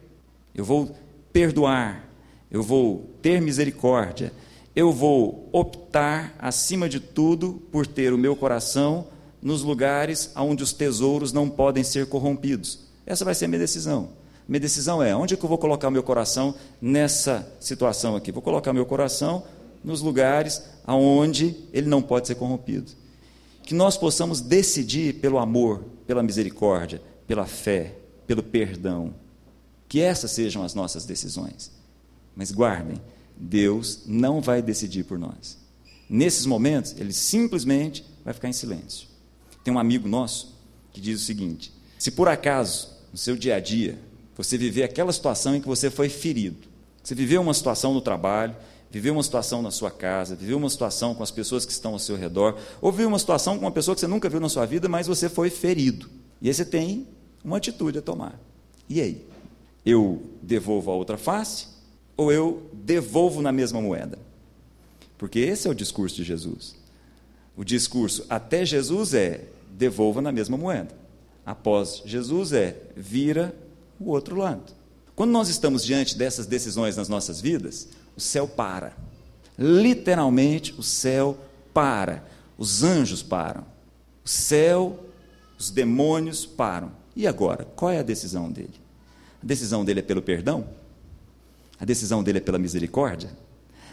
eu 0.54 0.64
vou 0.64 0.96
perdoar, 1.32 2.08
eu 2.52 2.62
vou 2.62 3.10
ter 3.22 3.42
misericórdia, 3.42 4.32
eu 4.76 4.92
vou 4.92 5.50
optar, 5.52 6.36
acima 6.40 6.88
de 6.90 7.00
tudo, 7.00 7.62
por 7.72 7.88
ter 7.88 8.14
o 8.14 8.18
meu 8.18 8.36
coração 8.36 9.08
nos 9.42 9.62
lugares 9.62 10.32
onde 10.36 10.64
os 10.64 10.74
tesouros 10.74 11.32
não 11.32 11.50
podem 11.50 11.84
ser 11.84 12.08
corrompidos. 12.08 12.80
Essa 13.06 13.24
vai 13.24 13.36
ser 13.36 13.46
a 13.46 13.48
minha 13.48 13.60
decisão. 13.60 14.10
Minha 14.48 14.60
decisão 14.60 15.02
é 15.02 15.16
onde 15.16 15.34
é 15.34 15.38
que 15.38 15.44
eu 15.44 15.50
vou 15.50 15.58
colocar 15.58 15.90
meu 15.90 16.04
coração 16.04 16.56
nessa 16.82 17.48
situação 17.60 18.16
aqui? 18.16 18.32
Vou 18.32 18.42
colocar 18.42 18.74
meu 18.74 18.86
coração 18.86 19.44
nos 19.84 20.02
lugares 20.02 20.64
aonde 20.86 21.56
ele 21.72 21.88
não 21.88 22.02
pode 22.02 22.28
ser 22.28 22.36
corrompido. 22.36 22.92
Que 23.64 23.74
nós 23.74 23.98
possamos 23.98 24.42
decidir 24.42 25.16
pelo 25.16 25.40
amor, 25.40 25.84
pela 26.06 26.22
misericórdia, 26.22 27.02
pela 27.28 27.46
fé, 27.46 27.96
pelo 28.26 28.44
perdão. 28.44 29.14
Que 29.88 30.02
essas 30.02 30.32
sejam 30.32 30.64
as 30.64 30.74
nossas 30.74 31.06
decisões. 31.06 31.72
Mas 32.36 32.52
guardem, 32.52 33.02
Deus 33.38 34.02
não 34.06 34.42
vai 34.42 34.62
decidir 34.62 35.04
por 35.04 35.18
nós. 35.18 35.58
Nesses 36.10 36.46
momentos, 36.46 36.96
ele 36.98 37.14
simplesmente 37.14 38.06
vai 38.24 38.34
ficar 38.34 38.50
em 38.50 38.54
silêncio. 38.54 39.08
Tem 39.64 39.74
um 39.74 39.80
amigo 39.80 40.08
nosso 40.08 40.56
que 40.92 41.02
diz 41.02 41.22
o 41.22 41.26
seguinte: 41.26 41.74
se 41.98 42.12
por 42.12 42.28
acaso, 42.28 42.90
no 43.12 43.18
seu 43.18 43.36
dia 43.36 43.56
a 43.56 43.60
dia, 43.60 44.00
você 44.36 44.58
viver 44.58 44.84
aquela 44.84 45.12
situação 45.12 45.56
em 45.56 45.62
que 45.62 45.68
você 45.68 45.90
foi 45.90 46.10
ferido, 46.10 46.68
você 47.04 47.16
viveu 47.16 47.42
uma 47.42 47.54
situação 47.54 47.94
no 47.94 48.02
trabalho, 48.02 48.56
viveu 48.92 49.14
uma 49.14 49.24
situação 49.24 49.62
na 49.62 49.72
sua 49.72 49.92
casa, 49.92 50.36
viveu 50.36 50.58
uma 50.58 50.70
situação 50.70 51.16
com 51.16 51.24
as 51.24 51.32
pessoas 51.32 51.66
que 51.66 51.72
estão 51.72 51.94
ao 51.94 52.00
seu 52.00 52.16
redor, 52.16 52.58
ou 52.82 52.92
viveu 52.92 53.08
uma 53.08 53.20
situação 53.20 53.58
com 53.58 53.66
uma 53.66 53.72
pessoa 53.72 53.96
que 53.96 54.02
você 54.02 54.08
nunca 54.08 54.30
viu 54.30 54.40
na 54.40 54.50
sua 54.50 54.66
vida, 54.66 54.88
mas 54.88 55.08
você 55.08 55.30
foi 55.30 55.50
ferido. 55.50 56.10
E 56.42 56.48
aí 56.48 56.54
você 56.54 56.66
tem 56.66 57.08
uma 57.46 57.58
atitude 57.58 58.00
a 58.00 58.02
tomar. 58.02 58.40
E 58.90 59.00
aí? 59.00 59.26
Eu 59.86 60.22
devolvo 60.42 60.90
a 60.90 60.96
outra 60.96 61.18
face 61.18 61.68
ou 62.18 62.32
eu 62.32 62.68
devolvo 62.74 63.42
na 63.42 63.52
mesma 63.52 63.80
moeda? 63.80 64.18
Porque 65.18 65.40
esse 65.40 65.68
é 65.68 65.72
o 65.72 65.76
discurso 65.76 66.16
de 66.16 66.24
Jesus. 66.24 66.76
O 67.56 67.64
discurso 67.64 68.26
até 68.30 68.66
Jesus 68.66 69.14
é 69.14 69.46
devolva 69.70 70.22
na 70.22 70.32
mesma 70.32 70.58
moeda. 70.58 70.96
Após 71.46 72.02
Jesus 72.04 72.52
é 72.52 72.82
vira 72.98 73.56
o 74.00 74.10
outro 74.10 74.36
lado. 74.36 74.74
Quando 75.16 75.32
nós 75.32 75.48
estamos 75.48 75.86
diante 75.86 76.18
dessas 76.18 76.48
decisões 76.48 76.98
nas 76.98 77.08
nossas 77.08 77.40
vidas, 77.40 77.88
o 78.18 78.20
céu 78.20 78.48
para. 78.48 78.94
Literalmente, 79.58 80.74
o 80.78 80.84
céu 80.84 81.38
para. 81.74 82.26
Os 82.58 82.84
anjos 82.84 83.22
param. 83.22 83.66
O 84.26 84.28
céu, 84.28 85.00
os 85.58 85.70
demônios 85.70 86.46
param. 86.46 86.92
E 87.16 87.26
agora, 87.26 87.66
qual 87.76 87.92
é 87.92 88.00
a 88.00 88.04
decisão 88.04 88.52
dele? 88.52 88.74
A 89.42 89.46
decisão 89.46 89.86
dele 89.86 90.00
é 90.00 90.04
pelo 90.04 90.22
perdão? 90.22 90.68
A 91.80 91.86
decisão 91.86 92.24
dele 92.24 92.40
é 92.40 92.42
pela 92.42 92.58
misericórdia? 92.58 93.30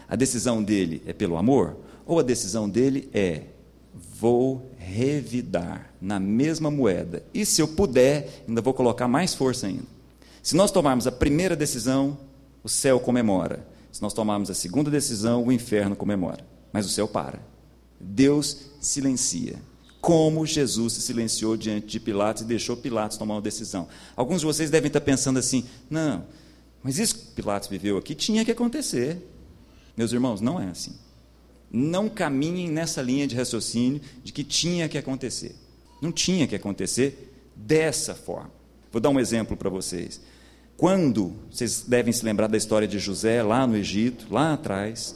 A 0.07 0.15
decisão 0.15 0.63
dele 0.63 1.01
é 1.05 1.13
pelo 1.13 1.37
amor? 1.37 1.77
Ou 2.05 2.19
a 2.19 2.23
decisão 2.23 2.69
dele 2.69 3.09
é 3.13 3.43
vou 4.19 4.71
revidar 4.77 5.93
na 6.01 6.19
mesma 6.19 6.71
moeda. 6.71 7.23
E 7.33 7.45
se 7.45 7.61
eu 7.61 7.67
puder, 7.67 8.43
ainda 8.47 8.61
vou 8.61 8.73
colocar 8.73 9.07
mais 9.07 9.33
força 9.33 9.67
ainda. 9.67 9.83
Se 10.41 10.55
nós 10.55 10.71
tomarmos 10.71 11.07
a 11.07 11.11
primeira 11.11 11.55
decisão, 11.55 12.17
o 12.63 12.69
céu 12.69 12.99
comemora. 12.99 13.65
Se 13.91 14.01
nós 14.01 14.13
tomarmos 14.13 14.49
a 14.49 14.53
segunda 14.53 14.89
decisão, 14.89 15.43
o 15.43 15.51
inferno 15.51 15.95
comemora. 15.95 16.43
Mas 16.71 16.85
o 16.85 16.89
céu 16.89 17.07
para. 17.07 17.39
Deus 17.99 18.71
silencia. 18.81 19.55
Como 20.03 20.45
Jesus 20.45 20.93
se 20.93 21.01
silenciou 21.01 21.55
diante 21.55 21.87
de 21.87 21.99
Pilatos 21.99 22.41
e 22.41 22.45
deixou 22.45 22.75
Pilatos 22.75 23.17
tomar 23.17 23.35
uma 23.35 23.41
decisão. 23.41 23.87
Alguns 24.17 24.41
de 24.41 24.45
vocês 24.45 24.69
devem 24.69 24.87
estar 24.87 24.99
pensando 24.99 25.39
assim: 25.39 25.63
não, 25.89 26.25
mas 26.83 26.99
isso 26.99 27.15
que 27.15 27.25
Pilatos 27.27 27.69
viveu 27.69 27.97
aqui 27.97 28.13
tinha 28.13 28.43
que 28.43 28.51
acontecer. 28.51 29.17
Meus 29.95 30.11
irmãos, 30.11 30.41
não 30.41 30.59
é 30.59 30.67
assim 30.67 30.93
não 31.73 32.07
caminhem 32.07 32.69
nessa 32.69 33.01
linha 33.01 33.25
de 33.25 33.35
raciocínio 33.35 33.99
de 34.23 34.31
que 34.31 34.43
tinha 34.43 34.87
que 34.87 34.95
acontecer. 34.95 35.55
Não 35.99 36.11
tinha 36.11 36.45
que 36.45 36.55
acontecer 36.55 37.33
dessa 37.55 38.13
forma. 38.13 38.51
Vou 38.91 39.01
dar 39.01 39.09
um 39.09 39.19
exemplo 39.19 39.57
para 39.57 39.71
vocês. 39.71 40.21
Quando, 40.77 41.33
vocês 41.49 41.81
devem 41.81 42.13
se 42.13 42.23
lembrar 42.23 42.45
da 42.45 42.57
história 42.57 42.87
de 42.87 42.99
José 42.99 43.41
lá 43.41 43.65
no 43.65 43.75
Egito, 43.75 44.27
lá 44.29 44.53
atrás, 44.53 45.15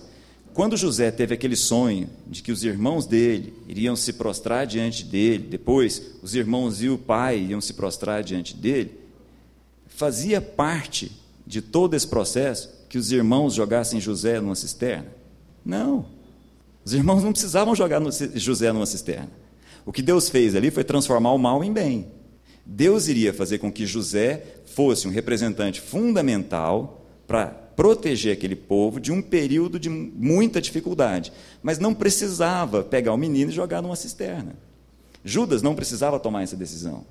quando 0.58 0.76
José 0.76 1.12
teve 1.12 1.36
aquele 1.36 1.56
sonho 1.56 2.10
de 2.26 2.42
que 2.42 2.52
os 2.52 2.64
irmãos 2.64 3.06
dele 3.06 3.54
iriam 3.68 3.96
se 3.96 4.12
prostrar 4.12 4.66
diante 4.66 5.04
dele, 5.04 5.46
depois 5.48 6.14
os 6.24 6.34
irmãos 6.34 6.82
e 6.82 6.90
o 6.90 6.98
pai 6.98 7.46
iam 7.50 7.62
se 7.62 7.76
prostrar 7.76 8.24
diante 8.24 8.58
dele, 8.58 9.00
fazia 9.86 10.42
parte 10.42 11.12
de 11.46 11.62
todo 11.62 11.94
esse 11.94 12.08
processo 12.08 12.72
que 12.90 12.98
os 12.98 13.12
irmãos 13.12 13.54
jogassem 13.54 14.02
José 14.02 14.42
numa 14.42 14.56
cisterna? 14.56 15.06
Não. 15.64 16.08
Os 16.84 16.92
irmãos 16.92 17.22
não 17.22 17.34
precisavam 17.34 17.76
jogar 17.76 18.02
José 18.34 18.74
numa 18.74 18.88
cisterna. 18.88 19.30
O 19.86 19.94
que 19.94 20.02
Deus 20.02 20.28
fez 20.28 20.56
ali 20.56 20.72
foi 20.72 20.84
transformar 20.84 21.34
o 21.34 21.38
mal 21.38 21.64
em 21.64 21.72
bem. 21.72 22.08
Deus 22.66 23.08
iria 23.08 23.32
fazer 23.32 23.60
com 23.60 23.72
que 23.72 23.86
José 23.86 24.44
fosse 24.66 25.08
um 25.08 25.12
representante 25.12 25.80
fundamental 25.80 27.06
para 27.28 27.67
proteger 27.78 28.34
aquele 28.34 28.56
povo 28.56 29.00
de 29.00 29.12
um 29.12 29.22
período 29.22 29.80
de 29.80 29.88
muita 29.88 30.60
dificuldade. 30.60 31.32
Mas 31.62 31.78
não 31.78 31.94
precisava 31.94 32.84
pegar 32.84 33.14
o 33.14 33.18
menino 33.18 33.52
e 33.52 33.54
jogar 33.54 33.84
numa 33.84 33.96
cisterna. 33.96 34.56
Judas 35.24 35.62
não 35.62 35.76
precisava 35.76 36.20
tomar 36.20 36.42
essa 36.42 36.56
decisão. 36.56 37.06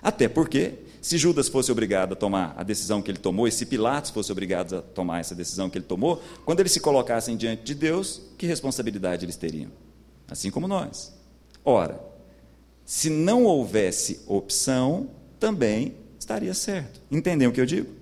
Até 0.00 0.28
porque, 0.28 0.74
se 1.02 1.18
Judas 1.18 1.48
fosse 1.48 1.72
obrigado 1.72 2.12
a 2.12 2.16
tomar 2.16 2.54
a 2.56 2.62
decisão 2.62 3.02
que 3.02 3.10
ele 3.10 3.18
tomou, 3.18 3.48
e 3.48 3.52
se 3.52 3.66
Pilatos 3.66 4.12
fosse 4.12 4.30
obrigado 4.30 4.76
a 4.76 4.80
tomar 4.80 5.18
essa 5.18 5.34
decisão 5.34 5.68
que 5.68 5.76
ele 5.76 5.84
tomou, 5.84 6.22
quando 6.44 6.60
eles 6.60 6.72
se 6.72 6.80
colocassem 6.80 7.36
diante 7.36 7.64
de 7.64 7.74
Deus, 7.74 8.22
que 8.38 8.46
responsabilidade 8.46 9.24
eles 9.24 9.36
teriam? 9.36 9.72
Assim 10.28 10.52
como 10.52 10.68
nós. 10.68 11.12
Ora, 11.64 12.00
se 12.84 13.10
não 13.10 13.44
houvesse 13.44 14.20
opção, 14.28 15.10
também 15.40 15.96
estaria 16.16 16.54
certo. 16.54 17.00
Entendem 17.10 17.48
o 17.48 17.52
que 17.52 17.60
eu 17.60 17.66
digo? 17.66 17.99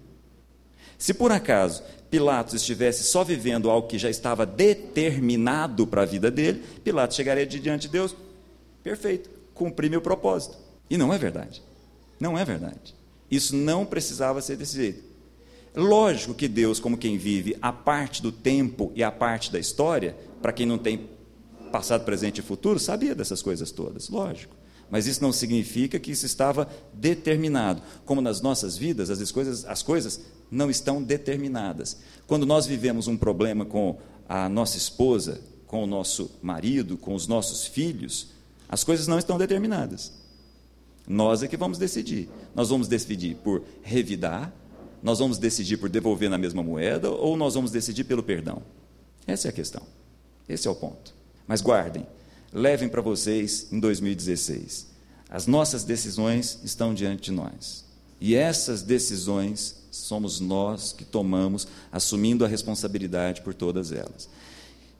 Se 0.98 1.14
por 1.14 1.30
acaso 1.30 1.82
Pilatos 2.10 2.54
estivesse 2.54 3.04
só 3.04 3.22
vivendo 3.22 3.70
algo 3.70 3.86
que 3.86 3.98
já 3.98 4.10
estava 4.10 4.44
determinado 4.44 5.86
para 5.86 6.02
a 6.02 6.06
vida 6.06 6.30
dele, 6.30 6.62
Pilatos 6.82 7.16
chegaria 7.16 7.46
diante 7.46 7.82
de 7.82 7.88
Deus, 7.88 8.16
perfeito, 8.82 9.30
cumpri 9.54 9.88
meu 9.88 10.00
propósito. 10.00 10.58
E 10.90 10.98
não 10.98 11.14
é 11.14 11.18
verdade. 11.18 11.62
Não 12.18 12.36
é 12.36 12.44
verdade. 12.44 12.94
Isso 13.30 13.54
não 13.54 13.86
precisava 13.86 14.42
ser 14.42 14.56
desse 14.56 14.76
jeito. 14.76 15.04
Lógico 15.76 16.34
que 16.34 16.48
Deus, 16.48 16.80
como 16.80 16.96
quem 16.96 17.16
vive 17.16 17.56
a 17.62 17.72
parte 17.72 18.20
do 18.20 18.32
tempo 18.32 18.90
e 18.94 19.04
a 19.04 19.12
parte 19.12 19.52
da 19.52 19.58
história, 19.58 20.16
para 20.42 20.52
quem 20.52 20.66
não 20.66 20.78
tem 20.78 21.08
passado, 21.70 22.04
presente 22.04 22.38
e 22.38 22.42
futuro, 22.42 22.78
sabia 22.78 23.14
dessas 23.14 23.42
coisas 23.42 23.70
todas, 23.70 24.08
lógico. 24.08 24.56
Mas 24.90 25.06
isso 25.06 25.22
não 25.22 25.32
significa 25.32 25.98
que 25.98 26.10
isso 26.10 26.24
estava 26.24 26.66
determinado. 26.94 27.82
Como 28.06 28.22
nas 28.22 28.40
nossas 28.40 28.76
vidas, 28.76 29.10
as 29.10 29.30
coisas, 29.30 29.66
as 29.66 29.82
coisas 29.82 30.20
não 30.50 30.70
estão 30.70 31.02
determinadas. 31.02 31.98
Quando 32.26 32.46
nós 32.46 32.66
vivemos 32.66 33.06
um 33.06 33.16
problema 33.16 33.64
com 33.64 33.98
a 34.28 34.48
nossa 34.48 34.76
esposa, 34.76 35.40
com 35.66 35.84
o 35.84 35.86
nosso 35.86 36.30
marido, 36.42 36.96
com 36.96 37.14
os 37.14 37.26
nossos 37.26 37.66
filhos, 37.66 38.28
as 38.68 38.84
coisas 38.84 39.06
não 39.06 39.18
estão 39.18 39.38
determinadas. 39.38 40.12
Nós 41.06 41.42
é 41.42 41.48
que 41.48 41.56
vamos 41.56 41.78
decidir. 41.78 42.28
Nós 42.54 42.68
vamos 42.68 42.86
decidir 42.88 43.36
por 43.36 43.62
revidar, 43.82 44.52
nós 45.02 45.18
vamos 45.18 45.38
decidir 45.38 45.76
por 45.78 45.88
devolver 45.88 46.28
na 46.28 46.36
mesma 46.36 46.62
moeda 46.62 47.10
ou 47.10 47.36
nós 47.36 47.54
vamos 47.54 47.70
decidir 47.70 48.04
pelo 48.04 48.22
perdão. 48.22 48.62
Essa 49.26 49.48
é 49.48 49.50
a 49.50 49.52
questão. 49.52 49.82
Esse 50.48 50.68
é 50.68 50.70
o 50.70 50.74
ponto. 50.74 51.14
Mas 51.46 51.62
guardem, 51.62 52.06
levem 52.52 52.88
para 52.88 53.00
vocês 53.00 53.68
em 53.72 53.80
2016. 53.80 54.88
As 55.30 55.46
nossas 55.46 55.84
decisões 55.84 56.58
estão 56.64 56.92
diante 56.92 57.24
de 57.24 57.32
nós. 57.32 57.84
E 58.20 58.34
essas 58.34 58.82
decisões 58.82 59.77
somos 59.90 60.40
nós 60.40 60.92
que 60.92 61.04
tomamos, 61.04 61.66
assumindo 61.90 62.44
a 62.44 62.48
responsabilidade 62.48 63.42
por 63.42 63.54
todas 63.54 63.92
elas. 63.92 64.28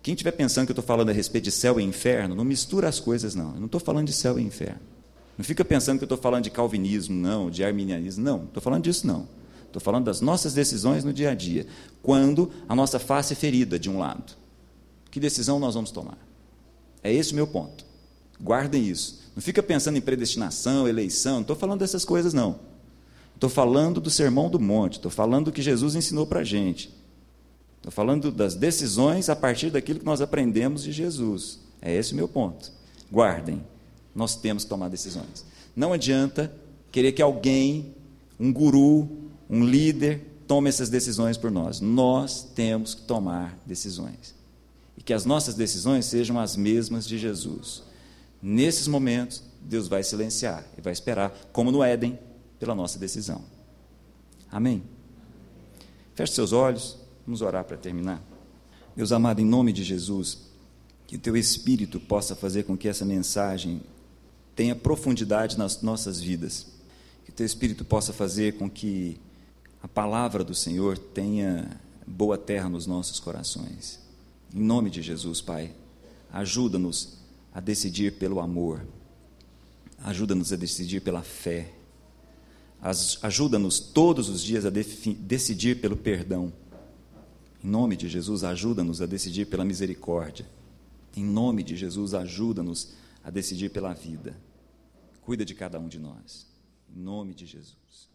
Quem 0.03 0.15
estiver 0.15 0.33
pensando 0.33 0.67
que 0.67 0.73
eu 0.73 0.75
estou 0.75 0.85
falando 0.85 1.11
a 1.11 1.13
respeito 1.13 1.45
de 1.45 1.51
céu 1.51 1.79
e 1.79 1.83
inferno, 1.83 2.35
não 2.35 2.45
mistura 2.45 2.89
as 2.89 3.01
coisas, 3.01 3.35
não. 3.35 3.55
Eu 3.55 3.61
não 3.61 3.67
estou 3.67 3.81
falando 3.81 4.07
de 4.07 4.13
céu 4.13 4.39
e 4.39 4.43
inferno. 4.43 4.81
Não 5.37 5.45
fica 5.45 5.65
pensando 5.65 5.99
que 5.99 6.05
eu 6.05 6.07
estou 6.07 6.19
falando 6.19 6.45
de 6.45 6.51
calvinismo, 6.51 7.15
não, 7.15 7.51
de 7.51 7.63
arminianismo, 7.63 8.25
não. 8.25 8.45
Estou 8.45 8.63
falando 8.63 8.85
disso, 8.85 9.07
não. 9.07 9.29
Estou 9.67 9.81
falando 9.81 10.07
das 10.07 10.21
nossas 10.21 10.55
decisões 10.55 11.05
no 11.05 11.13
dia 11.13 11.31
a 11.31 11.35
dia. 11.35 11.67
Quando 12.03 12.51
a 12.69 12.75
nossa 12.75 12.99
face 12.99 13.35
é 13.35 13.37
ferida 13.37 13.79
de 13.79 13.91
um 13.91 13.99
lado. 13.99 14.33
Que 15.11 15.21
decisão 15.21 15.59
nós 15.59 15.75
vamos 15.75 15.91
tomar? 15.91 16.19
É 17.03 17.13
esse 17.13 17.33
o 17.33 17.37
meu 17.37 17.47
ponto. 17.47 17.85
Guardem 18.41 18.89
isso. 18.89 19.21
Não 19.37 19.43
fica 19.43 19.63
pensando 19.63 19.97
em 19.97 20.01
predestinação, 20.01 20.89
eleição, 20.89 21.35
não 21.35 21.41
estou 21.43 21.57
falando 21.57 21.81
dessas 21.81 22.05
coisas, 22.05 22.33
não. 22.33 22.59
Estou 23.39 23.49
falando 23.49 24.01
do 24.01 24.11
sermão 24.11 24.51
do 24.51 24.59
monte, 24.59 24.95
estou 24.95 25.13
falando 25.13 25.45
do 25.45 25.53
que 25.53 25.63
Jesus 25.63 25.95
ensinou 25.95 26.27
para 26.27 26.41
a 26.41 26.45
gente. 26.45 26.93
Estou 27.77 27.93
falando 27.93 28.33
das 28.33 28.57
decisões 28.57 29.29
a 29.29 29.37
partir 29.37 29.71
daquilo 29.71 30.01
que 30.01 30.05
nós 30.05 30.21
aprendemos 30.21 30.83
de 30.83 30.91
Jesus. 30.91 31.61
É 31.81 31.95
esse 31.95 32.15
o 32.15 32.17
meu 32.17 32.27
ponto. 32.27 32.73
Guardem 33.09 33.63
nós 34.13 34.35
temos 34.35 34.65
que 34.65 34.69
tomar 34.69 34.89
decisões. 34.89 35.45
Não 35.77 35.93
adianta 35.93 36.53
querer 36.91 37.13
que 37.13 37.23
alguém, 37.23 37.95
um 38.41 38.53
guru, 38.53 39.09
um 39.49 39.65
líder, 39.65 40.21
tome 40.49 40.69
essas 40.69 40.89
decisões 40.89 41.37
por 41.37 41.53
nós. 41.53 41.81
Nós 41.81 42.43
temos 42.43 42.93
que 42.93 43.03
tomar 43.03 43.57
decisões. 43.65 44.35
E 44.97 45.01
que 45.01 45.13
as 45.13 45.25
nossas 45.25 45.55
decisões 45.55 46.07
sejam 46.07 46.41
as 46.41 46.57
mesmas 46.57 47.07
de 47.07 47.17
Jesus. 47.17 47.85
Nesses 48.43 48.89
momentos, 48.89 49.45
Deus 49.61 49.87
vai 49.87 50.03
silenciar 50.03 50.67
e 50.77 50.81
vai 50.81 50.93
esperar, 50.93 51.33
como 51.53 51.71
no 51.71 51.85
Éden, 51.85 52.19
pela 52.59 52.75
nossa 52.75 52.99
decisão. 52.99 53.43
Amém? 54.51 54.83
Feche 56.15 56.33
seus 56.33 56.53
olhos, 56.53 56.97
vamos 57.27 57.43
orar 57.43 57.65
para 57.65 57.77
terminar. 57.77 58.23
Deus 58.97 59.13
amado, 59.13 59.41
em 59.41 59.45
nome 59.45 59.73
de 59.73 59.85
Jesus, 59.85 60.39
que 61.07 61.17
o 61.17 61.19
teu 61.19 61.37
Espírito 61.37 62.01
possa 62.01 62.35
fazer 62.35 62.65
com 62.65 62.77
que 62.77 62.89
essa 62.89 63.05
mensagem 63.05 63.81
tenha 64.57 64.75
profundidade 64.75 65.57
nas 65.57 65.81
nossas 65.83 66.21
vidas. 66.21 66.67
Que 67.25 67.31
o 67.31 67.33
teu 67.33 67.47
Espírito 67.47 67.85
possa 67.85 68.13
fazer 68.13 68.59
com 68.59 68.69
que 68.69 69.21
a 69.81 69.87
palavra 69.87 70.43
do 70.43 70.55
Senhor 70.55 70.99
tenha 70.99 71.81
boa 72.07 72.37
terra 72.37 72.69
nos 72.69 72.87
nossos 72.87 73.21
corações. 73.21 74.01
Em 74.53 74.61
nome 74.61 74.91
de 74.91 75.01
Jesus, 75.01 75.41
Pai, 75.41 75.73
ajuda-nos 76.33 77.19
a 77.55 77.61
decidir 77.61 78.15
pelo 78.15 78.41
amor, 78.41 78.85
ajuda-nos 80.03 80.53
a 80.53 80.57
decidir 80.57 81.01
pela 81.01 81.23
fé, 81.23 81.73
ajuda-nos 82.81 83.81
todos 83.81 84.29
os 84.29 84.43
dias 84.43 84.65
a 84.65 84.71
decidir 84.71 85.81
pelo 85.81 85.97
perdão. 85.97 86.53
Em 87.63 87.69
nome 87.69 87.97
de 87.97 88.09
Jesus, 88.09 88.45
ajuda-nos 88.45 89.03
a 89.03 89.07
decidir 89.07 89.47
pela 89.47 89.65
misericórdia. 89.65 90.47
Em 91.17 91.25
nome 91.25 91.63
de 91.63 91.77
Jesus, 91.77 92.15
ajuda-nos 92.15 92.95
a 93.25 93.31
decidir 93.31 93.71
pela 93.71 93.93
vida. 93.93 94.37
Cuida 95.23 95.45
de 95.45 95.55
cada 95.55 95.79
um 95.79 95.89
de 95.89 95.99
nós. 95.99 96.47
Em 96.89 97.01
nome 97.01 97.35
de 97.35 97.47
Jesus. 97.47 98.09